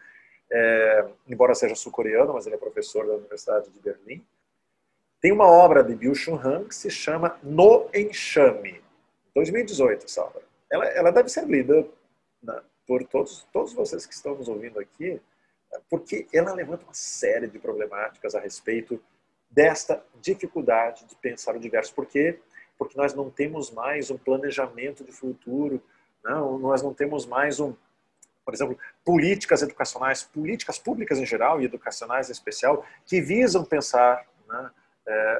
É, 0.50 1.06
embora 1.28 1.54
seja 1.54 1.76
sul-coreano, 1.76 2.34
mas 2.34 2.48
ele 2.48 2.56
é 2.56 2.58
professor 2.58 3.06
da 3.06 3.14
Universidade 3.14 3.70
de 3.70 3.80
Berlim. 3.80 4.26
Tem 5.20 5.32
uma 5.32 5.48
obra 5.48 5.84
de 5.84 5.96
Bill 5.96 6.14
Chun 6.14 6.36
Han 6.36 6.66
que 6.66 6.76
se 6.76 6.90
chama 6.90 7.40
No 7.42 7.90
Enxame, 7.94 8.82
2018, 9.34 10.06
essa 10.06 10.24
obra. 10.24 10.44
Ela, 10.72 10.86
ela 10.88 11.12
deve 11.12 11.30
ser 11.30 11.46
lida 11.46 11.88
né, 12.42 12.62
por 12.86 13.04
todos, 13.04 13.48
todos 13.52 13.74
vocês 13.74 14.06
que 14.06 14.14
estão 14.14 14.36
nos 14.36 14.48
ouvindo 14.48 14.80
aqui, 14.80 15.20
porque 15.90 16.28
ela 16.34 16.54
levanta 16.54 16.84
uma 16.84 16.94
série 16.94 17.48
de 17.48 17.58
problemáticas 17.60 18.36
a 18.36 18.40
respeito 18.40 19.02
desta 19.50 20.04
dificuldade 20.22 21.06
de 21.06 21.16
pensar 21.16 21.56
o 21.56 21.60
diverso. 21.60 21.94
Por 21.94 22.06
quê? 22.06 22.40
Porque 22.78 22.98
nós 22.98 23.14
não 23.14 23.30
temos 23.30 23.72
mais 23.72 24.12
um 24.12 24.18
planejamento 24.18 25.04
de 25.04 25.12
futuro, 25.12 25.82
não, 26.24 26.58
nós 26.60 26.84
não 26.84 26.94
temos 26.94 27.26
mais 27.26 27.60
um, 27.60 27.74
por 28.46 28.54
exemplo, 28.54 28.78
políticas 29.04 29.62
educacionais, 29.62 30.24
políticas 30.24 30.78
públicas 30.78 31.18
em 31.18 31.26
geral 31.26 31.62
e 31.62 31.66
educacionais 31.66 32.30
em 32.30 32.34
especial, 32.34 32.86
que 33.06 33.20
visam 33.20 33.64
pensar 33.64 34.26
né, 34.48 34.72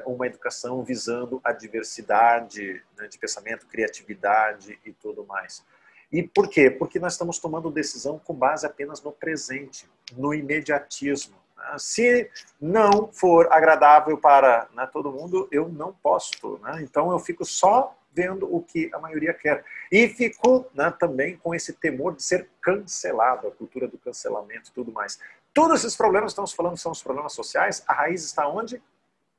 uma 0.06 0.26
educação 0.26 0.82
visando 0.82 1.40
a 1.44 1.52
diversidade 1.52 2.82
né, 2.96 3.06
de 3.06 3.18
pensamento, 3.18 3.66
criatividade 3.66 4.78
e 4.84 4.92
tudo 4.92 5.24
mais. 5.26 5.64
E 6.10 6.22
por 6.22 6.48
quê? 6.48 6.70
Porque 6.70 6.98
nós 6.98 7.12
estamos 7.12 7.38
tomando 7.38 7.70
decisão 7.70 8.18
com 8.18 8.32
base 8.32 8.66
apenas 8.66 9.02
no 9.02 9.12
presente, 9.12 9.88
no 10.16 10.32
imediatismo. 10.32 11.36
Né? 11.56 11.76
Se 11.78 12.30
não 12.58 13.12
for 13.12 13.52
agradável 13.52 14.16
para 14.16 14.68
né, 14.74 14.88
todo 14.90 15.12
mundo, 15.12 15.46
eu 15.52 15.68
não 15.68 15.92
posto. 15.92 16.58
Né? 16.62 16.80
Então 16.82 17.12
eu 17.12 17.18
fico 17.18 17.44
só 17.44 17.94
vendo 18.10 18.52
o 18.52 18.62
que 18.62 18.90
a 18.94 18.98
maioria 18.98 19.34
quer. 19.34 19.62
E 19.92 20.08
fico 20.08 20.66
né, 20.74 20.92
também 20.98 21.36
com 21.36 21.54
esse 21.54 21.74
temor 21.74 22.16
de 22.16 22.22
ser 22.22 22.48
cancelado, 22.60 23.46
a 23.46 23.50
cultura 23.50 23.86
do 23.86 23.98
cancelamento 23.98 24.70
e 24.70 24.72
tudo 24.72 24.90
mais. 24.90 25.20
Todos 25.52 25.80
esses 25.80 25.96
problemas 25.96 26.28
que 26.28 26.32
estamos 26.32 26.52
falando 26.52 26.78
são 26.78 26.90
os 26.90 27.02
problemas 27.02 27.34
sociais. 27.34 27.84
A 27.86 27.92
raiz 27.92 28.24
está 28.24 28.48
onde? 28.48 28.82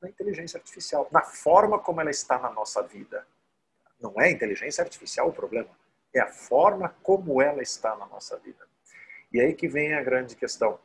Na 0.00 0.08
inteligência 0.08 0.58
artificial, 0.58 1.08
na 1.12 1.22
forma 1.22 1.78
como 1.78 2.00
ela 2.00 2.10
está 2.10 2.38
na 2.38 2.50
nossa 2.50 2.82
vida. 2.82 3.26
Não 4.00 4.14
é 4.18 4.26
a 4.26 4.30
inteligência 4.30 4.82
artificial 4.82 5.28
o 5.28 5.32
problema, 5.32 5.68
é 6.14 6.20
a 6.20 6.28
forma 6.28 6.94
como 7.02 7.42
ela 7.42 7.62
está 7.62 7.94
na 7.96 8.06
nossa 8.06 8.36
vida. 8.38 8.66
E 9.32 9.40
aí 9.40 9.54
que 9.54 9.68
vem 9.68 9.94
a 9.94 10.02
grande 10.02 10.34
questão. 10.34 10.78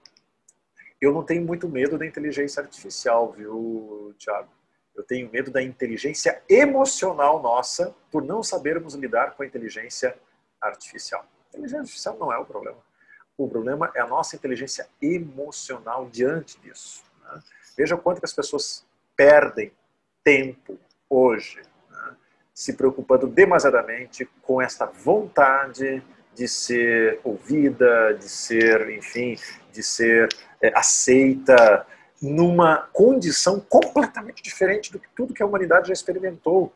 Eu 1.01 1.13
não 1.13 1.24
tenho 1.24 1.45
muito 1.45 1.68
medo 1.68 1.97
da 1.97 2.05
inteligência 2.05 2.61
artificial, 2.61 3.32
viu, 3.32 4.13
Tiago? 4.18 4.49
Eu 4.95 5.03
tenho 5.03 5.30
medo 5.30 5.51
da 5.51 5.61
inteligência 5.61 6.41
emocional 6.47 7.41
nossa 7.41 7.93
por 8.11 8.24
não 8.24 8.41
sabermos 8.41 8.93
lidar 8.95 9.36
com 9.36 9.43
a 9.43 9.45
inteligência 9.45 10.18
artificial. 10.61 11.26
A 11.53 11.57
inteligência 11.57 11.82
artificial 11.82 12.18
não 12.18 12.32
é 12.32 12.38
o 12.38 12.45
problema. 12.45 12.78
O 13.38 13.47
problema 13.49 13.91
é 13.93 13.99
a 13.99 14.07
nossa 14.07 14.36
inteligência 14.36 14.88
emocional 15.01 16.07
diante 16.09 16.57
disso. 16.61 17.03
Né? 17.22 17.43
Veja 17.78 17.97
quanto 17.97 18.20
que 18.20 18.26
as 18.26 18.34
pessoas 18.34 18.86
perdem 19.16 19.72
tempo 20.24 20.78
hoje 21.09 21.61
né, 21.89 22.16
se 22.53 22.74
preocupando 22.74 23.28
demasiadamente 23.28 24.28
com 24.41 24.61
esta 24.61 24.86
vontade 24.86 26.03
de 26.34 26.47
ser 26.47 27.20
ouvida, 27.24 28.13
de 28.13 28.28
ser, 28.28 28.89
enfim, 28.89 29.38
de 29.72 29.82
ser 29.82 30.28
é, 30.61 30.72
aceita 30.78 31.86
numa 32.22 32.88
condição 32.91 33.59
completamente 33.59 34.41
diferente 34.41 34.91
do 34.91 34.99
que 34.99 35.07
tudo 35.16 35.34
que 35.34 35.43
a 35.43 35.45
humanidade 35.45 35.88
já 35.88 35.93
experimentou. 35.93 36.74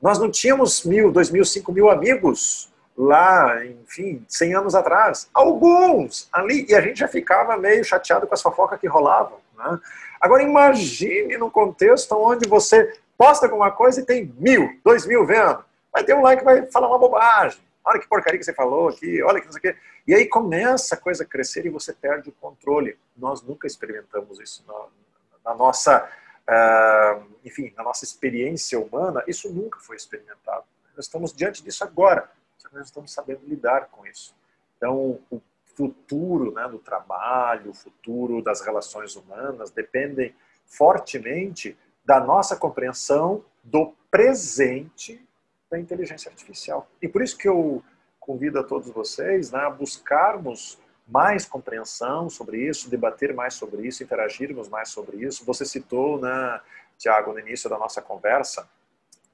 Nós 0.00 0.18
não 0.18 0.30
tínhamos 0.30 0.84
mil, 0.84 1.12
dois 1.12 1.30
mil, 1.30 1.44
cinco 1.44 1.72
mil 1.72 1.90
amigos 1.90 2.72
lá, 2.96 3.64
enfim, 3.64 4.24
cem 4.28 4.54
anos 4.54 4.74
atrás. 4.74 5.28
Alguns 5.32 6.28
ali, 6.32 6.66
e 6.68 6.74
a 6.74 6.80
gente 6.80 7.00
já 7.00 7.08
ficava 7.08 7.56
meio 7.56 7.84
chateado 7.84 8.26
com 8.26 8.34
as 8.34 8.42
fofocas 8.42 8.78
que 8.78 8.86
rolavam. 8.86 9.38
Né? 9.56 9.78
Agora 10.22 10.44
imagine 10.44 11.36
num 11.36 11.50
contexto 11.50 12.12
onde 12.12 12.48
você 12.48 12.96
posta 13.18 13.46
alguma 13.46 13.72
coisa 13.72 14.00
e 14.00 14.06
tem 14.06 14.32
mil, 14.38 14.80
dois 14.84 15.04
mil 15.04 15.26
vendo. 15.26 15.64
Vai 15.92 16.04
ter 16.04 16.14
um 16.14 16.22
like 16.22 16.38
que 16.38 16.44
vai 16.44 16.64
falar 16.70 16.86
uma 16.86 16.98
bobagem. 16.98 17.60
Olha 17.84 17.98
que 17.98 18.06
porcaria 18.06 18.38
que 18.38 18.44
você 18.44 18.54
falou 18.54 18.88
aqui, 18.88 19.20
olha 19.24 19.40
que 19.40 19.46
não 19.46 19.52
sei 19.52 19.58
o 19.58 19.62
quê. 19.62 19.80
E 20.06 20.14
aí 20.14 20.26
começa 20.26 20.94
a 20.94 20.98
coisa 20.98 21.24
a 21.24 21.26
crescer 21.26 21.66
e 21.66 21.70
você 21.70 21.92
perde 21.92 22.28
o 22.28 22.32
controle. 22.32 22.96
Nós 23.16 23.42
nunca 23.42 23.66
experimentamos 23.66 24.38
isso 24.38 24.64
na, 24.64 25.50
na 25.50 25.56
nossa, 25.56 26.08
uh, 26.48 27.26
enfim, 27.44 27.72
na 27.76 27.82
nossa 27.82 28.04
experiência 28.04 28.78
humana. 28.78 29.24
Isso 29.26 29.52
nunca 29.52 29.80
foi 29.80 29.96
experimentado. 29.96 30.62
Nós 30.96 31.06
estamos 31.06 31.32
diante 31.32 31.64
disso 31.64 31.82
agora, 31.82 32.30
só 32.58 32.68
que 32.68 32.76
nós 32.76 32.86
estamos 32.86 33.12
sabendo 33.12 33.40
lidar 33.44 33.88
com 33.90 34.06
isso. 34.06 34.32
Então, 34.76 35.18
o 35.28 35.40
futuro 35.74 36.52
né, 36.52 36.68
do 36.68 36.78
trabalho, 36.78 37.70
o 37.70 37.74
futuro 37.74 38.42
das 38.42 38.60
relações 38.60 39.16
humanas 39.16 39.70
dependem 39.70 40.34
fortemente 40.66 41.76
da 42.04 42.20
nossa 42.20 42.56
compreensão 42.56 43.44
do 43.62 43.94
presente 44.10 45.24
da 45.70 45.78
inteligência 45.78 46.30
artificial. 46.30 46.88
E 47.00 47.08
por 47.08 47.22
isso 47.22 47.36
que 47.38 47.48
eu 47.48 47.82
convido 48.20 48.58
a 48.58 48.64
todos 48.64 48.88
vocês 48.90 49.50
né, 49.50 49.60
a 49.60 49.70
buscarmos 49.70 50.78
mais 51.06 51.44
compreensão 51.44 52.30
sobre 52.30 52.58
isso, 52.68 52.88
debater 52.88 53.34
mais 53.34 53.54
sobre 53.54 53.86
isso, 53.86 54.02
interagirmos 54.02 54.68
mais 54.68 54.90
sobre 54.90 55.18
isso. 55.18 55.44
Você 55.44 55.64
citou, 55.64 56.20
né, 56.20 56.60
Tiago, 56.96 57.32
no 57.32 57.40
início 57.40 57.68
da 57.68 57.78
nossa 57.78 58.00
conversa, 58.00 58.68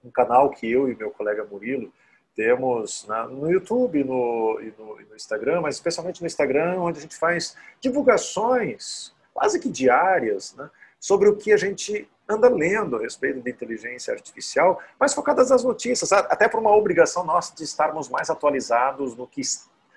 um 0.05 0.11
canal 0.11 0.51
que 0.51 0.71
eu 0.71 0.89
e 0.89 0.97
meu 0.97 1.11
colega 1.11 1.45
Murilo 1.45 1.93
temos 2.39 3.05
né, 3.09 3.27
no 3.29 3.51
YouTube 3.51 4.05
no, 4.05 4.61
e, 4.61 4.73
no, 4.79 5.01
e 5.01 5.05
no 5.07 5.17
Instagram, 5.17 5.61
mas 5.61 5.75
especialmente 5.75 6.21
no 6.21 6.27
Instagram, 6.29 6.81
onde 6.81 7.01
a 7.01 7.03
gente 7.03 7.17
faz 7.17 7.57
divulgações 7.81 9.13
quase 9.35 9.59
que 9.59 9.69
diárias 9.69 10.55
né, 10.55 10.71
sobre 11.01 11.29
o 11.29 11.37
que 11.37 11.53
a 11.53 11.57
gente 11.57 12.09
anda 12.29 12.49
lendo 12.49 12.95
a 12.95 13.01
respeito 13.01 13.41
de 13.41 13.51
inteligência 13.51 14.15
artificial, 14.15 14.81
mais 15.01 15.15
focadas 15.15 15.51
nas 15.51 15.65
notícias, 15.65 16.13
até 16.13 16.47
por 16.49 16.61
uma 16.61 16.77
obrigação 16.77 17.25
nossa 17.25 17.53
de 17.57 17.65
estarmos 17.65 18.09
mais 18.09 18.31
atualizados 18.31 19.17
no 19.17 19.27
que, 19.27 19.43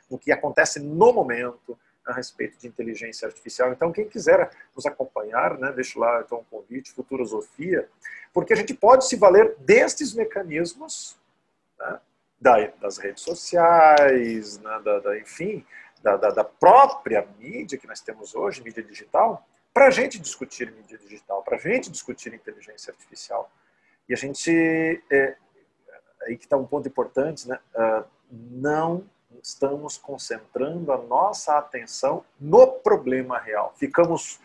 no 0.09 0.17
que 0.17 0.31
acontece 0.31 0.79
no 0.79 1.13
momento 1.13 1.77
a 2.03 2.11
respeito 2.11 2.57
de 2.57 2.67
inteligência 2.67 3.27
artificial. 3.27 3.71
Então, 3.71 3.91
quem 3.91 4.09
quiser 4.09 4.49
nos 4.75 4.87
acompanhar, 4.87 5.59
né, 5.59 5.71
deixo 5.71 5.99
lá 5.99 6.23
então 6.25 6.39
um 6.39 6.43
convite, 6.45 6.91
Futurosofia, 6.91 7.87
porque 8.33 8.53
a 8.53 8.55
gente 8.55 8.73
pode 8.73 9.07
se 9.07 9.15
valer 9.15 9.55
destes 9.59 10.15
mecanismos 10.15 11.15
né, 11.77 11.99
das 12.41 12.97
redes 12.97 13.23
sociais, 13.23 14.57
né, 14.57 14.81
da, 14.83 14.99
da, 14.99 15.19
enfim, 15.19 15.63
da, 16.01 16.17
da, 16.17 16.43
própria 16.43 17.27
mídia 17.39 17.77
que 17.77 17.85
nós 17.85 18.01
temos 18.01 18.33
hoje, 18.33 18.63
mídia 18.63 18.81
digital, 18.81 19.47
para 19.71 19.87
a 19.87 19.91
gente 19.91 20.19
discutir 20.19 20.71
mídia 20.71 20.97
digital, 20.97 21.43
para 21.43 21.57
a 21.57 21.59
gente 21.59 21.91
discutir 21.91 22.33
inteligência 22.33 22.91
artificial. 22.91 23.49
E 24.09 24.13
a 24.13 24.17
gente, 24.17 24.51
é, 25.11 25.37
aí 26.23 26.35
que 26.35 26.45
está 26.45 26.57
um 26.57 26.65
ponto 26.65 26.87
importante, 26.87 27.47
né? 27.47 27.59
Uh, 27.75 28.03
não 28.51 29.05
estamos 29.41 29.97
concentrando 29.97 30.91
a 30.91 30.97
nossa 30.97 31.57
atenção 31.57 32.23
no 32.39 32.67
problema 32.67 33.37
real. 33.37 33.73
Ficamos 33.77 34.39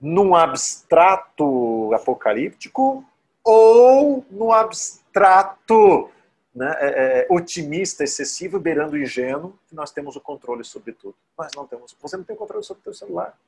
num 0.00 0.34
abstrato 0.34 1.92
apocalíptico 1.94 3.04
ou 3.44 4.24
no 4.30 4.52
abstrato 4.52 6.10
né, 6.54 6.74
é, 6.78 6.86
é, 7.20 7.26
otimista, 7.30 8.04
excessivo, 8.04 8.60
beirando 8.60 8.98
ingênuo, 8.98 9.58
que 9.66 9.74
nós 9.74 9.90
temos 9.90 10.16
o 10.16 10.20
controle 10.20 10.62
sobre 10.64 10.92
tudo. 10.92 11.16
Nós 11.38 11.50
não 11.56 11.66
temos. 11.66 11.96
Você 12.00 12.16
não 12.16 12.24
tem 12.24 12.36
controle 12.36 12.62
sobre 12.62 12.80
o 12.80 12.84
seu 12.84 12.94
celular. 12.94 13.38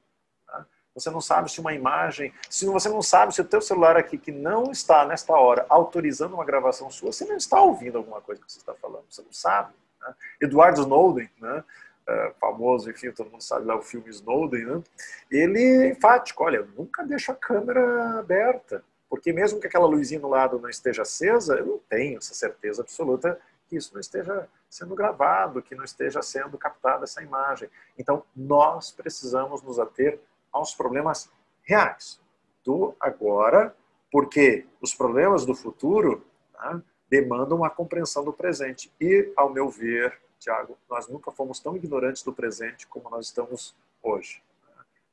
Tá? 0.47 0.65
Você 0.95 1.11
não 1.11 1.21
sabe 1.21 1.51
se 1.51 1.61
uma 1.61 1.75
imagem, 1.75 2.33
se 2.49 2.65
você 2.67 2.89
não 2.89 3.03
sabe 3.03 3.35
se 3.35 3.41
o 3.41 3.45
teu 3.45 3.61
celular 3.61 3.97
aqui 3.97 4.17
que 4.17 4.33
não 4.33 4.71
está 4.71 5.05
nesta 5.05 5.35
hora 5.35 5.67
autorizando 5.69 6.35
uma 6.35 6.45
gravação 6.45 6.91
sua, 6.91 7.13
você 7.13 7.25
não 7.25 7.37
está 7.37 7.61
ouvindo 7.61 7.99
alguma 7.99 8.21
coisa 8.21 8.41
que 8.43 8.51
você 8.51 8.59
está 8.59 8.75
falando. 8.75 9.05
Você 9.11 9.23
não 9.23 9.33
sabe. 9.33 9.75
Né? 10.01 10.15
Edward 10.41 10.81
Snowden, 10.81 11.31
né? 11.41 11.65
Uh, 12.07 12.35
famoso, 12.39 12.91
enfim, 12.91 13.11
todo 13.13 13.31
mundo 13.31 13.43
sabe 13.43 13.65
lá 13.65 13.77
o 13.77 13.83
filme 13.83 14.11
Snowden, 14.11 14.67
né? 14.67 14.83
ele 15.31 15.59
é 15.59 15.89
enfático, 15.89 16.45
olha, 16.45 16.61
nunca 16.77 17.03
deixo 17.03 17.33
a 17.33 17.35
câmera 17.35 18.19
aberta. 18.19 18.85
Porque 19.15 19.33
mesmo 19.33 19.61
que 19.61 19.69
aquela 19.69 19.87
luzinha 19.87 20.19
no 20.19 20.29
lado 20.29 20.59
não 20.59 20.69
esteja 20.69 21.03
acesa, 21.03 21.55
eu 21.55 21.65
não 21.65 21.79
tenho 21.89 22.19
essa 22.19 22.35
certeza 22.35 22.83
absoluta 22.83 23.41
que 23.69 23.77
isso 23.77 23.95
não 23.95 24.01
esteja 24.01 24.49
sendo 24.69 24.93
gravado, 24.97 25.63
que 25.63 25.73
não 25.77 25.85
esteja 25.85 26.21
sendo 26.21 26.59
captada 26.59 27.05
essa 27.05 27.23
imagem. 27.23 27.71
Então, 27.97 28.25
nós 28.35 28.91
precisamos 28.91 29.63
nos 29.63 29.79
ater 29.79 30.19
aos 30.51 30.75
problemas 30.75 31.31
reais 31.63 32.21
do 32.65 32.93
agora, 32.99 33.73
porque 34.11 34.67
os 34.81 34.93
problemas 34.93 35.47
do 35.47 35.55
futuro 35.55 36.27
tá, 36.53 36.83
demandam 37.09 37.59
uma 37.59 37.71
compreensão 37.71 38.25
do 38.25 38.33
presente. 38.33 38.93
E, 39.01 39.33
ao 39.37 39.49
meu 39.49 39.69
ver, 39.69 40.21
Tiago, 40.41 40.77
nós 40.91 41.07
nunca 41.07 41.31
fomos 41.31 41.61
tão 41.61 41.77
ignorantes 41.77 42.25
do 42.25 42.33
presente 42.33 42.85
como 42.89 43.09
nós 43.09 43.27
estamos 43.27 43.77
hoje. 44.03 44.43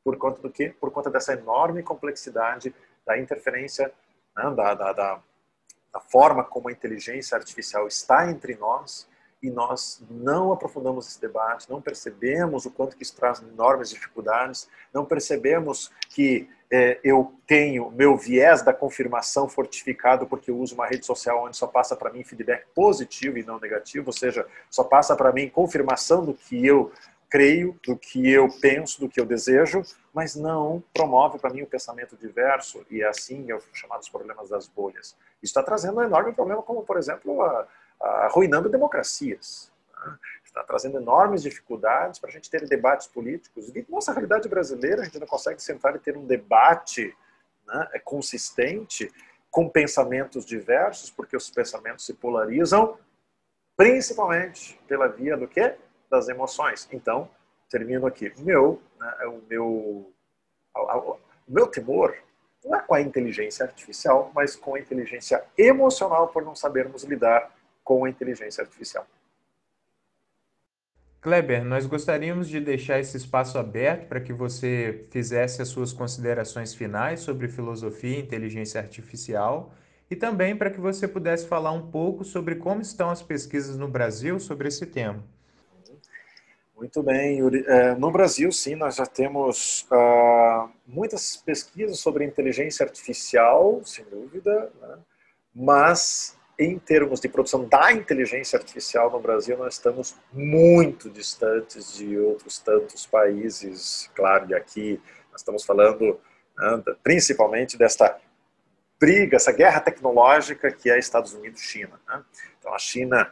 Por 0.04 0.18
conta 0.18 0.42
do 0.42 0.50
quê? 0.50 0.74
Por 0.82 0.90
conta 0.90 1.12
dessa 1.12 1.34
enorme 1.34 1.84
complexidade 1.84 2.74
da 3.12 3.18
interferência, 3.18 3.92
né, 4.36 4.54
da, 4.56 4.74
da, 4.74 4.94
da, 4.94 5.20
da 5.94 6.00
forma 6.00 6.44
como 6.44 6.70
a 6.70 6.72
inteligência 6.72 7.38
artificial 7.38 7.86
está 7.88 8.32
entre 8.32 8.56
nós 8.56 9.10
e 9.44 9.50
nós 9.50 10.02
não 10.10 10.54
aprofundamos 10.54 11.08
esse 11.08 11.20
debate, 11.20 11.70
não 11.70 11.82
percebemos 11.82 12.66
o 12.66 12.72
quanto 12.72 12.96
que 12.96 13.04
isso 13.04 13.16
traz 13.16 13.42
enormes 13.42 13.90
dificuldades, 13.90 14.70
não 14.94 15.04
percebemos 15.04 15.92
que 16.10 16.48
é, 16.70 17.00
eu 17.04 17.34
tenho 17.46 17.92
meu 17.92 18.16
viés 18.16 18.62
da 18.62 18.72
confirmação 18.72 19.50
fortificado 19.50 20.26
porque 20.28 20.52
eu 20.52 20.58
uso 20.58 20.76
uma 20.76 20.88
rede 20.88 21.06
social 21.06 21.44
onde 21.44 21.58
só 21.58 21.68
passa 21.68 21.98
para 21.98 22.12
mim 22.12 22.24
feedback 22.24 22.66
positivo 22.74 23.38
e 23.38 23.44
não 23.44 23.60
negativo, 23.60 24.08
ou 24.08 24.14
seja, 24.14 24.48
só 24.70 24.84
passa 24.84 25.16
para 25.16 25.34
mim 25.34 25.50
confirmação 25.50 26.24
do 26.24 26.34
que 26.34 26.66
eu 26.66 26.92
creio, 27.32 27.80
do 27.82 27.98
que 27.98 28.30
eu 28.30 28.50
penso, 28.60 29.00
do 29.00 29.08
que 29.08 29.20
eu 29.20 29.26
desejo, 29.26 29.82
mas 30.14 30.36
não 30.36 30.84
promove 30.94 31.40
para 31.40 31.50
mim 31.50 31.62
o 31.62 31.68
pensamento 31.68 32.18
diverso 32.18 32.86
e 32.92 33.02
é 33.02 33.08
assim 33.08 33.50
é 33.50 33.56
os 33.56 33.64
chamados 33.74 34.10
problemas 34.10 34.50
das 34.50 34.68
bolhas. 34.68 35.16
Isso 35.42 35.52
está 35.52 35.64
trazendo 35.64 36.00
um 36.00 36.04
enorme 36.04 36.34
problema, 36.34 36.62
como 36.62 36.84
por 36.84 36.98
exemplo, 36.98 37.42
a, 37.42 37.66
a, 38.02 38.08
arruinando 38.26 38.68
democracias. 38.68 39.72
Né? 39.96 40.18
Está 40.44 40.62
trazendo 40.62 40.98
enormes 40.98 41.42
dificuldades 41.42 42.20
para 42.20 42.30
a 42.30 42.34
gente 42.34 42.50
ter 42.50 42.68
debates 42.68 43.08
políticos. 43.08 43.70
E 43.70 43.86
nossa 43.88 44.12
realidade 44.12 44.50
brasileira, 44.50 45.02
a 45.02 45.06
gente 45.06 45.18
não 45.18 45.28
consegue 45.28 45.64
sentar 45.64 45.96
e 45.96 46.00
ter 46.00 46.18
um 46.18 46.26
debate 46.26 47.16
né, 47.66 47.88
é 47.94 48.00
consistente 48.00 49.10
com 49.50 49.70
pensamentos 49.70 50.46
diversos, 50.46 51.10
porque 51.10 51.38
os 51.38 51.50
pensamentos 51.50 52.06
se 52.06 52.14
polarizam, 52.14 52.98
principalmente 53.78 54.78
pela 54.86 55.08
via 55.08 55.38
do 55.38 55.48
quê? 55.48 55.78
Das 56.12 56.28
emoções. 56.28 56.88
Então, 56.92 57.28
termino 57.70 58.06
aqui. 58.06 58.32
Meu, 58.40 58.82
né, 59.00 59.16
é 59.22 59.28
o 59.28 59.42
meu, 59.50 60.14
o 60.76 61.18
meu 61.48 61.68
temor 61.68 62.16
não 62.64 62.76
é 62.78 62.82
com 62.82 62.94
a 62.94 63.02
inteligência 63.02 63.66
artificial, 63.66 64.32
mas 64.36 64.56
com 64.56 64.76
a 64.76 64.80
inteligência 64.80 65.44
emocional 65.58 66.28
por 66.28 66.44
não 66.44 66.54
sabermos 66.54 67.04
lidar 67.04 67.50
com 67.84 68.06
a 68.06 68.10
inteligência 68.10 68.62
artificial. 68.62 69.08
Kleber, 71.22 71.64
nós 71.64 71.86
gostaríamos 71.86 72.50
de 72.50 72.60
deixar 72.60 73.00
esse 73.00 73.16
espaço 73.16 73.58
aberto 73.58 74.08
para 74.08 74.20
que 74.20 74.34
você 74.34 75.06
fizesse 75.12 75.62
as 75.62 75.68
suas 75.68 75.94
considerações 75.94 76.74
finais 76.74 77.20
sobre 77.20 77.48
filosofia 77.48 78.18
e 78.18 78.22
inteligência 78.22 78.82
artificial 78.82 79.74
e 80.10 80.16
também 80.16 80.56
para 80.56 80.72
que 80.72 80.80
você 80.80 81.08
pudesse 81.08 81.48
falar 81.48 81.72
um 81.72 81.92
pouco 81.92 82.24
sobre 82.24 82.56
como 82.56 82.82
estão 82.82 83.10
as 83.10 83.22
pesquisas 83.22 83.78
no 83.78 83.88
Brasil 83.88 84.40
sobre 84.40 84.68
esse 84.68 84.86
tema. 84.86 85.24
Muito 86.82 87.04
bem, 87.04 87.38
Yuri. 87.38 87.64
É, 87.68 87.94
no 87.94 88.10
Brasil, 88.10 88.52
sim, 88.52 88.74
nós 88.74 88.96
já 88.96 89.06
temos 89.06 89.86
uh, 89.92 90.68
muitas 90.88 91.38
pesquisas 91.38 92.00
sobre 92.00 92.26
inteligência 92.26 92.84
artificial, 92.84 93.84
sem 93.86 94.04
dúvida, 94.06 94.72
né? 94.82 94.98
mas 95.54 96.36
em 96.58 96.80
termos 96.80 97.22
de 97.22 97.30
produção 97.30 97.66
da 97.66 97.92
inteligência 97.92 98.58
artificial 98.58 99.12
no 99.12 99.20
Brasil, 99.20 99.56
nós 99.60 99.76
estamos 99.76 100.16
muito 100.34 101.08
distantes 101.08 101.94
de 101.94 102.18
outros 102.18 102.58
tantos 102.58 103.06
países. 103.06 104.10
Claro, 104.16 104.50
e 104.50 104.56
aqui 104.56 105.00
nós 105.32 105.42
estamos 105.42 105.64
falando 105.64 106.20
né, 106.58 106.84
principalmente 107.04 107.78
desta 107.78 108.18
briga, 109.00 109.36
essa 109.36 109.52
guerra 109.52 109.82
tecnológica 109.82 110.72
que 110.72 110.90
é 110.90 110.98
Estados 110.98 111.36
Unidos-China. 111.36 112.02
Né? 112.08 112.24
Então, 112.58 112.74
a 112.74 112.80
China 112.80 113.32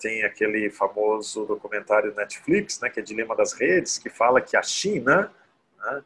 tem 0.00 0.24
aquele 0.24 0.70
famoso 0.70 1.44
documentário 1.46 2.14
Netflix, 2.14 2.80
né, 2.80 2.90
que 2.90 3.00
é 3.00 3.02
Dilema 3.02 3.34
das 3.36 3.52
Redes, 3.52 3.98
que 3.98 4.10
fala 4.10 4.40
que 4.40 4.56
a 4.56 4.62
China 4.62 5.32
né, 5.78 6.02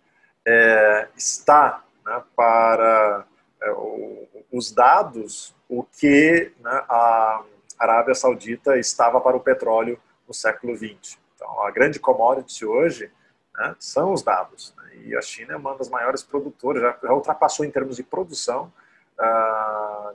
é, 0.46 1.08
está 1.16 1.84
né, 2.04 2.22
para 2.36 3.26
é, 3.62 3.70
o, 3.72 4.28
os 4.52 4.72
dados 4.72 5.54
o 5.68 5.82
que 5.82 6.52
né, 6.60 6.84
a 6.88 7.42
Arábia 7.78 8.14
Saudita 8.14 8.78
estava 8.78 9.20
para 9.20 9.36
o 9.36 9.40
petróleo 9.40 9.98
no 10.28 10.34
século 10.34 10.76
XX. 10.76 11.18
Então, 11.34 11.62
a 11.62 11.70
grande 11.70 11.98
commodity 11.98 12.64
hoje 12.64 13.10
né, 13.54 13.74
são 13.78 14.12
os 14.12 14.22
dados. 14.22 14.74
Né, 14.76 14.96
e 15.04 15.16
a 15.16 15.22
China 15.22 15.54
é 15.54 15.56
uma 15.56 15.74
das 15.76 15.88
maiores 15.88 16.22
produtoras, 16.22 16.82
já, 16.82 16.98
já 17.02 17.12
ultrapassou 17.12 17.64
em 17.64 17.70
termos 17.70 17.96
de 17.96 18.02
produção 18.02 18.72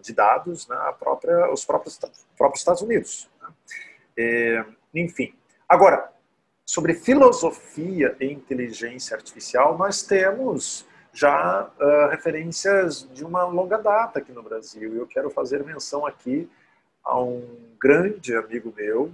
de 0.02 0.14
dados 0.14 0.68
né, 0.68 0.76
a 0.76 0.94
própria, 0.94 1.52
os 1.52 1.66
próprios, 1.66 2.00
próprios 2.38 2.62
Estados 2.62 2.82
Unidos. 2.82 3.30
É, 4.18 4.66
enfim. 4.94 5.34
Agora, 5.68 6.12
sobre 6.66 6.94
filosofia 6.94 8.16
e 8.20 8.26
inteligência 8.26 9.16
artificial, 9.16 9.78
nós 9.78 10.02
temos 10.02 10.86
já 11.14 11.64
uh, 11.64 12.10
referências 12.10 13.10
de 13.12 13.26
uma 13.26 13.44
longa 13.46 13.78
data 13.78 14.20
aqui 14.20 14.32
no 14.32 14.44
Brasil. 14.44 14.96
Eu 14.96 15.08
quero 15.08 15.30
fazer 15.30 15.64
menção 15.64 16.06
aqui 16.06 16.50
a 17.04 17.20
um 17.20 17.44
grande 17.80 18.36
amigo 18.36 18.74
meu 18.76 19.12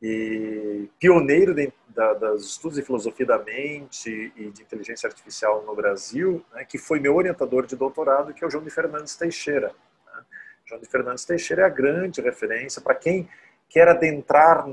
e 0.00 0.88
pioneiro 0.98 1.54
de, 1.54 1.72
da, 1.88 2.14
dos 2.14 2.46
estudos 2.46 2.78
de 2.78 2.84
filosofia 2.84 3.26
da 3.26 3.38
mente 3.38 4.32
e 4.36 4.50
de 4.50 4.62
inteligência 4.62 5.08
artificial 5.08 5.64
no 5.64 5.74
Brasil, 5.74 6.44
né, 6.52 6.64
que 6.64 6.78
foi 6.78 7.00
meu 7.00 7.16
orientador 7.16 7.66
de 7.66 7.74
doutorado, 7.74 8.32
que 8.32 8.44
é 8.44 8.46
o 8.46 8.50
João 8.50 8.62
de 8.62 8.70
Fernandes 8.70 9.16
Teixeira. 9.16 9.68
Né? 10.06 10.22
João 10.64 10.80
de 10.80 10.88
Fernandes 10.88 11.24
Teixeira 11.24 11.62
é 11.62 11.64
a 11.66 11.70
grande 11.70 12.20
referência 12.20 12.80
para 12.80 12.94
quem 12.94 13.28
quer 13.68 13.88
adentrar 13.88 14.64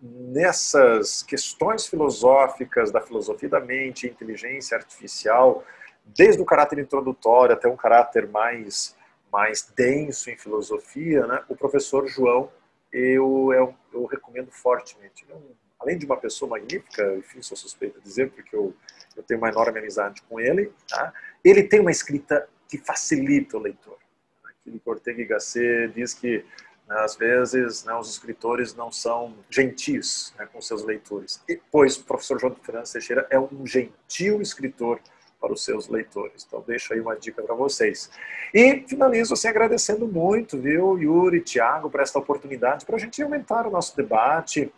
nessas 0.00 1.22
questões 1.22 1.86
filosóficas 1.86 2.90
da 2.90 3.00
filosofia 3.00 3.48
da 3.48 3.60
mente, 3.60 4.06
inteligência 4.06 4.76
artificial, 4.76 5.64
desde 6.04 6.42
o 6.42 6.44
caráter 6.44 6.78
introdutório 6.78 7.54
até 7.54 7.68
um 7.68 7.76
caráter 7.76 8.26
mais 8.28 8.96
mais 9.32 9.72
denso 9.74 10.28
em 10.28 10.36
filosofia, 10.36 11.26
né? 11.26 11.42
o 11.48 11.56
professor 11.56 12.06
João 12.06 12.50
eu, 12.92 13.52
eu, 13.52 13.74
eu 13.92 14.04
recomendo 14.06 14.50
fortemente. 14.50 15.26
É 15.28 15.34
além 15.82 15.98
de 15.98 16.06
uma 16.06 16.16
pessoa 16.16 16.48
magnífica, 16.48 17.16
enfim, 17.16 17.42
sou 17.42 17.56
suspeito 17.56 17.98
de 17.98 18.04
dizer, 18.04 18.30
porque 18.30 18.54
eu, 18.54 18.74
eu 19.16 19.22
tenho 19.22 19.38
uma 19.38 19.48
enorme 19.48 19.78
amizade 19.78 20.22
com 20.22 20.38
ele, 20.38 20.72
tá? 20.88 21.12
ele 21.44 21.64
tem 21.64 21.80
uma 21.80 21.90
escrita 21.90 22.48
que 22.68 22.78
facilita 22.78 23.56
o 23.56 23.60
leitor. 23.60 23.98
Que 24.62 24.80
Ortega 24.84 25.20
y 25.20 25.26
Gasset 25.26 25.92
diz 25.92 26.14
que 26.14 26.44
né, 26.88 26.96
às 27.00 27.16
vezes 27.16 27.84
né, 27.84 27.92
os 27.94 28.08
escritores 28.08 28.74
não 28.74 28.92
são 28.92 29.34
gentis 29.50 30.32
né, 30.38 30.46
com 30.46 30.60
seus 30.60 30.84
leitores, 30.84 31.42
e, 31.48 31.60
pois 31.70 31.96
o 31.96 32.04
professor 32.04 32.38
João 32.38 32.54
Fernandes 32.54 32.92
Teixeira 32.92 33.26
é 33.28 33.38
um 33.38 33.66
gentil 33.66 34.40
escritor 34.40 35.00
para 35.42 35.52
os 35.52 35.64
seus 35.64 35.88
leitores. 35.88 36.44
Então, 36.46 36.62
deixo 36.64 36.94
aí 36.94 37.00
uma 37.00 37.16
dica 37.16 37.42
para 37.42 37.54
vocês. 37.54 38.08
E 38.54 38.84
finalizo 38.86 39.34
assim 39.34 39.48
agradecendo 39.48 40.06
muito, 40.06 40.56
viu, 40.56 40.96
Yuri, 40.96 41.40
Tiago, 41.40 41.90
por 41.90 42.00
esta 42.00 42.20
oportunidade, 42.20 42.86
para 42.86 42.94
a 42.94 42.98
gente 42.98 43.20
aumentar 43.20 43.66
o 43.66 43.70
nosso 43.70 43.96
debate. 43.96 44.72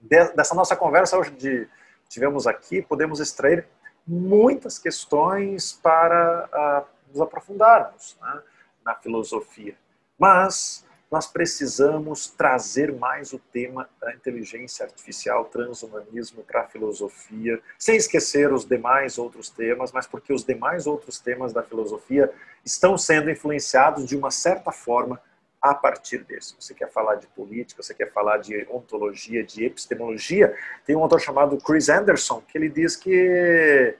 Dessa 0.00 0.54
nossa 0.54 0.76
conversa 0.76 1.18
hoje 1.18 1.30
de 1.30 1.66
tivemos 2.08 2.46
aqui, 2.46 2.82
podemos 2.82 3.20
extrair 3.20 3.66
muitas 4.06 4.78
questões 4.78 5.72
para 5.82 6.84
uh, 6.86 7.10
nos 7.10 7.22
aprofundarmos 7.22 8.18
né, 8.20 8.42
na 8.84 8.94
filosofia. 8.94 9.74
Mas 10.18 10.84
nós 11.12 11.26
precisamos 11.26 12.26
trazer 12.30 12.90
mais 12.90 13.34
o 13.34 13.38
tema 13.38 13.86
da 14.00 14.14
inteligência 14.14 14.86
artificial, 14.86 15.44
transhumanismo 15.44 16.42
para 16.42 16.62
a 16.62 16.66
filosofia, 16.66 17.60
sem 17.78 17.96
esquecer 17.96 18.50
os 18.50 18.64
demais 18.64 19.18
outros 19.18 19.50
temas, 19.50 19.92
mas 19.92 20.06
porque 20.06 20.32
os 20.32 20.42
demais 20.42 20.86
outros 20.86 21.20
temas 21.20 21.52
da 21.52 21.62
filosofia 21.62 22.32
estão 22.64 22.96
sendo 22.96 23.30
influenciados 23.30 24.06
de 24.06 24.16
uma 24.16 24.30
certa 24.30 24.72
forma 24.72 25.20
a 25.60 25.74
partir 25.74 26.24
desse. 26.24 26.56
Você 26.58 26.72
quer 26.72 26.90
falar 26.90 27.16
de 27.16 27.26
política, 27.26 27.82
você 27.82 27.92
quer 27.92 28.10
falar 28.10 28.38
de 28.38 28.66
ontologia, 28.70 29.44
de 29.44 29.66
epistemologia, 29.66 30.56
tem 30.86 30.96
um 30.96 31.02
autor 31.02 31.20
chamado 31.20 31.58
Chris 31.58 31.90
Anderson 31.90 32.42
que 32.48 32.56
ele 32.56 32.70
diz 32.70 32.96
que 32.96 33.94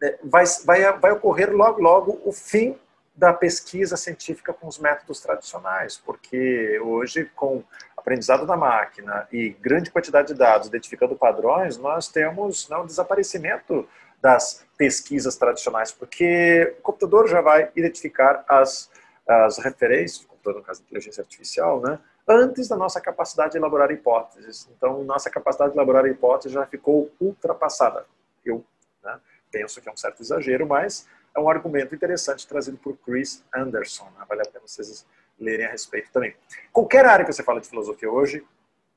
é, 0.00 0.18
vai, 0.22 0.44
vai, 0.64 0.92
vai 0.92 1.10
ocorrer 1.10 1.52
logo, 1.52 1.82
logo 1.82 2.22
o 2.24 2.32
fim 2.32 2.78
da 3.14 3.32
pesquisa 3.32 3.96
científica 3.96 4.52
com 4.52 4.66
os 4.66 4.78
métodos 4.78 5.20
tradicionais, 5.20 5.98
porque 5.98 6.80
hoje, 6.80 7.30
com 7.36 7.62
aprendizado 7.96 8.46
da 8.46 8.56
máquina 8.56 9.28
e 9.30 9.50
grande 9.50 9.90
quantidade 9.90 10.28
de 10.28 10.34
dados 10.34 10.68
identificando 10.68 11.14
padrões, 11.14 11.76
nós 11.76 12.08
temos 12.08 12.68
né, 12.68 12.82
desaparecimento 12.84 13.86
das 14.20 14.64
pesquisas 14.76 15.36
tradicionais, 15.36 15.92
porque 15.92 16.76
o 16.78 16.82
computador 16.82 17.28
já 17.28 17.40
vai 17.40 17.70
identificar 17.76 18.44
as, 18.48 18.90
as 19.26 19.58
referências, 19.58 20.24
o 20.24 20.28
computador, 20.28 20.60
no 20.60 20.64
caso 20.64 20.80
da 20.80 20.86
inteligência 20.86 21.22
artificial, 21.22 21.80
né, 21.80 21.98
antes 22.26 22.68
da 22.68 22.76
nossa 22.76 23.00
capacidade 23.00 23.52
de 23.52 23.58
elaborar 23.58 23.90
hipóteses. 23.90 24.68
Então, 24.76 25.02
nossa 25.04 25.28
capacidade 25.28 25.72
de 25.72 25.76
elaborar 25.76 26.06
hipóteses 26.06 26.52
já 26.52 26.64
ficou 26.66 27.10
ultrapassada. 27.20 28.06
Eu 28.44 28.64
né, 29.02 29.18
penso 29.50 29.80
que 29.80 29.88
é 29.88 29.92
um 29.92 29.96
certo 29.96 30.22
exagero, 30.22 30.66
mas 30.66 31.06
é 31.34 31.40
um 31.40 31.48
argumento 31.48 31.94
interessante 31.94 32.46
trazido 32.46 32.76
por 32.76 32.96
Chris 32.98 33.44
Anderson. 33.54 34.04
Né? 34.18 34.24
Vale 34.28 34.42
a 34.42 34.44
pena 34.44 34.66
vocês 34.66 35.06
lerem 35.38 35.66
a 35.66 35.70
respeito 35.70 36.10
também. 36.12 36.34
Qualquer 36.72 37.06
área 37.06 37.24
que 37.24 37.32
você 37.32 37.42
fala 37.42 37.60
de 37.60 37.68
filosofia 37.68 38.10
hoje, 38.10 38.44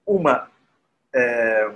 uma 0.06 0.50
é, 1.14 1.72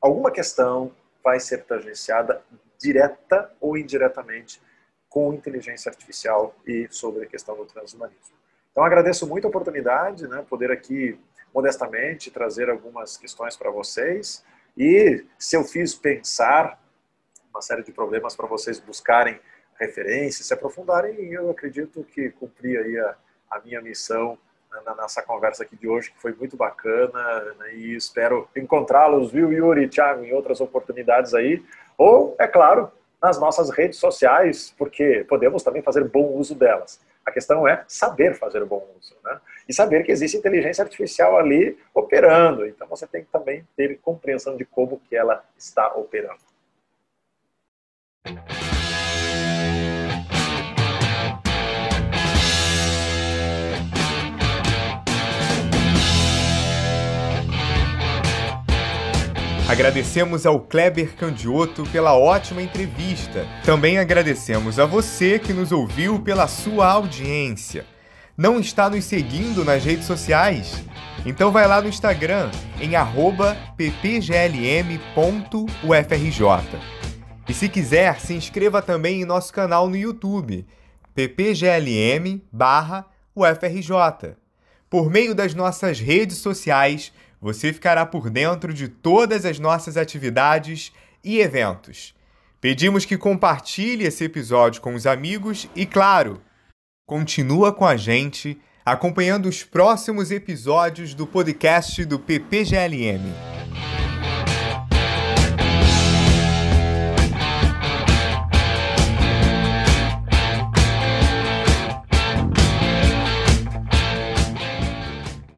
alguma 0.00 0.30
questão 0.30 0.92
vai 1.22 1.38
ser 1.38 1.64
tangenciada 1.64 2.42
direta 2.78 3.52
ou 3.60 3.76
indiretamente 3.76 4.62
com 5.08 5.34
inteligência 5.34 5.90
artificial 5.90 6.54
e 6.66 6.86
sobre 6.90 7.24
a 7.24 7.26
questão 7.26 7.56
do 7.56 7.64
transhumanismo. 7.64 8.36
Então 8.70 8.84
agradeço 8.84 9.26
muito 9.26 9.46
a 9.46 9.48
oportunidade, 9.48 10.26
né, 10.26 10.44
poder 10.48 10.70
aqui 10.70 11.18
modestamente 11.54 12.30
trazer 12.30 12.70
algumas 12.70 13.16
questões 13.16 13.56
para 13.56 13.70
vocês 13.70 14.44
e 14.76 15.24
se 15.38 15.56
eu 15.56 15.64
fiz 15.64 15.94
pensar 15.94 16.80
uma 17.50 17.60
série 17.60 17.82
de 17.82 17.90
problemas 17.90 18.36
para 18.36 18.46
vocês 18.46 18.78
buscarem 18.78 19.40
referências, 19.78 20.46
se 20.46 20.54
aprofundarem, 20.54 21.32
eu 21.32 21.50
acredito 21.50 22.04
que 22.04 22.30
cumpri 22.30 22.76
aí 22.76 22.98
a, 22.98 23.14
a 23.50 23.60
minha 23.60 23.80
missão 23.80 24.38
na 24.84 24.94
nossa 24.94 25.22
conversa 25.22 25.62
aqui 25.62 25.76
de 25.76 25.88
hoje, 25.88 26.10
que 26.10 26.20
foi 26.20 26.32
muito 26.32 26.56
bacana, 26.56 27.54
né, 27.58 27.74
e 27.74 27.96
espero 27.96 28.48
encontrá-los, 28.54 29.32
viu, 29.32 29.52
Yuri 29.52 29.88
Thiago, 29.88 30.24
em 30.24 30.32
outras 30.32 30.60
oportunidades 30.60 31.34
aí, 31.34 31.62
ou, 31.96 32.36
é 32.38 32.46
claro, 32.46 32.92
nas 33.20 33.40
nossas 33.40 33.70
redes 33.70 33.98
sociais, 33.98 34.74
porque 34.78 35.24
podemos 35.28 35.62
também 35.62 35.82
fazer 35.82 36.04
bom 36.04 36.32
uso 36.34 36.54
delas. 36.54 37.00
A 37.26 37.32
questão 37.32 37.66
é 37.66 37.84
saber 37.88 38.34
fazer 38.34 38.64
bom 38.64 38.86
uso, 38.98 39.14
né? 39.22 39.38
E 39.68 39.74
saber 39.74 40.02
que 40.02 40.12
existe 40.12 40.36
inteligência 40.36 40.82
artificial 40.82 41.36
ali 41.36 41.78
operando. 41.92 42.66
Então 42.66 42.88
você 42.88 43.06
tem 43.06 43.22
que 43.22 43.30
também 43.30 43.66
ter 43.76 43.98
compreensão 44.00 44.56
de 44.56 44.64
como 44.64 44.98
que 45.00 45.14
ela 45.14 45.44
está 45.58 45.94
operando. 45.94 46.40
Agradecemos 59.68 60.46
ao 60.46 60.60
Kleber 60.60 61.14
Candioto 61.14 61.82
pela 61.92 62.16
ótima 62.16 62.62
entrevista. 62.62 63.46
Também 63.66 63.98
agradecemos 63.98 64.78
a 64.78 64.86
você 64.86 65.38
que 65.38 65.52
nos 65.52 65.72
ouviu 65.72 66.20
pela 66.20 66.48
sua 66.48 66.86
audiência. 66.90 67.84
Não 68.34 68.58
está 68.58 68.88
nos 68.88 69.04
seguindo 69.04 69.66
nas 69.66 69.84
redes 69.84 70.06
sociais? 70.06 70.82
Então 71.26 71.52
vai 71.52 71.68
lá 71.68 71.82
no 71.82 71.88
Instagram 71.88 72.50
em 72.80 72.92
ppglm.ufrj. 73.76 74.38
E 77.46 77.52
se 77.52 77.68
quiser, 77.68 78.20
se 78.20 78.32
inscreva 78.32 78.80
também 78.80 79.20
em 79.20 79.26
nosso 79.26 79.52
canal 79.52 79.86
no 79.86 79.96
YouTube, 79.96 80.66
ppglm 81.14 82.40
UFRJ. 83.36 84.34
Por 84.88 85.10
meio 85.10 85.34
das 85.34 85.52
nossas 85.54 86.00
redes 86.00 86.38
sociais, 86.38 87.12
você 87.40 87.72
ficará 87.72 88.04
por 88.04 88.30
dentro 88.30 88.72
de 88.72 88.88
todas 88.88 89.44
as 89.44 89.58
nossas 89.58 89.96
atividades 89.96 90.92
e 91.22 91.40
eventos. 91.40 92.14
Pedimos 92.60 93.04
que 93.04 93.16
compartilhe 93.16 94.04
esse 94.04 94.24
episódio 94.24 94.80
com 94.80 94.94
os 94.94 95.06
amigos 95.06 95.68
e, 95.76 95.86
claro, 95.86 96.42
continua 97.06 97.72
com 97.72 97.86
a 97.86 97.96
gente 97.96 98.60
acompanhando 98.84 99.48
os 99.48 99.62
próximos 99.62 100.30
episódios 100.30 101.14
do 101.14 101.26
podcast 101.26 102.04
do 102.04 102.18
PPGLM. 102.18 103.22